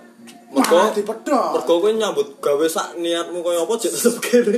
Mergo 0.47 0.75
Malah 0.75 0.91
dipedot. 0.91 1.51
mergo 1.55 1.75
kowe 1.77 1.91
nyambut 1.93 2.29
gawe 2.41 2.67
sak 2.67 2.97
niatmu 2.97 3.39
kaya 3.41 3.63
apa 3.63 3.73
jek 3.77 3.93
tetep 3.93 4.17
kere. 4.19 4.57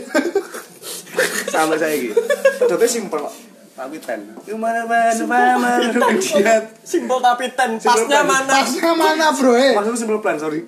Sampai 1.49 1.77
saya 1.77 1.97
gitu. 1.99 2.17
Pedotnya 2.57 2.89
simpel 2.89 3.21
kok. 3.21 3.35
Tapi 3.79 3.97
ten. 4.03 4.21
Gimana 4.43 4.83
mana 4.91 5.15
mana 5.55 5.87
diet. 5.95 6.65
Simpel 6.83 7.19
tapi 7.23 7.47
ten. 7.55 7.79
Simpel 7.79 7.95
Pasnya 7.95 8.21
mana? 8.27 8.51
Pasnya 8.51 8.93
mana, 8.99 9.27
Bro? 9.31 9.55
eh? 9.55 9.71
Maksudnya 9.79 9.99
simpel 10.03 10.19
plan, 10.19 10.35
sorry. 10.35 10.67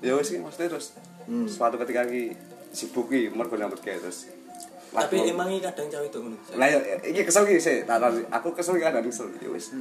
Ya 0.00 0.16
wes 0.16 0.32
sih, 0.32 0.40
maksudnya 0.40 0.72
terus 0.72 0.96
suatu 1.44 1.76
ketika 1.76 2.08
ki 2.08 2.32
sibuk 2.72 3.12
ki 3.12 3.28
mergo 3.36 3.60
nyambut 3.60 3.84
gawe 3.84 4.00
terus. 4.00 4.32
Tapi 4.90 5.28
emang 5.28 5.52
iki 5.52 5.60
kadang 5.60 5.92
cawe 5.92 6.06
itu 6.08 6.18
ngono. 6.24 6.36
Lah 6.56 6.66
ya 6.72 6.80
iki 7.04 7.20
kesel 7.28 7.44
ki 7.44 7.60
sih, 7.60 7.84
tak 7.84 8.00
tahu 8.00 8.16
sih. 8.16 8.24
Aku 8.32 8.48
kesel 8.56 8.80
ki 8.80 8.82
kadang 8.88 9.04
kesel. 9.04 9.28
Ya 9.44 9.52
wes. 9.52 9.76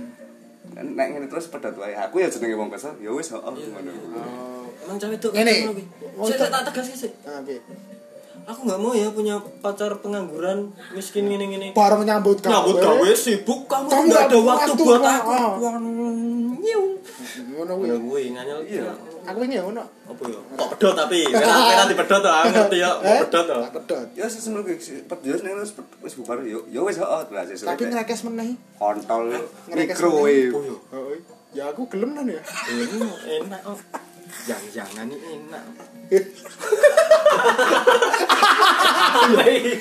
Nek 0.75 1.07
ngene 1.15 1.31
terus 1.31 1.47
pedot 1.47 1.71
wae. 1.79 1.95
Aku 1.95 2.19
ya 2.19 2.27
jenenge 2.27 2.59
wong 2.59 2.67
kesel. 2.67 2.99
Ya 2.99 3.15
wes, 3.15 3.31
heeh 3.31 3.39
ngono. 3.47 3.91
Oh. 4.19 4.67
Emang 4.83 4.99
cawe 4.99 5.15
itu 5.15 5.29
Ngene. 5.31 5.53
Saya 6.27 6.51
tak 6.51 6.61
tegas 6.67 6.85
sih. 6.91 7.11
Ah, 7.23 7.39
Oke. 7.39 7.63
Aku 8.49 8.65
nggak 8.65 8.81
mau 8.81 8.97
ya 8.97 9.13
punya 9.13 9.37
pacar 9.61 10.01
pengangguran 10.01 10.73
miskin 10.97 11.29
gini-gini. 11.29 11.69
Bareng 11.77 12.01
nyambut 12.01 12.41
gawe. 12.41 12.49
Nyambut 12.49 12.81
gawe 12.81 13.09
sibuk 13.13 13.69
kamu 13.69 13.85
Kamu 13.85 14.05
nggak 14.09 14.25
ada 14.25 14.37
waktu 14.41 14.71
waktu, 14.73 14.83
buat 14.89 15.01
ah. 15.05 15.17
aku. 15.21 15.29
Wah, 15.61 15.75
nyiu. 16.57 16.97
Ngono 17.53 17.73
kuwi. 17.77 17.85
Ya 17.85 17.95
gue 18.01 18.19
nganyel 18.33 18.59
Iya. 18.65 18.89
Aku 19.29 19.45
ini 19.45 19.61
ngono. 19.61 19.85
Apa 19.85 20.23
ya? 20.25 20.39
Kok 20.57 20.67
pedot 20.73 20.93
tapi? 20.97 21.29
Merah 21.29 21.61
merah 21.61 21.85
di 21.85 21.93
pedot 21.93 22.19
tuh, 22.25 22.33
aku 22.33 22.49
ngerti 22.49 22.77
ya. 22.81 22.89
Kok 22.97 23.05
Eh? 23.05 23.21
pedot 23.29 23.43
tuh. 23.45 23.61
Tak 23.61 23.73
pedot. 23.77 24.07
Ya 24.17 24.25
sih 24.25 24.41
sebelum 24.41 24.65
ki 24.65 24.75
pedot 25.05 25.39
nek 25.45 25.53
wis 25.61 25.71
wis 26.01 26.13
bubar 26.17 26.41
yo 26.41 26.65
ya 26.73 26.81
wes 26.81 26.97
heeh 26.97 27.21
sih. 27.53 27.69
Tapi 27.69 27.85
ngerekes 27.85 28.25
meneh. 28.25 28.57
kontol 28.81 29.29
microwave. 29.69 30.49
Oh 30.57 30.61
iya. 30.65 30.77
Ya 31.53 31.63
aku 31.69 31.85
gelem 31.85 32.17
nan 32.17 32.25
ya. 32.25 32.41
Enak. 32.41 33.61
Jangan-jangan 34.47 35.09
ini 35.09 35.17
enak. 35.37 35.63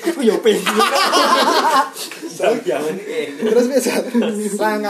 Aku 0.09 0.21
ya 0.21 0.35
pengen. 0.41 0.63
Enak. 0.63 1.87
Terus 3.39 3.65
biasa. 3.69 3.89
Di 4.09 4.47
style. 4.49 4.83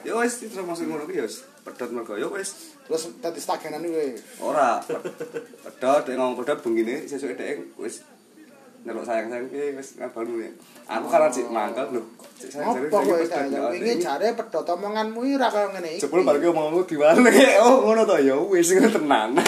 Ya 0.00 0.16
wes 0.16 0.32
terus 0.40 0.64
masuk 0.64 0.88
ngono 0.88 1.04
ki 1.04 1.20
ya 1.20 1.24
wis 1.28 1.44
pedot 1.60 1.92
mergo 1.92 2.16
ya 2.16 2.24
wes 2.32 2.72
Terus 2.88 3.12
tadi 3.20 3.36
stagenan 3.36 3.84
kuwi. 3.84 4.16
ora 4.40 4.80
pedot 5.60 6.02
dek 6.08 6.16
ngomong 6.16 6.40
pedot 6.40 6.58
bengine 6.64 7.04
sesuke 7.04 7.36
dek 7.36 7.76
wis 7.76 8.00
nyeluk 8.80 9.04
sayang-sayang 9.04 9.46
ki 9.46 9.76
wis 9.76 9.88
ngabalu 9.94 10.34
ya. 10.40 10.50
Aku 10.88 11.06
karena 11.06 11.28
sik 11.28 11.46
mangkel 11.46 11.86
lho. 11.90 12.02
Sik 12.34 12.48
sayang-sayang 12.50 12.88
Apa 12.88 12.98
kowe 12.98 13.20
sayang? 13.22 13.48
ya, 13.50 13.60
Wingi 13.68 13.92
ini- 13.92 14.00
jare 14.00 14.28
pedot 14.32 14.64
omonganmu 14.66 15.20
ora 15.30 15.48
kaya 15.48 15.68
ngene 15.70 15.88
iki. 15.94 16.02
Jebul 16.02 16.22
bar 16.22 16.36
ki 16.36 16.48
omongmu 16.48 16.80
diwale. 16.84 17.20
Oh 17.60 17.84
ngono 17.84 18.02
to 18.04 18.16
ya 18.18 18.36
wis 18.40 18.72
tenanan. 18.96 19.44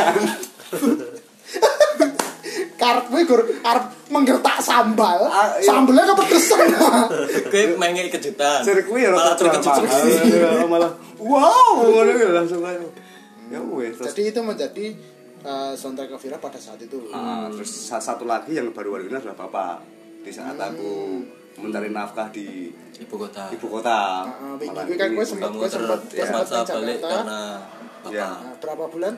Karep 2.77 3.05
kuwi 3.09 3.23
gur 3.23 3.41
arep 3.63 3.85
menggertak 4.11 4.59
sambal. 4.59 5.23
Ah, 5.25 5.55
iya. 5.55 5.65
Sambelnya 5.65 6.03
kepedesan. 6.05 6.67
Kowe 7.53 7.63
mengek 7.79 8.11
kejutan. 8.11 8.61
Sir 8.61 8.83
kuwi 8.83 9.07
ya 9.07 9.15
Malah 9.15 9.39
terkejut 9.39 9.65
drama. 9.65 9.87
sendiri. 9.87 10.43
Ya, 10.43 10.67
Malah 10.67 10.91
wow 11.17 11.79
ngono 11.81 12.11
langsung 12.35 12.61
aja. 12.61 12.83
Ya 13.49 13.61
wis 13.63 13.97
Jadi 13.97 14.23
itu 14.29 14.41
menjadi 14.43 14.87
eh, 15.43 15.73
soundtrack 15.73 16.15
Vira 16.17 16.37
pada 16.37 16.57
saat 16.57 16.79
itu. 16.79 17.11
Ah, 17.11 17.47
terus 17.49 17.69
sa- 17.69 17.99
satu 17.99 18.25
lagi 18.25 18.53
yang 18.53 18.71
baru-baru 18.71 19.07
ini 19.07 19.15
adalah 19.15 19.37
bapak 19.37 19.83
di 20.21 20.31
saat 20.31 20.55
aku 20.55 21.19
mencari 21.55 21.91
nafkah 21.91 22.29
di 22.29 22.71
Ibu 22.95 23.15
kota. 23.19 23.51
ibu 23.51 23.67
kota. 23.69 24.25
Malah 24.25 24.85
kuwi 24.85 24.95
kan 24.95 25.09
ini 25.09 25.17
kowe 25.17 25.27
sempat 25.27 25.51
kowe 25.51 25.67
sempat 25.67 26.01
kowe 26.01 26.25
sempat 26.25 26.67
balik 26.73 26.99
karena 26.99 27.41
Ya. 28.05 28.25
bapak. 28.25 28.41
Nah, 28.41 28.55
berapa 28.59 28.85
bulan? 28.89 29.15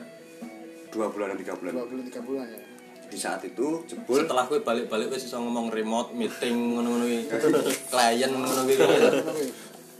dua 0.87 1.07
bulan 1.07 1.27
dan 1.29 1.37
tiga 1.37 1.53
bulan. 1.53 1.71
Dua 1.73 1.85
bulan 1.85 2.03
tiga 2.05 2.21
bulan 2.21 2.45
ya. 2.47 2.61
Di 3.05 3.17
saat 3.17 3.43
itu 3.43 3.67
jebul 3.85 4.17
Setelah 4.17 4.45
gue 4.45 4.59
balik-balik 4.59 5.05
gue 5.07 5.19
bisa 5.19 5.37
ngomong 5.37 5.67
remote 5.69 6.09
meeting 6.11 6.55
ngono-ngono. 6.73 7.05
Klien 7.91 8.31
ngono 8.31 8.61
iki. 8.63 8.79
Ngono 8.79 9.21
kuwi. 9.29 9.47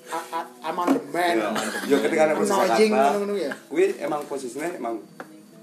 A- 0.06 0.28
a- 0.32 0.50
Amandemen. 0.64 1.36
ya, 1.36 1.50
ya 1.84 1.98
ketika 2.00 2.22
anak 2.26 2.38
Jakarta, 2.40 2.78
ngono-ngono 2.80 3.34
ya. 3.36 3.52
kuwi 3.68 3.86
emang 3.98 4.22
posisinya 4.24 4.70
emang 4.72 5.02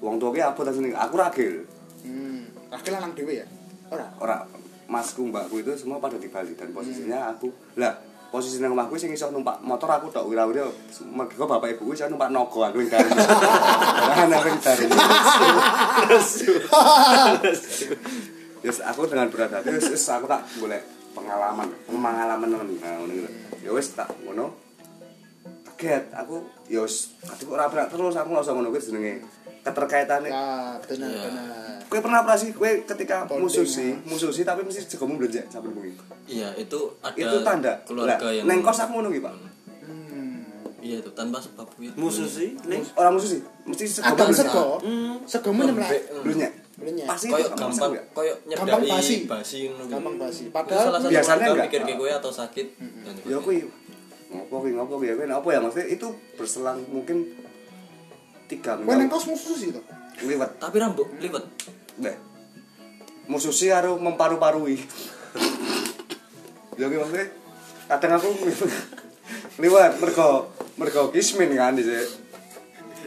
wong 0.03 0.19
tua 0.19 0.35
ki 0.35 0.43
apa 0.43 0.61
seneng 0.75 0.93
aku 0.99 1.15
ragil. 1.15 1.63
Hmm. 2.03 2.51
Akhir 2.75 2.99
lanang 2.99 3.15
dhewe 3.15 3.41
ya? 3.41 3.47
Ora. 3.89 4.11
Ora 4.19 4.37
masku 4.91 5.25
mbakku 5.31 5.63
itu 5.63 5.73
semua 5.79 6.03
pada 6.03 6.21
di 6.21 6.29
Bali 6.29 6.53
dan 6.53 6.69
posisinya 6.75 7.33
aku 7.33 7.49
lah 7.81 7.97
posisinya 8.29 8.69
rumahku 8.69 9.01
sing 9.01 9.09
iso 9.17 9.33
numpak 9.33 9.61
motor 9.65 9.89
aku 9.89 10.13
tok 10.13 10.29
wira-wira 10.29 10.69
mergo 11.09 11.45
bapak 11.49 11.77
ibuku 11.77 11.97
iso 11.97 12.09
numpak 12.13 12.29
nogo 12.29 12.61
aku 12.61 12.81
ning 12.81 12.93
kari. 12.93 13.09
Ora 13.09 14.15
ana 14.29 14.37
ning 14.45 14.59
kari. 14.61 14.85
Yes, 18.63 18.79
aku 18.85 19.11
dengan 19.11 19.27
berat 19.33 19.51
hati 19.53 19.75
wis 19.75 19.91
wis 19.91 20.07
aku 20.07 20.31
tak 20.31 20.45
golek 20.61 20.87
pengalaman, 21.13 21.67
pengalaman 21.89 22.49
nah 22.53 22.61
ngono. 23.01 23.27
Ya 23.65 23.71
wis 23.73 23.97
tak 23.97 24.13
ngono. 24.25 24.55
Kaget 25.67 26.09
aku 26.13 26.47
ya 26.69 26.85
wis 26.85 27.17
aduh 27.29 27.53
ora 27.57 27.69
berat 27.69 27.89
terus 27.89 28.17
aku 28.17 28.29
langsung 28.33 28.61
ngono 28.61 28.73
kuwi 28.73 28.81
jenenge 28.81 29.25
keterkaitane. 29.63 30.27
Ya, 30.27 30.75
benar 30.81 31.09
Iya. 31.09 31.23
benar. 31.25 31.47
Kowe 31.85 32.01
pernah 32.01 32.21
apa 32.21 32.35
sih 32.35 32.51
kowe 32.51 32.67
ketika 32.67 33.25
Bonding, 33.25 33.47
mususi, 33.47 33.89
ya. 33.89 33.97
mususi 34.03 34.43
tapi 34.43 34.61
mesti 34.63 34.81
jegomu 34.87 35.17
blenjek 35.17 35.45
sampe 35.47 35.69
bengi. 35.69 35.93
Iya, 36.27 36.49
itu 36.57 36.79
ada 36.99 37.15
Itu 37.15 37.37
tanda. 37.41 37.73
keluarga 37.83 38.17
Lah, 38.19 38.33
yang 38.33 38.45
neng 38.45 38.61
kos 38.61 38.81
aku 38.81 38.91
ngono 38.95 39.09
ki, 39.09 39.21
Pak. 39.21 39.35
Hmm. 39.85 40.41
Iya 40.79 40.99
itu 40.99 41.11
tanpa 41.13 41.39
sebab 41.39 41.69
ya. 41.77 41.93
Musuh 41.95 42.25
sih, 42.25 42.57
ning 42.65 42.83
Orang 42.93 43.15
mususi, 43.15 43.39
mesti 43.63 43.85
sego 43.87 44.09
Agak 44.09 44.27
blenjek. 44.27 44.47
sego. 44.47 44.65
Segomu 45.23 45.61
nyemlek. 45.63 45.87
Lembek. 45.87 46.03
Blenjek. 46.23 46.53
Blenjek. 46.75 47.07
Pasti 47.07 47.27
itu 47.29 47.49
gampang, 47.53 47.93
koyok 48.11 48.37
Gampang 48.49 48.81
nyedai 48.81 48.97
basi. 48.97 49.17
basi 49.25 49.57
ngono. 49.69 49.85
Gampang 49.87 50.17
basi. 50.17 50.43
Padahal 50.49 50.85
salah 50.89 50.99
satu 50.99 51.13
biasanya 51.13 51.47
enggak. 51.47 51.67
mikir 51.69 51.81
kayak 51.85 51.97
kowe 51.97 52.11
atau 52.11 52.33
sakit 52.33 52.67
Ya 53.23 53.39
kuwi 53.39 53.63
ngopo 54.33 54.55
kuwi 54.59 54.73
ngopo 54.73 54.97
kuwi 54.97 55.07
ya 55.07 55.15
kuwi 55.15 55.29
apa 55.29 55.45
ya 55.47 55.61
maksudnya 55.61 55.87
itu 55.87 56.09
berselang 56.35 56.81
mungkin 56.89 57.29
tiga 58.53 58.77
kowe 58.77 58.93
nang 58.93 59.09
minggu 59.09 59.17
kos 59.17 59.27
musuh 59.33 59.57
sih 59.57 59.73
to. 59.73 59.81
liwat 60.29 60.61
tapi 60.61 60.77
rambut 60.77 61.09
liwet. 61.17 61.45
deh 61.97 62.17
mususi 63.33 63.73
karo 63.73 63.97
memparu-parui 63.97 64.77
ya 66.77 66.87
maksudnya 66.89 67.27
kadang 67.89 68.21
aku 68.21 68.29
liwat 69.63 69.97
mergo 70.01 70.53
mergo 70.77 71.09
kismin 71.09 71.57
kan 71.57 71.77
di 71.77 71.85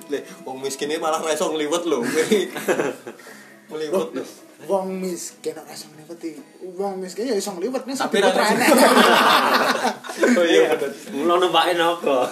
Le, 0.06 0.22
wong 0.46 0.62
miskin 0.62 0.86
ini 0.86 1.02
malah 1.02 1.18
reso 1.18 1.50
ngliwet 1.50 1.82
lho. 1.90 2.06
Lho. 3.74 4.22
Wong 4.66 4.88
miskin 4.98 5.54
ora 5.54 5.70
iso 5.70 5.86
ngliweti. 5.88 6.30
Wong 6.74 6.94
miskin 6.98 7.26
ya 7.26 7.36
iso 7.36 7.52
ngliwet 7.52 7.84
nih 7.84 7.94
Tapi 7.94 8.18
tapi 8.18 8.34
ra- 8.34 8.50
enek. 8.50 8.70
Oh 10.32 10.44
iya 10.44 10.72
bener. 10.72 10.92
mulo 11.12 11.34
numpake 11.38 11.74
nopo. 11.74 12.24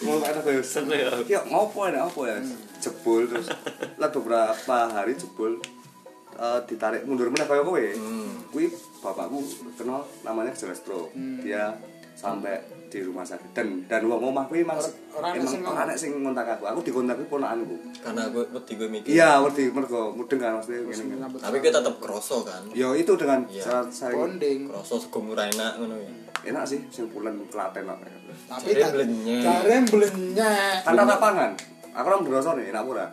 mau 0.00 0.20
ada 0.20 0.38
kayak 0.38 0.62
Seneng 0.62 1.00
ya. 1.00 1.10
ya 1.26 1.40
ngopo 1.44 1.84
ya 1.84 2.00
ngopo 2.00 2.24
ya 2.24 2.36
jebul 2.78 3.24
terus 3.24 3.48
lah 3.96 4.08
beberapa 4.08 4.54
hari 4.86 5.12
jebul 5.12 5.56
eh, 6.34 6.58
ditarik 6.64 7.02
mundur 7.02 7.26
meneh 7.26 7.44
kaya 7.44 7.60
kowe 7.60 7.80
Hmm. 7.96 8.28
kuwi 8.48 8.68
bapakku 8.98 9.40
kenal 9.74 10.04
namanya 10.20 10.52
gejala 10.52 10.72
stroke 10.72 11.10
dia 11.40 11.72
sampai 12.16 12.56
di 12.86 13.04
rumah 13.04 13.20
sakit. 13.22 13.52
Dan 13.52 13.84
dan 13.84 14.02
wong 14.02 14.32
omah 14.32 14.48
kuwi 14.48 14.64
mas 14.64 14.88
Ora- 15.12 15.28
ora 15.28 15.36
emang 15.36 15.46
sing 15.46 15.60
ora 15.60 15.84
ana 15.84 15.92
sing 15.92 16.16
ngontak 16.16 16.48
aku. 16.50 16.64
Aku 16.66 16.80
dikontak 16.80 17.14
kuwi 17.14 17.28
ponakanku 17.28 17.76
karena 18.00 18.22
gue 18.26 18.44
wedi 18.48 18.72
gue 18.72 18.88
mikir. 18.88 19.10
Iya 19.12 19.44
wedi 19.44 19.68
mergo 19.68 20.10
mudeng 20.10 20.40
kan 20.40 20.56
maksudnya 20.56 20.80
ngene 20.82 21.28
tapi 21.36 21.56
kita 21.60 21.78
tetap 21.78 22.00
kroso 22.00 22.40
kan? 22.40 22.64
Yo 22.72 22.96
itu 22.96 23.12
dengan 23.14 23.44
Iya. 23.46 23.62
cara 23.62 23.80
saya 23.92 24.16
bonding. 24.16 24.66
Kroso 24.66 24.96
sego 24.96 25.18
murah 25.20 25.44
enak 25.46 25.76
ngono 25.76 25.94
ya. 25.94 26.10
Enak 26.46 26.64
sih 26.64 26.80
sing 26.88 27.12
pulen 27.12 27.36
klaten 27.46 27.84
kok. 27.84 27.98
Tapi 28.48 28.70
blenyek. 28.72 29.42
jare 29.42 29.76
blenyek. 29.84 30.76
Karena 30.82 31.02
lapangan 31.04 31.50
aku 31.92 32.06
orang 32.06 32.22
berasa 32.24 32.56
nih 32.56 32.72
enak 32.72 32.82
ora? 32.82 33.06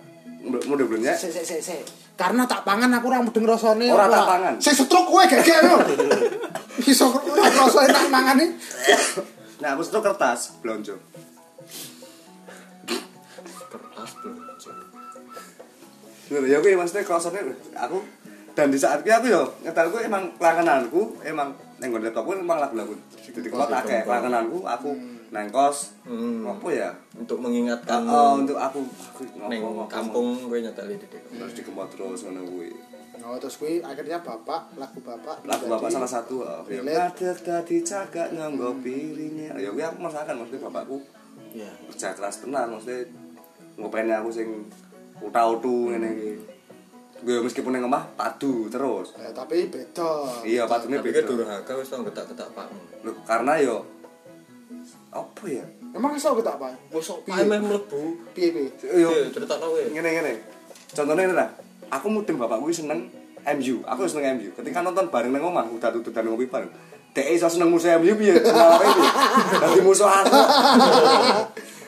Mau 0.44 0.76
dibelinya 0.76 1.12
Sik 1.12 1.32
sik 1.34 1.44
sik 1.44 1.62
sik. 1.62 1.84
Karena 2.14 2.46
tak 2.46 2.62
pangan 2.62 2.94
aku 2.94 3.10
ora 3.10 3.20
mudeng 3.20 3.44
rasane. 3.44 3.90
Ora 3.90 4.06
tak 4.06 4.28
pangan. 4.30 4.54
Sik 4.62 4.76
setruk 4.76 5.08
kowe 5.08 5.24
gegek. 5.26 5.60
Iso 6.82 7.06
ora 7.14 7.46
rasane 7.46 7.90
tak 7.94 8.08
mangan 8.10 8.38
iki. 8.42 8.50
nah 9.62 9.78
itu 9.78 10.00
kertas. 10.02 10.58
Belonjo 10.60 10.98
kertas 13.74 14.12
belum 14.22 14.38
Bener, 16.24 16.44
ya 16.50 16.58
gue 16.64 16.74
maksudnya 16.74 17.04
krosone 17.06 17.42
aku 17.76 18.00
dan 18.54 18.70
di 18.70 18.78
saat 18.78 19.02
itu 19.02 19.10
aku 19.10 19.28
yo 19.28 19.44
ngetal 19.66 19.90
gue 19.90 20.02
emang 20.06 20.30
langgananku 20.38 21.18
emang 21.26 21.52
neng 21.82 21.90
nggon 21.90 22.06
laptop 22.06 22.30
gue 22.30 22.38
emang 22.38 22.62
lagu-lagu. 22.62 22.94
Jadi 23.18 23.50
Oh, 23.50 23.66
kok 23.66 23.74
akeh 23.74 24.06
langgananku 24.06 24.62
aku 24.62 24.94
neng 25.34 25.50
kos. 25.50 25.98
Hmm. 26.06 26.46
apa 26.46 26.68
ya? 26.70 26.90
Untuk 27.18 27.42
mengingatkan 27.42 28.06
oh 28.06 28.38
untuk 28.38 28.62
aku 28.62 28.86
aku 28.86 29.26
neng 29.50 29.62
kampung 29.90 30.48
gue 30.48 30.60
nyetali 30.62 30.96
di 31.02 31.06
terus 31.10 31.54
dikemot 31.58 31.90
terus 31.92 32.30
ngono 32.30 32.46
kuwi 32.46 32.70
Oh 33.24 33.40
terus 33.40 33.56
kuwi 33.56 33.80
akhirnya 33.80 34.20
bapak 34.20 34.76
lagu 34.76 35.00
bapak 35.00 35.48
lagu 35.48 35.66
bapak 35.72 35.88
salah 35.88 36.12
satu 36.12 36.44
oh, 36.44 36.68
ya 36.68 36.84
Relate. 36.84 36.92
ngadeg 36.92 37.38
tadi 37.40 37.78
cagak 37.80 38.36
nganggo 38.36 38.76
pirinya 38.84 39.56
ya 39.56 39.72
gue 39.72 39.80
aku 39.80 39.98
merasakan 40.04 40.44
maksudnya 40.44 40.68
bapakku 40.68 41.00
ya 41.56 41.72
kerja 41.88 42.12
keras 42.20 42.44
tenan 42.44 42.68
maksudnya 42.76 43.08
ngopeni 43.80 44.12
aku 44.12 44.30
sing 44.30 44.68
uta-utu 45.24 45.96
ngene 45.96 46.10
iki. 46.20 46.32
Gue 47.24 47.40
meskipun 47.40 47.72
yang 47.72 47.88
omah 47.88 48.04
padu 48.20 48.68
terus. 48.68 49.16
Eh, 49.16 49.32
tapi 49.32 49.72
beda. 49.72 50.44
iya 50.44 50.68
tapi 50.68 50.92
kan 50.92 51.00
beda. 51.00 51.24
durhaka 51.24 51.72
wis 51.80 51.88
tau 51.88 52.04
getak-getak 52.04 52.52
pakmu 52.52 53.08
Loh, 53.08 53.16
karena 53.24 53.56
yo 53.64 53.88
apa 55.16 55.46
ya? 55.48 55.64
Emang 55.96 56.12
iso 56.18 56.36
ketak 56.36 56.60
Pak? 56.60 56.92
Bosok 56.92 57.24
Pak 57.24 57.40
piye? 57.40 57.46
emeh 57.48 57.60
mlebu. 57.64 58.02
Piye 58.36 58.50
piye? 58.52 58.68
yo 59.00 59.08
Iya, 59.08 59.32
cerita 59.32 59.56
kowe. 59.56 59.80
Ngene 59.80 60.10
ngene. 60.12 60.34
Contohnya 60.92 61.24
ini 61.32 61.36
lah 61.38 61.50
aku 61.94 62.08
mudeng 62.10 62.42
bapakku 62.42 62.74
seneng 62.74 63.06
MU 63.44 63.76
aku 63.86 64.10
seneng 64.10 64.40
MU 64.40 64.50
ketika 64.56 64.82
nonton 64.82 65.12
bareng 65.14 65.30
nang 65.30 65.44
omah 65.46 65.68
udah 65.70 65.90
tututan 65.94 66.26
ngopi 66.26 66.50
bareng. 66.50 66.72
Dek 67.14 67.30
iso 67.38 67.46
seneng 67.46 67.70
musuh 67.70 67.94
MU 68.02 68.18
piye? 68.18 68.34
Malah 68.42 68.82
iki 68.82 69.04
dadi 69.62 69.80
musuh 69.86 70.10
aku. 70.10 70.34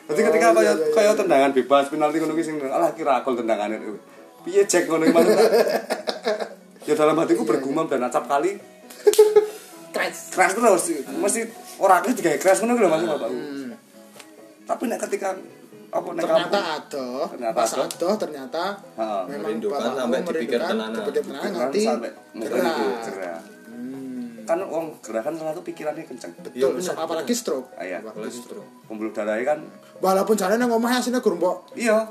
Berarti 0.05 0.21
ketika 0.21 0.53
kaya 0.53 0.61
iya, 0.61 0.73
iya, 0.77 0.93
kaya 0.93 1.11
tendangan 1.17 1.49
bebas 1.49 1.89
penalti 1.89 2.21
ngono 2.21 2.37
ki 2.37 2.43
sing 2.45 2.61
alah 2.61 2.93
kira 2.93 3.25
gol 3.25 3.33
tendangane. 3.33 3.81
Piye 4.45 4.61
cek 4.69 4.85
ngono 4.85 5.09
iki 5.09 5.17
ya 6.85 6.93
dalam 6.93 7.17
hatiku 7.17 7.41
bergumam 7.41 7.89
dan 7.89 8.05
acap 8.05 8.29
kali. 8.29 8.61
Crash. 9.89 10.29
keras 10.35 10.53
terus. 10.53 10.83
Mesti 11.09 11.41
orang 11.81 12.05
itu 12.05 12.21
digawe 12.21 12.37
keras 12.37 12.61
ngono 12.61 12.77
lho 12.77 12.89
Mas 12.91 13.01
bapakku. 13.01 13.33
Hmm. 13.33 13.73
tapi 14.65 14.89
nek 14.89 14.97
ketika 14.97 15.37
apa 15.95 16.09
nek 16.11 16.21
Ternyata 16.21 16.59
ada, 16.75 17.07
Ternyata 17.29 17.55
pas 17.55 17.71
ada. 17.71 18.09
ternyata 18.17 18.63
Heeh. 18.93 19.21
memang 19.25 19.41
Merindukan 19.47 19.79
bapakku 19.79 19.95
sampai 19.97 20.19
dipikir 20.19 20.59
merindukan, 20.59 20.69
tenanan. 20.69 21.01
dipikir 21.01 21.23
tenanan 21.23 21.51
nanti 21.55 21.81
itu 22.35 22.55
Hmm. 23.65 24.45
kan 24.45 24.59
wong 24.61 24.85
gerah 25.01 25.21
kan 25.21 25.33
selalu 25.33 25.61
pikirannya 25.63 26.03
kenceng 26.05 26.31
Iya, 26.31 26.43
Betul, 26.45 26.69
bener, 26.75 26.85
so- 26.85 26.97
apalagi 26.97 27.33
stroke. 27.33 27.67
Ah, 27.73 27.83
iya. 27.83 27.97
apalagi 27.99 28.29
justru 28.31 28.59
pembuluh 28.85 29.11
darahnya 29.11 29.45
kan 29.47 29.59
Walaupun 29.97 30.35
jarane 30.35 30.57
nang 30.57 30.69
omah 30.69 30.95
asine 30.95 31.17
gur 31.17 31.33
mbok 31.33 31.73
iya 31.73 32.05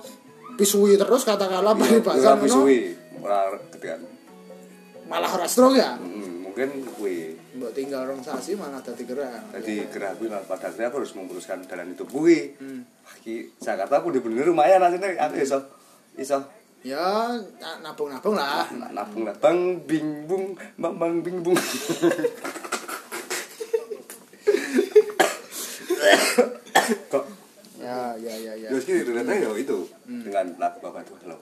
pisui 0.54 0.94
terus 0.94 1.22
katakanlah 1.22 1.72
iya 1.72 1.80
baribasan 2.00 2.24
ora 2.24 2.34
ngono. 2.36 2.54
suwi 2.58 2.80
ora 3.18 3.38
ketika 3.70 3.94
Malah 5.04 5.30
ora 5.30 5.44
stroke 5.44 5.76
ya. 5.76 5.94
Mm, 5.94 6.44
mungkin 6.44 6.68
kuwi 6.90 7.36
Mbok 7.54 7.70
tinggal 7.72 8.02
rong 8.04 8.18
sasi 8.18 8.54
malah 8.54 8.80
dadi 8.80 9.04
gerah. 9.04 9.38
jadi 9.52 9.86
gerah 9.86 10.12
kuwi 10.12 10.26
lah 10.26 10.42
pada 10.42 10.66
akhirnya 10.66 10.88
aku 10.88 10.96
harus 10.98 11.12
memutuskan 11.12 11.62
jalan 11.62 11.86
hidup 11.88 12.08
kuwi 12.08 12.56
Hmm. 12.56 12.82
Ki 13.24 13.48
Jakarta 13.60 14.00
aku 14.00 14.12
bener 14.12 14.44
lumayan 14.48 14.82
asine 14.84 15.16
aku 15.16 15.40
iso 15.40 15.58
iso. 16.16 16.38
Ya 16.84 17.32
na- 17.60 17.80
nabung-nabung 17.80 18.36
lah. 18.36 18.68
nabung 18.92 19.24
lah. 19.24 19.32
Bang 19.40 19.80
bing 19.88 20.28
bung 20.28 20.52
bang 20.76 20.94
bang 21.00 21.14
bing 21.24 21.40
bung. 21.40 21.56
Kok? 27.08 27.24
Ya 27.80 28.12
ya 28.20 28.34
ya 28.36 28.52
ya. 28.52 28.68
ya 28.68 28.78
sih 28.80 29.00
ternyata 29.00 29.32
ya 29.32 29.48
itu. 29.56 29.88
Dengan 30.04 30.46
lagu 30.60 30.78
bapak 30.84 31.08
itu 31.08 31.16
halo 31.24 31.40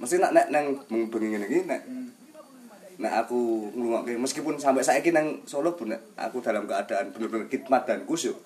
mesti 0.00 0.16
nak 0.16 0.32
nek 0.32 0.46
neng 0.48 0.66
bengi 1.12 1.36
ngene 1.36 1.46
iki 1.46 1.60
nek 1.68 1.80
nek 3.04 3.12
aku 3.24 3.68
ngrungokke 3.76 4.16
meskipun 4.16 4.56
sampai 4.56 4.80
saiki 4.80 5.12
nang 5.12 5.44
Solo 5.44 5.76
pun 5.76 5.92
aku 5.92 6.40
dalam 6.40 6.64
keadaan 6.64 7.12
bener-bener 7.12 7.52
khidmat 7.52 7.84
dan 7.84 8.08
kusyuk 8.08 8.40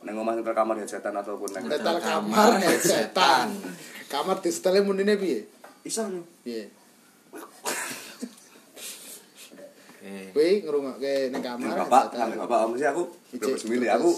nang 0.00 0.14
omah 0.16 0.32
nang 0.34 0.46
kamar 0.46 0.76
hajatan 0.78 1.14
ataupun 1.14 1.48
nang 1.50 1.64
Tetel 1.66 1.96
kamar 1.98 2.48
nek 2.56 2.78
setan. 2.78 3.48
Kamar 4.06 4.36
di 4.38 4.50
setelnya 4.50 4.80
munine 4.80 5.14
piye? 5.14 5.44
iso 5.80 6.04
lho 6.04 6.20
Piye? 6.42 6.68
eh 9.98 10.30
Kuwi 10.30 10.62
ngrungokke 10.62 11.28
ning 11.28 11.42
kamar 11.42 11.74
bapak 11.80 12.02
headsetan. 12.08 12.18
sampai 12.24 12.38
bapak 12.38 12.58
mesti 12.70 12.86
aku 12.86 13.02
semili 13.56 13.84
terus, 13.84 13.96
aku 13.96 14.10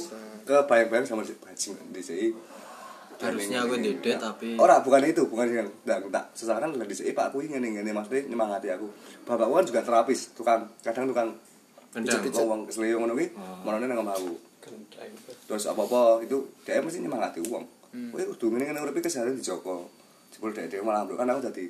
ke 0.42 0.56
bayang-bayang 0.66 1.06
sama 1.06 1.22
si 1.22 1.32
bajing 1.34 1.74
di 1.90 2.00
sini 2.00 2.26
harusnya 3.16 3.58
aku 3.62 3.76
dede 3.76 4.12
tapi 4.16 4.56
Ora, 4.56 4.80
bukan 4.80 5.04
itu, 5.04 5.24
bukan 5.26 5.44
yang 5.46 5.68
tak 5.82 6.00
tak 6.08 6.24
sesaran 6.32 6.72
lagi 6.72 6.92
sih 6.92 7.12
Pak 7.12 7.30
aku 7.30 7.40
ingin 7.42 7.60
ngene 7.60 7.92
maksudnya 7.92 8.24
nyemangati 8.26 8.72
aku. 8.72 8.88
Bapakku 9.24 9.52
kan 9.52 9.64
juga 9.66 9.80
terapis, 9.84 10.32
tukang 10.32 10.64
kadang 10.80 11.04
tukang 11.06 11.28
Kendang. 11.90 12.22
pijet 12.22 12.46
wong 12.46 12.64
kesleo 12.64 12.96
ngono 12.96 13.12
kuwi, 13.12 13.28
Oh. 13.36 13.60
marane 13.60 13.84
nang 13.84 14.00
omahku. 14.00 14.40
Terus 15.48 15.64
apa-apa 15.66 16.20
itu 16.24 16.36
dia 16.62 16.80
mesti 16.84 17.00
nyemangati 17.00 17.40
wong. 17.48 17.64
Hmm. 17.90 18.10
Kowe 18.14 18.22
kudu 18.36 18.54
ngene 18.54 18.70
ngene 18.70 18.80
uripe 18.84 19.00
keseharian 19.02 19.34
dijogo. 19.34 19.88
Jebul 20.30 20.54
dhek 20.54 20.70
dhewe 20.70 20.86
malah 20.86 21.02
kan 21.08 21.26
aku 21.26 21.42
dadi 21.42 21.66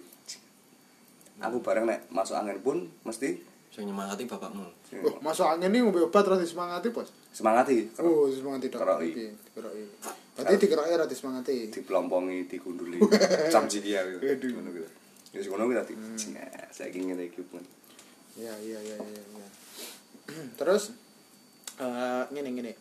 aku 1.41 1.57
bareng 1.65 1.89
nek 1.89 2.13
masuk 2.13 2.37
angin 2.37 2.61
pun 2.61 2.85
mesti 3.09 3.41
sing 3.73 3.89
nyemangati 3.89 4.29
bapakmu 4.29 4.67
Oh, 5.01 5.17
masuk 5.23 5.47
angin 5.47 5.71
ini 5.71 5.87
ngombe 5.87 6.03
obat 6.03 6.27
ora 6.27 6.37
disemangati, 6.37 6.91
Bos. 6.91 7.15
semangati 7.31 7.87
Oh, 8.03 8.27
disemangati 8.27 8.67
tok. 8.67 8.83
Keroki. 8.83 9.11
Oke, 9.15 9.27
dikeroki. 9.47 9.85
Berarti 10.35 10.55
dikeroki 10.59 10.91
ora 10.91 11.07
disemangati. 11.07 11.57
dipelompongi 11.71 12.39
digunduli 12.51 12.99
cam 13.55 13.71
cikia 13.71 14.03
gitu. 14.11 14.51
Ngono 14.59 14.75
gitu. 14.75 14.89
Ya 15.31 15.39
ngono 15.47 15.71
kuwi 15.71 15.79
dadi 15.79 15.95
saya 16.75 16.91
ingin 16.91 17.15
ngene 17.15 17.31
iki 17.31 17.41
pun. 17.47 17.63
Iya, 18.35 18.51
iya, 18.59 18.79
iya, 18.83 18.97
iya. 18.99 19.47
Terus 20.59 20.91
eh 21.81 22.25
ngene 22.29 22.51
ngene. 22.51 22.73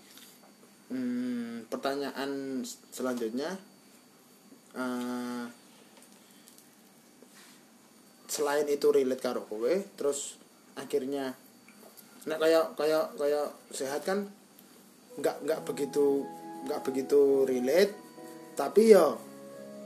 Hmm, 0.90 1.64
pertanyaan 1.66 2.62
selanjutnya. 2.90 3.56
Eh 4.74 5.46
selain 8.30 8.68
itu 8.68 8.88
relate 8.90 9.20
karo 9.20 9.42
kowe, 9.44 9.74
terus 9.96 10.38
akhirnya 10.76 11.34
nek 12.24 12.38
kayak 12.38 12.78
kayak 12.78 13.06
kayak 13.16 13.48
sehat 13.72 14.04
kan 14.04 14.30
nggak 15.18 15.36
nggak 15.42 15.60
begitu 15.66 16.24
nggak 16.68 16.82
begitu 16.84 17.20
relate 17.44 17.94
tapi 18.54 18.94
ya 18.94 19.16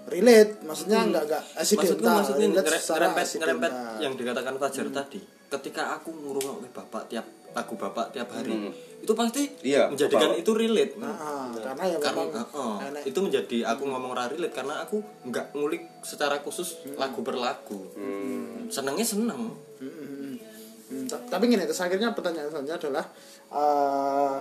relate. 0.10 0.60
Maksudnya 0.62 1.08
nggak 1.08 1.24
nggak 1.24 1.44
maksudku 1.56 1.80
accidental 1.80 2.14
maksudnya 2.20 2.48
relate 2.50 2.66
ngere- 2.68 2.82
secara 2.82 3.06
ngerempet 3.08 3.28
ngerempet 3.40 3.72
yang 4.02 4.14
dikatakan 4.14 4.54
Fajar 4.58 4.88
tadi. 4.92 5.20
Ketika 5.48 5.84
aku 5.94 6.10
ngurungokke 6.12 6.68
bapak 6.74 7.04
tiap 7.08 7.26
lagu 7.54 7.76
bapak 7.78 8.12
tiap 8.12 8.28
hari 8.28 8.52
Hmm. 8.52 8.74
Itu 9.04 9.12
pasti 9.14 9.44
Iya, 9.62 9.88
menjadikan 9.88 10.32
bapak. 10.32 10.40
itu 10.40 10.52
relate. 10.54 10.94
Nah, 10.96 11.12
karena 11.54 11.84
ya 11.86 11.98
karena 12.00 12.22
memang 12.24 12.48
oh, 12.50 12.80
enek- 12.80 13.04
itu 13.04 13.20
menjadi 13.20 13.58
aku 13.68 13.84
ngomong 13.84 14.12
ra 14.12 14.26
relate 14.26 14.54
karena 14.54 14.80
aku 14.80 14.98
nggak 15.24 15.52
ngulik 15.52 15.84
secara 16.00 16.40
khusus 16.40 16.68
lagu 16.94 17.20
per 17.20 17.36
lagu. 17.36 17.84
Senengnya 18.68 19.04
seneng. 19.04 19.52
Hmm, 19.78 19.84
hmm, 19.84 20.08
hmm. 20.08 20.36
Hmm, 20.86 21.04
ta- 21.06 21.20
tapi 21.30 21.48
gini 21.48 21.62
terus 21.62 21.80
akhirnya 21.80 22.12
pertanyaan 22.12 22.48
selanjutnya 22.48 22.80
adalah 22.80 23.06
eh, 23.52 24.36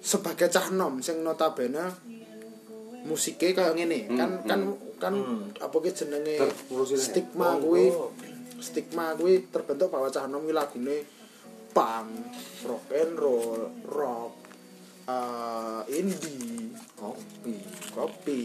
sebagai 0.00 0.46
cah 0.48 0.66
nom 0.70 0.98
sing 0.98 1.20
notabene 1.20 1.82
musiknya 3.04 3.50
kayak 3.52 3.74
gini 3.76 4.10
kan 4.10 4.42
kan 4.42 4.60
kan 4.96 5.14
apa 5.56 5.76
ki 5.76 5.90
jenenge 5.92 6.36
Terus 6.40 6.90
ini. 6.90 6.98
stigma 7.00 7.54
kuwi 7.56 7.90
stigma 8.56 9.14
kuwi 9.14 9.46
terbentuk 9.46 9.88
bahwa 9.88 10.08
cah 10.08 10.26
nom 10.26 10.40
kuwi 10.40 10.50
lagune 10.52 10.96
punk 11.76 12.08
rock 12.64 12.88
and 12.96 13.14
roll 13.20 13.60
rock 13.84 14.32
eh, 15.04 15.82
indie. 15.92 16.72
Kopi. 16.96 17.60
Kopi. 17.92 18.40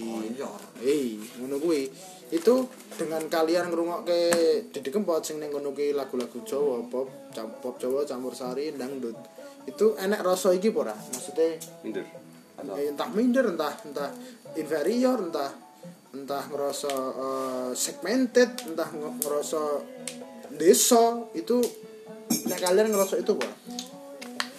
Hei, 0.84 1.16
ngono 1.40 1.56
kuwi. 1.56 1.88
Itu 2.32 2.68
dengan 3.00 3.24
kalian 3.32 3.72
ngrungokke 3.72 4.20
Didi 4.68 4.92
Kempot 4.92 5.24
sing 5.24 5.40
ning 5.40 5.56
ngono 5.56 5.72
kuwi 5.72 5.96
lagu-lagu 5.96 6.44
Jawa, 6.44 6.84
pop, 6.92 7.08
pop 7.64 7.76
Jawa 7.80 8.04
campur 8.04 8.36
sari 8.36 8.76
dangdut. 8.76 9.16
itu 9.62 9.94
enek 9.94 10.26
rasa 10.26 10.58
iki 10.58 10.74
apa 10.74 10.90
ora? 10.90 10.96
Maksudnya 10.98 11.54
minder. 11.86 12.02
Atau 12.58 12.74
eh, 12.82 12.90
entah 12.90 13.10
minder 13.14 13.46
entah 13.46 13.74
entah 13.86 14.10
inferior 14.58 15.22
entah 15.22 15.54
entah 16.18 16.44
ngerasa 16.50 16.94
eh, 16.98 17.72
segmented 17.78 18.50
entah 18.74 18.90
nge- 18.90 19.18
ngerasa 19.22 19.62
desa. 20.58 21.30
Itu 21.38 21.62
nek 22.48 22.60
kalian 22.60 22.88
ngerasa 22.92 23.16
itu 23.20 23.32
apa 23.36 23.48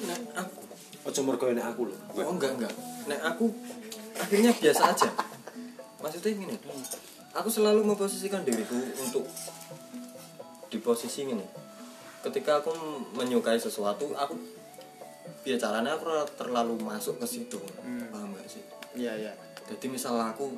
Nek 0.02 0.20
aku 0.34 0.62
Ojo 1.02 1.20
mergo 1.26 1.50
enek 1.50 1.66
aku 1.66 1.90
lho. 1.90 1.96
Oh 2.14 2.30
enggak 2.30 2.54
enggak. 2.54 2.70
Nek 3.10 3.20
aku 3.26 3.50
akhirnya 4.14 4.54
biasa 4.54 4.94
aja. 4.94 5.10
Maksudnya 5.98 6.30
gini. 6.30 6.54
Aku 7.34 7.50
selalu 7.50 7.82
memposisikan 7.82 8.46
diriku 8.46 8.78
untuk 9.02 9.26
di 10.70 10.78
posisi 10.78 11.26
ini. 11.26 11.42
Ketika 12.22 12.62
aku 12.62 12.70
menyukai 13.18 13.58
sesuatu, 13.58 14.14
aku 14.14 14.38
ya 15.42 15.58
caranya 15.58 15.98
aku 15.98 16.06
terlalu 16.38 16.78
masuk 16.78 17.18
ke 17.18 17.26
situ. 17.26 17.58
Paham 18.14 18.38
gak 18.38 18.46
sih? 18.46 18.62
iya 18.92 19.16
iya 19.16 19.32
Jadi 19.66 19.88
misal 19.88 20.20
aku 20.20 20.52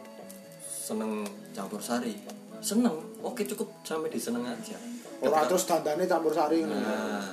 seneng 0.67 1.25
campur 1.55 1.81
sari, 1.81 2.19
seneng, 2.61 2.93
oke 3.25 3.41
cukup 3.49 3.71
sampai 3.81 4.13
di 4.13 4.21
seneng 4.21 4.45
aja. 4.45 4.77
Ora 5.27 5.45
terus 5.45 5.65
dandane 5.65 6.05
campur 6.05 6.31
sari 6.31 6.61
ngono 6.61 6.77
Nah, 6.77 7.29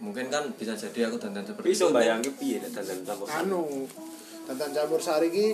mungkin 0.00 0.28
kan 0.28 0.44
bisa 0.52 0.74
jadi 0.74 1.08
aku 1.08 1.16
dandan 1.16 1.42
seperti 1.42 1.72
itu. 1.72 1.88
bayangke 1.88 2.30
piye 2.34 2.58
nek 2.58 2.70
dandan 2.72 3.00
campur 3.02 3.26
sari. 3.26 3.38
anu 3.42 3.60
dandan 4.44 4.70
campur 4.70 5.00
sari 5.00 5.28
ki 5.28 5.46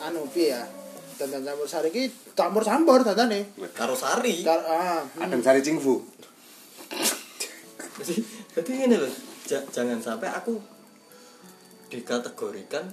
anu 0.00 0.26
piye 0.26 0.50
ya 0.50 0.62
dandan 1.14 1.42
campur 1.44 1.66
sari 1.66 1.88
ki 1.88 2.02
campur-campur 2.32 3.00
dandane 3.02 3.54
Karo 3.70 3.94
sari. 3.94 4.42
Kar 4.42 4.58
ah 4.60 5.00
hmm. 5.00 5.22
ada 5.22 5.36
cari 5.40 5.60
cingfu 5.60 5.94
jadi 7.94 8.14
jadi 8.52 8.70
gini 8.76 8.96
loh 8.96 9.12
ja- 9.44 9.66
jangan 9.68 9.98
sampai 9.98 10.28
aku 10.28 10.58
dikategorikan 11.88 12.88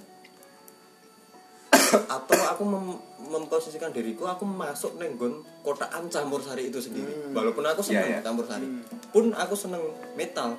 atau 1.90 2.40
aku 2.46 2.62
mem- 2.62 3.02
memposisikan 3.30 3.90
diriku 3.90 4.26
aku 4.26 4.42
masuk 4.42 4.96
nenggon 4.96 5.38
kotaan 5.60 6.06
campur 6.06 6.38
sari 6.38 6.68
itu 6.68 6.78
sendiri. 6.78 7.30
Walaupun 7.30 7.62
aku 7.62 7.80
seneng 7.80 8.06
Iya, 8.06 8.16
iya. 8.16 8.20
campur 8.20 8.44
sari. 8.44 8.66
Pun 9.10 9.30
aku 9.30 9.54
seneng 9.54 9.82
metal. 10.14 10.54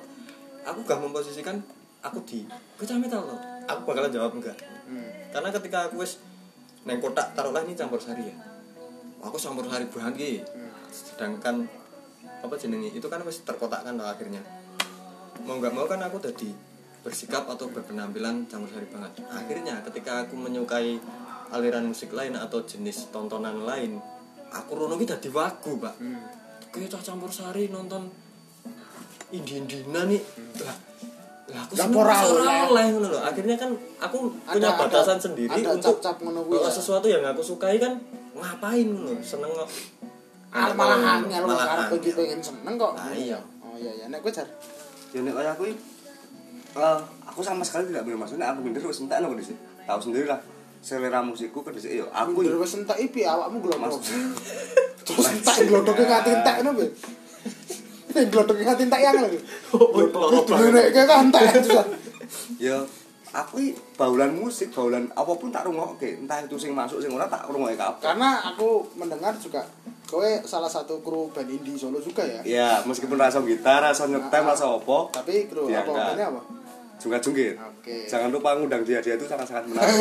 Aku 0.62 0.80
gak 0.82 0.98
memposisikan 0.98 1.58
aku 2.00 2.22
di 2.22 2.42
kecah 2.76 2.98
metal 2.98 3.22
loh 3.22 3.38
aku 3.62 3.86
bakalan 3.86 4.10
jawab 4.10 4.34
enggak? 4.34 4.58
Karena 5.30 5.48
ketika 5.50 5.86
aku 5.86 6.02
wis 6.02 6.18
neng 6.82 6.98
kotak 6.98 7.30
taruhlah 7.32 7.62
ini 7.62 7.74
campur 7.74 7.98
sari 7.98 8.26
ya. 8.26 8.34
Aku 9.22 9.38
campur 9.38 9.66
sari 9.66 9.86
banget 9.86 10.14
ki 10.16 10.30
sedangkan 10.90 11.66
apa 12.42 12.54
jenenge 12.58 12.90
itu 12.90 13.06
kan 13.06 13.22
wis 13.22 13.42
terkotakkan 13.42 13.94
loh 13.94 14.06
akhirnya. 14.06 14.42
Mau 15.42 15.58
nggak 15.58 15.72
mau 15.72 15.86
kan 15.86 16.02
aku 16.02 16.18
tadi 16.18 16.71
bersikap 17.02 17.44
atau 17.44 17.66
berpenampilan 17.68 18.46
campur 18.46 18.70
sari 18.70 18.86
banget 18.86 19.12
akhirnya 19.28 19.82
ketika 19.84 20.22
aku 20.22 20.34
menyukai 20.34 20.96
aliran 21.50 21.84
musik 21.84 22.10
lain 22.10 22.32
atau 22.34 22.62
jenis 22.62 23.10
tontonan 23.10 23.60
lain 23.60 23.98
aku 24.48 24.70
rono 24.72 24.94
ki 24.94 25.04
dadi 25.04 25.28
wagu 25.28 25.76
pak 25.76 25.94
kayak 26.70 26.88
cah 26.88 27.02
campur 27.04 27.28
sari 27.28 27.68
nonton 27.68 28.06
indie-indina 29.30 30.04
nih 30.04 30.20
lah 30.58 30.76
lah 31.44 31.60
aku 31.60 31.72
Lah, 31.74 31.84
seneng 31.84 31.98
ora 31.98 32.14
ora 32.22 32.54
oleh. 32.66 32.84
ngono 32.88 33.08
loh 33.10 33.22
akhirnya 33.22 33.56
kan 33.56 33.70
aku 33.98 34.16
punya 34.46 34.70
Ada- 34.70 34.78
batasan 34.78 35.10
ada- 35.12 35.24
sendiri 35.26 35.52
ada 35.52 35.68
untuk 35.74 35.98
cap-cap 35.98 36.16
ngono 36.22 36.40
kuwi 36.42 36.56
kalau 36.56 36.70
ya. 36.70 36.72
sesuatu 36.72 37.06
yang 37.08 37.22
aku 37.26 37.42
sukai 37.42 37.76
kan 37.76 37.98
ngapain 38.32 38.86
ngono 38.86 39.18
seneng 39.20 39.50
kok 39.52 39.70
Ah, 40.52 40.68
malah 40.70 41.00
angel 41.18 41.42
Malah 41.42 41.64
karep 41.64 41.80
angel. 41.82 41.96
iki 41.96 42.10
pengen 42.12 42.40
seneng 42.44 42.76
kok. 42.76 42.92
Ah, 42.92 43.08
iya. 43.10 43.40
Oh 43.64 43.72
iya 43.74 43.88
ya 43.96 44.06
nek 44.06 44.20
kowe 44.20 44.28
jar. 44.28 44.44
ya 45.08 45.18
nek 45.18 45.32
kayak 45.32 45.56
aku 45.56 45.64
eh, 46.76 46.98
aku 47.28 47.40
sama 47.40 47.62
sekali 47.64 47.90
tidak 47.90 48.04
bener 48.08 48.18
maksudnya 48.20 48.52
aku 48.52 48.60
minder 48.64 48.82
wis 48.84 49.00
entek 49.02 49.18
nang 49.20 49.32
dhisik 49.36 49.56
tahu 49.84 49.98
sendiri 50.00 50.26
lah 50.28 50.40
selera 50.82 51.20
musikku 51.22 51.62
kan 51.62 51.72
dhisik 51.72 51.92
yo 51.94 52.06
aku 52.10 52.42
Aku 52.42 52.62
wis 52.62 52.74
entek 52.74 52.98
iki 52.98 53.22
awakmu 53.22 53.62
glodok. 53.62 54.02
Terus 55.02 55.26
entek 55.30 55.70
glodoke 55.70 56.02
ngati 56.02 56.30
entek 56.42 56.54
ngono 56.62 56.70
piye? 56.78 56.88
Nek 58.14 58.24
glodoke 58.28 58.62
ngati 58.62 58.82
entek 58.86 59.00
yang 59.00 59.16
lho. 59.22 59.28
Oh, 59.78 59.88
Glodoke 59.94 60.68
nek 60.74 60.90
kan 60.94 61.30
entek 61.30 61.44
ya 62.58 62.78
aku 63.32 63.72
baulan 63.96 64.36
musik 64.36 64.68
baulan 64.76 65.08
apa 65.16 65.32
pun 65.40 65.48
tak 65.48 65.64
rungokke 65.64 66.20
entah 66.20 66.44
itu 66.44 66.56
sing 66.60 66.76
masuk 66.76 67.00
sing 67.00 67.08
ora 67.12 67.24
tak 67.26 67.48
rungokke 67.48 67.80
kabeh 67.80 68.04
Karena 68.04 68.44
aku 68.52 68.84
mendengar 69.00 69.32
juga 69.40 69.64
kowe 70.04 70.28
salah 70.44 70.68
satu 70.68 71.00
kru 71.00 71.32
band 71.32 71.48
indie 71.48 71.72
Solo 71.80 71.96
juga 71.96 72.20
ya. 72.20 72.44
ya 72.44 72.70
meskipun 72.84 73.16
rasa 73.16 73.40
gitar 73.40 73.80
rasa 73.80 74.04
nyetem 74.04 74.44
rasa 74.44 74.68
apa 74.68 74.98
Tapi 75.16 75.48
kru 75.48 75.72
Iya, 75.72 75.80
apa 75.80 75.92
bandnya 76.12 76.26
apa? 76.28 76.40
Juga 77.02 77.18
jungkit 77.18 77.58
Oke. 77.58 78.06
jangan 78.06 78.30
lupa 78.30 78.54
ngundang 78.54 78.86
dia 78.86 79.02
dia 79.02 79.18
itu 79.18 79.26
sangat 79.26 79.44
sangat 79.44 79.66
menarik. 79.66 79.90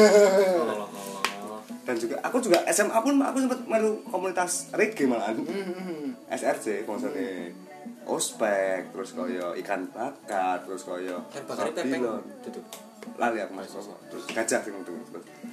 Dan 1.81 1.97
juga 1.97 2.13
aku 2.21 2.37
juga 2.37 2.61
SMA 2.69 2.93
pun 2.93 3.17
aku 3.17 3.41
sempat 3.41 3.59
melu 3.65 4.05
komunitas 4.05 4.69
reggae 4.71 5.09
malahan. 5.09 5.33
SRC 6.29 6.85
maksudnya 6.85 7.49
ospek 8.05 8.93
terus 8.93 9.17
koyo 9.17 9.57
ikan 9.57 9.89
bakar 9.89 10.61
terus 10.61 10.85
koyo 10.85 11.25
Kan 11.33 11.41
pepeng 11.41 11.73
Babylon. 11.73 12.21
lali 13.17 13.41
aku 13.41 13.53
mas 13.57 13.73
terus 13.73 14.23
gajah 14.29 14.61
sing 14.61 14.77
itu. 14.77 14.93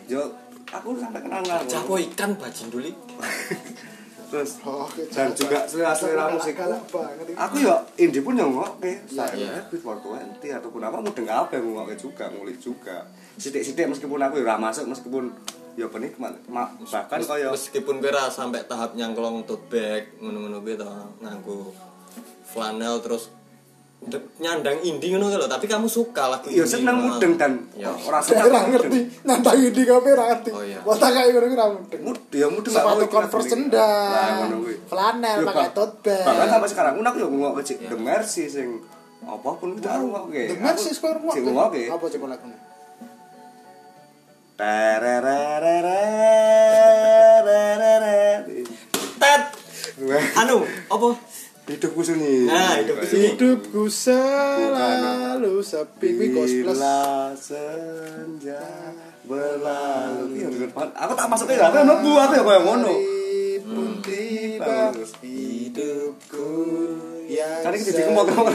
Yo 0.05 0.21
aku 0.69 1.01
sampai 1.01 1.25
kenal 1.25 1.41
kenal 1.41 1.65
Japo 1.65 1.97
ikan 1.97 2.37
bajin 2.37 2.69
dulu. 2.69 2.93
terus 4.29 4.51
Oh, 4.61 4.85
oke, 4.85 5.03
dan 5.09 5.33
juga 5.33 5.65
selera 5.65 5.93
selera 5.93 6.23
Galak- 6.23 6.35
musikku 6.35 6.61
galak 6.61 6.83
banget 6.87 7.27
ini. 7.27 7.35
aku 7.35 7.55
ya 7.59 7.75
indie 7.97 8.21
pun 8.21 8.35
yang 8.35 8.51
ngoke 8.51 8.85
Iya, 8.85 9.01
saya 9.09 9.33
iya. 9.35 9.53
Beat 9.65 9.81
for 9.81 9.97
20 9.97 10.37
ataupun 10.53 10.81
apa 10.81 10.97
mudeng 10.99 11.27
apa 11.27 11.53
yang 11.55 11.65
ngoke 11.71 11.95
juga 11.95 12.25
ngulik 12.29 12.59
juga 12.59 13.09
sidik-sidik 13.35 13.89
meskipun 13.89 14.19
aku 14.19 14.39
ya 14.39 14.55
masuk 14.55 14.85
meskipun 14.87 15.33
ya 15.75 15.87
penikmat 15.87 16.35
Ma- 16.47 16.69
bahkan 16.83 17.19
Mes- 17.19 17.27
kaya 17.27 17.49
meskipun 17.49 17.97
kira 17.99 18.29
sampai 18.29 18.63
tahap 18.63 18.93
nyangklong 18.93 19.43
tote 19.43 19.65
bag 19.69 20.13
ngono-ngono 20.19 20.61
gitu 20.61 20.85
nganggo 21.19 21.73
flanel 22.45 22.99
terus 22.99 23.31
nyandang 24.39 24.79
indie 24.81 25.11
ngono 25.11 25.29
lho 25.29 25.45
tapi 25.45 25.67
kamu 25.67 25.85
suka 25.85 26.31
lagu 26.31 26.49
ya 26.49 26.63
indie, 26.63 26.71
seneng 26.71 26.97
mudeng 26.97 27.35
dan 27.35 27.53
Ya. 27.75 27.91
ora 27.93 28.23
seneng 28.23 28.49
ora 28.49 28.65
ngerti, 28.65 29.01
nantang 29.27 29.59
ini 29.59 29.83
kabeh 29.85 30.11
ora 30.15 30.25
ngerti. 30.33 30.51
Oh, 30.55 30.63
iya. 30.63 30.81
Wah, 30.87 30.97
tak 30.97 31.11
kayak 31.13 31.35
ngono 31.35 31.53
ora 31.53 31.67
mudeng. 31.77 32.01
Mud, 32.07 32.19
ya 32.31 32.47
mudeng 32.49 32.73
Sepatu 32.73 33.05
Converse 33.07 33.49
sendal, 33.51 33.83
Lah, 34.09 34.29
ngono 34.41 34.57
kuwi. 34.63 34.75
flanel, 34.87 35.37
Ya, 35.37 35.47
pakai 35.51 35.69
tote 35.73 36.17
bag. 36.17 36.25
Bahkan 36.25 36.47
sampai 36.49 36.69
sekarang 36.71 36.93
pun 36.97 37.05
aku 37.05 37.17
ya 37.19 37.29
ngoke 37.29 37.63
cik 37.63 37.77
Ya. 37.79 37.89
The 37.91 37.99
Mercy 37.99 38.45
sing 38.47 38.69
apa 39.19 39.51
pun 39.59 39.69
itu 39.75 39.85
aku 39.85 40.07
ngoke. 40.09 40.43
The 40.47 40.57
Mercy 40.57 40.91
Sing 41.35 41.45
ngoke. 41.45 41.83
Apa 41.91 42.05
cek 42.07 42.23
lagune? 42.23 42.57
Tererererererereret. 47.19 48.43
tet 49.19 49.43
anu 50.37 50.63
apa 50.89 51.07
Hidupku 51.69 52.01
sunyi. 52.01 52.49
Nah, 52.49 52.81
hidupku 52.81 53.05
sunyi. 53.05 53.37
Hidupku 53.37 53.83
selalu 53.93 55.61
sepi 55.61 56.09
kuwi. 56.17 56.65
Bila 56.65 57.29
senja 57.37 58.65
berlalu. 59.29 60.25
Iya. 60.33 60.49
Aku 60.75 61.13
tak 61.13 61.29
masuknya 61.29 61.69
aku 61.69 61.77
mlebu 61.85 62.13
aku 62.17 62.33
ya 62.33 62.43
koyo 62.43 62.61
ngono. 62.65 62.95
Pun 63.69 64.01
tiba 64.01 64.89
Bagus. 64.97 65.13
hidupku 65.21 66.49
yang 67.29 67.61
Kan 67.61 67.77
iki 67.77 67.93
jadi 67.93 68.09
ngomong 68.09 68.49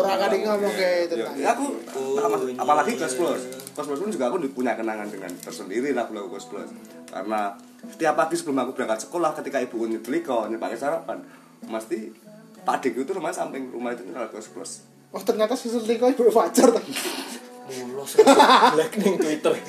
Ora 0.00 0.16
kan 0.16 0.32
iki 0.32 0.48
ngomong 0.48 0.72
kayak 0.72 1.12
Ya, 1.12 1.28
tentang 1.28 1.36
ya 1.36 1.48
aku 1.52 1.64
apa- 2.16 2.48
apalagi 2.56 2.96
Ghost 2.96 3.20
Plus. 3.20 3.42
Ghost 3.76 3.88
Plus 3.92 4.00
pun 4.00 4.08
juga 4.08 4.32
aku 4.32 4.40
punya 4.48 4.72
kenangan 4.72 5.12
dengan 5.12 5.28
tersendiri 5.36 5.92
lagu-lagu 5.92 6.32
Ghost 6.32 6.48
Plus. 6.48 6.72
Karena 7.12 7.52
setiap 7.84 8.16
pagi 8.16 8.40
sebelum 8.40 8.64
aku 8.64 8.80
berangkat 8.80 9.04
sekolah 9.04 9.36
ketika 9.36 9.60
ibu 9.60 9.84
nyetrika 9.84 10.48
nyepake 10.48 10.80
sarapan, 10.80 11.20
mesti 11.68 12.08
Pak 12.60 12.76
Dik 12.80 12.94
itu 12.98 13.10
rumah 13.10 13.30
samping 13.30 13.68
rumah 13.68 13.92
itu 13.92 14.02
Ghost 14.06 14.50
Plus. 14.52 14.70
Oh 15.10 15.18
ternyata 15.18 15.52
susul 15.52 15.82
Riko 15.82 16.06
ibu 16.06 16.28
Fajar 16.28 16.70
ta. 16.70 16.80
mulos 17.70 18.18
black 18.74 18.92
ning 18.96 19.14
Twitter 19.14 19.54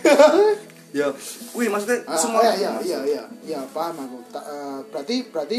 Ya, 0.91 1.07
kuwi 1.53 1.71
maksudnya 1.71 2.03
Ah, 2.03 2.19
semua 2.19 2.43
iya 2.43 2.51
iya 2.57 2.71
iya 2.83 2.99
iya 3.05 3.23
iya 3.47 3.59
paham 3.71 3.95
aku. 3.95 4.17
Ta- 4.27 4.43
eh, 4.43 4.79
berarti 4.91 5.15
berarti 5.23 5.57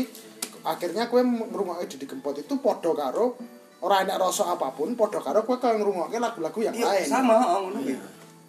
akhirnya 0.61 1.09
kowe 1.09 1.25
ngrungokke 1.25 1.89
Didi 1.89 2.05
Kempot 2.05 2.37
itu 2.37 2.53
padha 2.61 2.93
karo 2.93 3.41
ora 3.81 4.05
enak 4.05 4.21
rasa 4.21 4.53
apa 4.53 4.77
pun, 4.77 4.93
padha 4.93 5.19
karo 5.19 5.43
kowe 5.43 5.57
kaya 5.57 5.81
ngrungokke 5.81 6.21
lagu-lagu 6.21 6.59
yang 6.61 6.77
Iya, 6.77 6.85
lain. 6.85 7.07
sama 7.09 7.33
oh, 7.49 7.65
ngono 7.65 7.81
kuwi. 7.81 7.97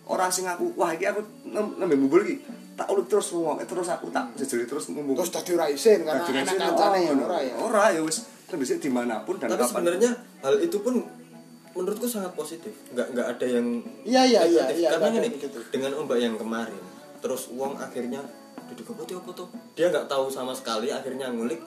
Ora 0.04 0.28
sing 0.28 0.44
aku, 0.44 0.76
wah 0.76 0.92
iki 0.92 1.08
aku 1.08 1.24
nembe 1.48 1.96
mumbul 1.96 2.20
iki. 2.28 2.44
Tak 2.76 2.92
ulik 2.92 3.08
terus 3.08 3.32
ngoke 3.32 3.64
terus 3.64 3.88
aku 3.88 4.12
tak 4.12 4.36
jejeli 4.36 4.68
terus 4.68 4.92
mumbul. 4.92 5.16
Terus 5.16 5.32
dadi 5.32 5.52
ora 5.56 5.72
isin 5.72 6.04
karena 6.04 6.20
enak 6.20 6.36
resen, 6.36 6.58
kancane 6.60 6.98
oh, 7.00 7.00
ya 7.00 7.14
ora 7.16 7.38
ya. 7.40 7.54
Ora 7.64 7.84
ya 7.96 8.02
wis 8.04 8.18
lebih 8.54 8.66
sih 8.66 8.78
di 8.78 8.88
mana 8.88 9.22
pun 9.22 9.36
dan 9.36 9.50
tapi 9.50 9.66
sebenarnya 9.66 10.12
hal 10.40 10.56
itu 10.58 10.78
pun 10.78 11.02
menurutku 11.74 12.06
sangat 12.06 12.32
positif 12.34 12.70
nggak 12.90 13.08
nggak 13.12 13.28
ada 13.34 13.46
yang 13.50 13.66
Iya 14.04 14.22
iya 14.24 14.42
iya 14.46 14.64
iya. 14.70 14.90
karena 14.94 15.10
gini 15.12 15.30
gitu. 15.36 15.58
dengan 15.68 15.92
ombak 15.96 16.18
yang 16.18 16.38
kemarin 16.38 16.78
terus 17.18 17.50
uang 17.50 17.76
akhirnya 17.76 18.22
duduk 18.70 18.94
apa 18.94 19.02
tuh 19.04 19.16
apa 19.18 19.32
tuh 19.34 19.48
dia 19.74 19.90
nggak 19.90 20.06
tahu 20.06 20.30
sama 20.30 20.54
sekali 20.54 20.88
akhirnya 20.88 21.28
ngulik 21.28 21.58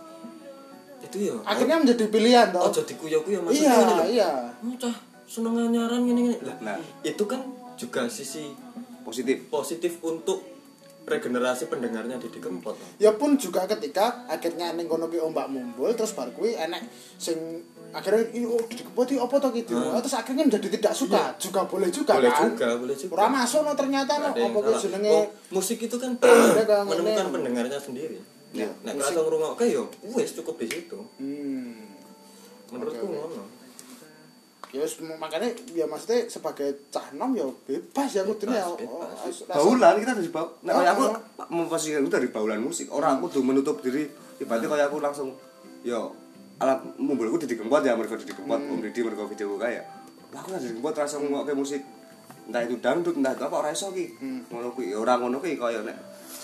itu 0.98 1.28
ya 1.28 1.34
Akhirnya 1.44 1.76
menjadi 1.76 2.04
pilihan 2.06 2.48
oh, 2.52 2.72
jadi 2.72 2.92
kuyo 2.94 3.18
kuyo 3.20 3.38
Iya 3.38 3.44
maksudnya 3.44 3.74
ini 3.76 3.92
loh. 3.92 4.06
iya. 4.08 4.30
Oh, 4.56 4.74
cah 4.76 4.96
seneng 5.26 5.54
nyaran 5.68 6.00
gini 6.02 6.20
gini 6.24 6.36
lah 6.40 6.56
Nah. 6.62 6.78
itu 7.02 7.22
kan 7.26 7.42
juga 7.74 8.06
sisi 8.06 8.54
positif 9.02 9.46
positif 9.46 9.98
untuk 10.00 10.55
regenerasi 11.06 11.70
pendengarnya 11.70 12.18
di 12.18 12.26
Kempot. 12.42 12.74
Toh. 12.74 12.88
ya 12.98 13.14
pun 13.14 13.38
juga 13.38 13.62
ketika 13.70 14.26
akhirnya 14.26 14.74
ning 14.74 14.90
kono 14.90 15.06
ki 15.06 15.22
ombak 15.22 15.46
mumbul 15.46 15.94
terus 15.94 16.18
bar 16.18 16.34
kuwi 16.34 16.58
enek 16.58 16.82
sing 17.14 17.62
akhirnya 17.94 18.26
ini 18.34 18.42
oh 18.42 18.58
dikepoti 18.66 19.14
apa 19.14 19.38
to 19.38 19.48
gitu 19.54 19.78
terus 20.02 20.18
akhirnya 20.18 20.44
menjadi 20.50 20.68
tidak 20.74 20.92
suka. 20.98 21.32
Juga 21.38 21.62
boleh 21.70 21.88
juga 21.94 22.18
boleh 22.18 22.32
kan? 22.34 22.50
juga 22.50 22.68
boleh 22.74 22.96
juga. 22.98 23.12
Ora 23.14 23.26
masuk 23.30 23.62
no 23.62 23.72
ternyata 23.78 24.12
no. 24.18 24.34
Apa 24.34 24.58
salah. 24.66 24.80
jenenge? 24.82 25.10
Oh, 25.14 25.26
musik 25.54 25.78
itu 25.78 25.96
kan 25.96 26.12
kang 26.68 26.84
menemukan 26.90 27.26
pendengarnya 27.30 27.78
sendiri. 27.78 28.18
Iya. 28.50 28.72
nek 28.82 28.98
Musik. 28.98 29.14
kerasa 29.14 29.20
ngrungokke 29.22 29.66
yo 29.70 29.84
wis 30.10 30.34
cukup 30.34 30.58
di 30.58 30.66
situ. 30.66 30.98
Hmm. 31.22 31.86
Menurutku 32.74 33.06
Oke, 33.06 33.14
oke. 33.14 33.22
ngono 33.22 33.55
ya 34.76 34.86
makanya 35.16 35.48
ya 35.72 35.88
maksudnya 35.88 36.28
sebagai 36.28 36.88
cah 36.92 37.08
nom 37.16 37.32
ya 37.32 37.48
bebas 37.64 38.10
ya 38.12 38.22
kudune 38.22 38.52
ya 38.52 38.68
baulan 39.48 39.96
kita 39.98 40.12
dari 40.12 40.30
bau 40.30 40.48
nah 40.60 40.76
Oh, 40.76 40.80
kayak 40.84 40.92
aku 40.92 41.04
oh. 41.08 41.16
memposisikan 41.48 42.04
itu 42.04 42.12
dari 42.12 42.28
baulan 42.28 42.60
musik. 42.60 42.92
Orang 42.92 43.16
aku 43.16 43.32
tuh 43.32 43.42
menutup 43.42 43.80
diri 43.80 44.04
ibaratnya 44.36 44.68
kayak 44.68 44.86
aku 44.92 44.98
langsung 45.00 45.32
yo 45.80 46.12
alat 46.60 46.84
mumbulku 47.00 47.40
di 47.40 47.56
kempot 47.56 47.80
ya 47.80 47.96
mereka 47.96 48.20
di 48.20 48.28
kempot. 48.28 48.60
Om 48.60 48.80
Didi 48.84 49.00
mereka 49.00 49.24
video 49.24 49.56
kayak 49.56 49.84
lah 50.36 50.40
aku 50.44 50.60
di 50.60 50.76
kempot 50.76 50.92
rasa 50.92 51.16
ngomong 51.16 51.48
musik. 51.56 51.80
Entah 52.46 52.62
itu 52.62 52.76
dangdut 52.78 53.16
entah 53.16 53.32
itu 53.32 53.42
apa 53.48 53.56
orang 53.56 53.72
iso 53.72 53.88
ki. 53.90 54.06
Ngono 54.52 54.76
kuwi 54.76 54.92
ya 54.92 55.00
orang 55.00 55.24
ngono 55.24 55.40
kuwi 55.40 55.56
kaya 55.56 55.80
nek 55.80 55.96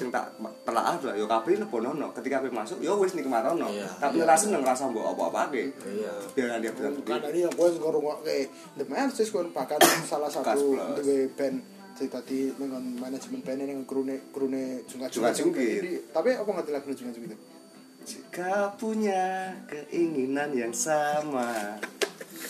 sing 0.02 0.10
tak 0.10 0.34
telaah 0.62 0.98
lah. 0.98 1.14
Yo 1.14 1.24
kabeh 1.24 1.54
lebonono 1.56 2.10
ketika 2.10 2.42
kabeh 2.42 2.50
masuk 2.50 2.82
yo 2.82 2.98
wis 2.98 3.14
nikmatono 3.14 3.70
Iya. 3.70 3.86
tapi 3.96 4.18
ora 4.18 4.34
seneng 4.34 4.66
rasa 4.66 4.90
mbok 4.90 5.14
apa-apake. 5.14 5.70
Iya. 5.78 6.12
Biar 6.34 6.58
dia 6.58 6.74
benar 6.74 6.90
karena 7.00 7.28
ini 7.30 7.46
yang 7.46 7.54
gue 7.54 7.68
ngerungokke 7.72 8.38
The 8.74 8.84
Mercies 8.84 9.30
kan 9.30 9.46
bahkan 9.50 9.78
salah 10.10 10.26
satu 10.26 10.74
duwe 10.98 11.30
band 11.30 11.62
sing 11.92 12.08
tadi 12.08 12.50
dengan 12.50 12.82
manajemen 12.98 13.38
bandnya 13.40 13.70
dengan 13.70 13.84
krune 13.84 14.26
krune 14.28 14.82
junga 14.84 15.06
Junga-jungkit. 15.06 16.10
tapi 16.10 16.34
apa 16.34 16.50
ngerti 16.50 16.70
lagu 16.72 16.90
jungkit 16.90 17.22
itu? 17.22 17.36
Jika 18.02 18.74
punya 18.74 19.54
keinginan 19.70 20.50
yang 20.50 20.74
sama. 20.74 21.78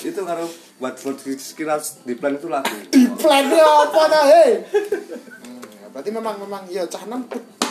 Itu 0.01 0.21
kalau 0.21 0.45
buat 0.75 0.95
buat 0.99 1.17
kira 1.55 1.79
di 2.03 2.13
plan 2.19 2.35
itu 2.35 2.51
lagu 2.51 2.67
plan 3.21 3.45
apa 3.47 4.01
dah 4.11 4.23
hei? 4.27 4.51
Hmm, 4.59 5.63
berarti 5.95 6.09
memang 6.11 6.35
memang 6.35 6.67
ya 6.67 6.83
cah 6.83 7.07
nom 7.07 7.23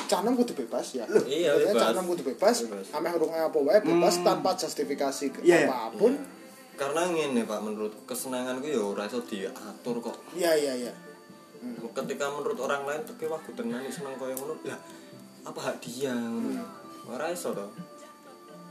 cah 0.05 0.21
nom 0.25 0.33
kudu 0.33 0.57
bebas 0.57 0.97
ya. 0.97 1.05
Iya, 1.25 1.53
bebas. 1.53 1.77
cah 1.77 1.91
nom 1.93 2.09
kudu 2.09 2.25
bebas 2.25 2.65
Bebas. 2.65 2.89
ameh 2.93 3.13
urunge 3.13 3.37
apa 3.37 3.59
wae 3.61 3.81
bebas 3.81 4.25
tanpa 4.25 4.57
justifikasi 4.57 5.25
Iya, 5.45 5.65
iya. 5.65 5.69
apa 5.69 5.93
pun. 5.93 6.17
Karena 6.75 7.07
ngene 7.07 7.45
Pak 7.45 7.61
menurutku 7.63 8.03
kesenanganku 8.03 8.67
ya 8.67 8.83
ora 8.83 9.05
iso 9.05 9.21
diatur 9.23 10.01
kok. 10.01 10.17
Iya 10.35 10.57
iya 10.57 10.73
iya. 10.75 10.93
Ketika 11.95 12.29
menurut 12.29 12.59
orang 12.59 12.83
lain 12.85 13.01
tuh 13.05 13.15
kayak 13.15 13.31
wah 13.31 13.41
tenan 13.47 13.85
seneng 13.87 14.17
koyo 14.17 14.35
ngono. 14.35 14.57
Lah 14.65 14.81
apa 15.45 15.61
hak 15.61 15.77
dia? 15.85 16.11
Ngono 16.11 16.65
ora 17.07 17.29
iso 17.29 17.53
to 17.53 17.69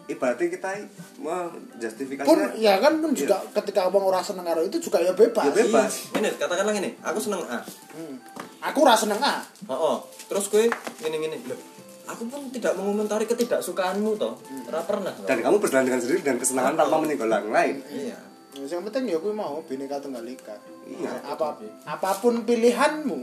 Ibaratnya 0.03 0.47
kita 0.49 0.69
menjustifikasinya 1.17 2.27
pun 2.27 2.39
ya 2.55 2.75
kan 2.77 2.99
pun 2.99 3.11
juga 3.13 3.39
ketika 3.53 3.87
abang 3.87 4.03
ora 4.03 4.19
seneng 4.19 4.43
karo 4.43 4.59
itu 4.59 4.77
juga 4.77 4.99
ya 4.99 5.11
bebas 5.11 5.45
Ya 5.45 5.53
bebas. 5.55 5.91
Iya. 6.11 6.19
ini 6.19 6.27
katakanlah 6.35 6.73
gini 6.73 6.91
aku 6.99 7.19
seneng 7.19 7.41
A 7.45 7.59
Hmm. 7.93 8.17
aku 8.59 8.77
ora 8.81 8.97
seneng 8.97 9.19
ah 9.19 9.39
oh, 9.65 9.73
oh. 9.73 9.97
terus 10.25 10.49
gue 10.49 10.65
gini 10.97 11.15
gini 11.19 11.37
loh 11.45 11.59
aku 12.03 12.25
pun 12.25 12.49
tidak 12.49 12.73
mengomentari 12.73 13.23
ketidaksukaanmu 13.23 14.17
toh 14.17 14.35
ora 14.65 14.81
pernah. 14.81 15.13
Dan 15.23 15.39
kamu 15.39 15.55
berjalan 15.57 15.85
dengan 15.85 16.01
sendiri 16.01 16.19
dan 16.21 16.35
kesenangan 16.35 16.75
tanpa 16.75 16.95
menyinggol 16.97 17.29
orang 17.29 17.47
lain 17.49 17.75
iya 17.87 18.17
yang 18.59 18.83
penting 18.83 19.07
ya 19.07 19.17
gue 19.17 19.31
mau 19.31 19.63
bineka 19.63 19.97
tunggal 19.97 20.25
ika 20.25 20.57
Iya. 20.83 21.15
apa 21.23 21.55
apa 21.87 22.09
pun 22.19 22.43
pilihanmu 22.43 23.21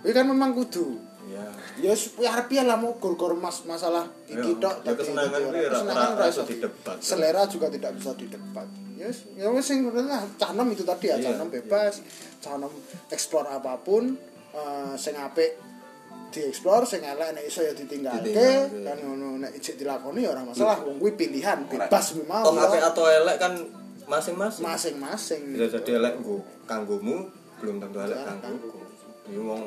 gue 0.00 0.12
kan 0.12 0.22
memang 0.22 0.54
kudu 0.54 0.92
iya 1.26 1.46
ya 1.80 1.92
supaya 1.94 2.28
arep 2.34 2.50
lah 2.60 2.76
mau 2.76 2.94
gor-gor 2.96 3.32
mas 3.34 3.64
masalah 3.64 4.04
iki 4.24 4.52
Ya, 4.52 4.60
tok 4.60 4.74
ya 4.76 4.84
dadi- 4.86 4.98
kesenangan 4.98 5.40
kuwi 5.42 5.62
orang. 5.64 5.84
ora- 6.14 6.28
iso 6.28 6.42
didebat. 6.44 6.96
selera 6.98 7.42
juga 7.46 7.66
tidak 7.68 7.92
bisa 7.94 8.12
didebat. 8.12 8.68
Ya 8.94 9.06
wis 9.06 9.18
ya 9.34 9.48
wis 9.48 9.64
sing 9.64 9.78
lah 9.86 10.22
canom 10.34 10.68
itu 10.68 10.82
tadi 10.82 11.08
ya 11.08 11.16
Iya, 11.16 11.34
canom 11.34 11.48
bebas 11.48 11.94
canom 12.38 12.72
explore 13.08 13.48
apa 13.48 13.74
pun 13.78 14.14
eh, 14.52 14.94
sing 14.94 15.14
apik 15.14 15.58
dieksplor 16.30 16.82
sing 16.82 17.00
elek 17.00 17.30
nek 17.32 17.44
iso 17.44 17.60
ya 17.60 17.70
ditinggalke 17.72 18.34
kan 18.82 18.98
ngono 18.98 19.38
nek 19.40 19.54
ijek 19.54 19.74
dilakoni 19.76 20.22
ya 20.22 20.30
ora 20.30 20.42
masalah 20.42 20.78
wong 20.80 20.98
kuwi 20.98 21.14
pilihan 21.14 21.62
bebas 21.64 22.14
memang 22.16 22.42
toh 22.42 22.54
apik 22.54 22.82
atau 22.84 23.04
elek 23.06 23.36
kan 23.38 23.54
masing-masing. 24.04 24.62
Masing-masing. 24.62 25.42
Bisa 25.54 25.68
jadi 25.74 25.90
elek 25.96 26.20
nggo 26.20 26.36
kanggomu 26.64 27.30
belum 27.56 27.80
tentu 27.80 27.98
elek 27.98 28.14
Ya, 28.14 28.34
kanggoku. 28.36 28.78
iki 29.24 29.38
wong 29.38 29.62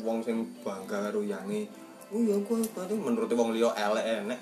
wong 0.00 0.24
sing 0.24 0.48
bangga 0.64 1.10
karo 1.10 1.20
yange 1.20 1.68
oh 2.12 2.20
ya 2.20 2.36
gua 2.44 2.60
berarti 2.60 2.92
menurut 2.92 3.30
wong 3.32 3.56
liya 3.56 3.72
elek 3.72 4.04
enek. 4.04 4.40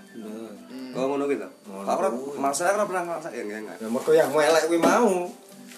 Kau 0.90 1.07
ngono 1.07 1.30
gitu 1.30 1.46
Ngono. 1.70 1.86
Aku 1.86 1.98
ora 2.03 2.11
kuwi. 2.11 2.34
masalah 2.42 2.70
aku 2.74 2.78
ora 2.82 2.86
pernah 2.90 3.03
ngerasa 3.07 3.28
ya 3.30 3.42
enggak 3.46 3.76
ya 3.78 3.86
mergo 3.86 4.11
yang 4.11 4.28
mau 4.34 4.42
elek 4.42 4.62
kuwi 4.66 4.80
mau. 4.82 5.30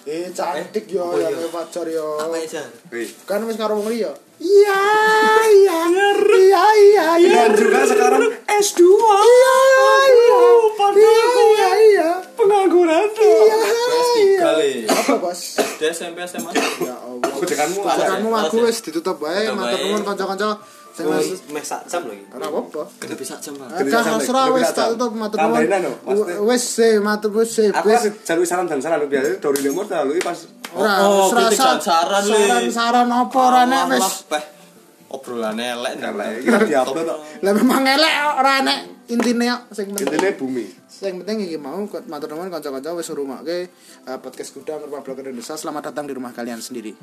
Eh 0.03 0.27
cantik 0.33 0.89
yo 0.89 1.15
ya 1.21 1.29
iya? 1.29 1.47
pacar 1.53 1.85
yo. 1.85 2.17
Apa 2.17 2.35
aja 2.41 2.65
Wih. 2.89 3.09
kan 3.29 3.45
wis 3.45 3.61
karo 3.61 3.77
wong 3.77 3.93
liya. 3.93 4.09
Iya 4.41 4.81
iya 5.53 5.79
iya 5.93 6.65
iya 6.73 7.07
iya. 7.21 7.33
Dan 7.45 7.51
juga 7.55 7.85
sekarang 7.85 8.25
S2 8.49 8.81
iya 8.89 9.57
iya 10.09 10.41
iya 10.97 11.21
iya 11.45 11.69
iya 11.77 12.11
pengangguran 12.33 13.05
iya 13.13 13.55
S3 13.57 14.17
iya. 14.17 14.49
le 14.53 14.69
apa 14.85 15.13
bos? 15.17 15.39
SD 15.55 15.81
SMP 15.89 16.17
SMA 16.23 16.51
ya 16.81 16.95
Allah 16.95 17.29
Gojekanmu 17.33 17.79
Alas 17.83 18.49
aku 18.49 18.57
ya? 18.59 18.65
wis 18.67 18.77
ditutup 18.81 19.17
wae 19.19 19.47
matur 19.51 19.77
wae. 19.77 19.85
nuwun 19.85 20.03
kanca-kanca. 20.03 20.49
Sing 20.93 21.05
wis 21.09 21.41
Meh 21.49 21.61
sak 21.61 21.89
jam 21.89 22.05
lagi. 22.05 22.21
ora 22.29 22.45
apa-apa. 22.47 22.81
Gede 23.01 23.15
bisa 23.17 23.35
jam 23.37 23.53
hasrah 23.57 24.45
gede 24.49 24.55
wis 24.55 24.69
tak 24.71 24.85
tutup 24.93 25.11
matur 25.13 25.37
nuwun 25.41 26.45
wis 26.49 26.63
sih 26.63 26.93
matur 26.99 27.31
wis 27.33 27.49
sih 27.51 27.67
Aku 27.69 27.89
wis. 27.89 28.01
kan 28.01 28.13
jalur 28.23 28.45
saran 28.45 28.65
dan 28.69 28.79
saran 28.79 29.01
biasanya 29.05 29.37
dari 29.37 29.59
lemur 29.61 29.85
lalu 29.89 30.21
pas 30.21 30.37
ora 30.73 30.93
Oh, 31.05 31.29
dan 31.29 31.53
saran, 31.53 32.23
saran 32.69 33.07
apa 33.09 33.37
ora 33.37 33.61
nek 33.65 33.83
wis? 33.93 34.25
Peh. 34.25 34.43
Obrolane 35.13 35.77
elek 35.77 35.93
ndak 36.01 36.13
Elek. 36.17 37.05
Lah 37.45 37.51
memang 37.53 37.85
elek 37.85 38.13
ora 38.33 38.65
nek 38.65 38.79
intine 39.11 39.51
sing 39.75 39.91
penting 39.91 40.07
intinya 40.07 40.31
bumi 40.39 40.65
Yang 41.03 41.15
penting 41.25 41.37
iki 41.43 41.57
mau 41.59 41.83
matur 42.07 42.31
nuwun 42.31 42.47
kanca-kanca 42.47 42.95
wis 42.95 43.11
ngrungokke 43.11 43.67
uh, 44.07 44.19
podcast 44.23 44.55
Gudang 44.55 44.79
Republik 44.87 45.19
Indonesia. 45.27 45.59
Selamat 45.59 45.91
datang 45.91 46.07
di 46.07 46.15
rumah 46.15 46.31
kalian 46.31 46.63
sendiri. 46.63 46.95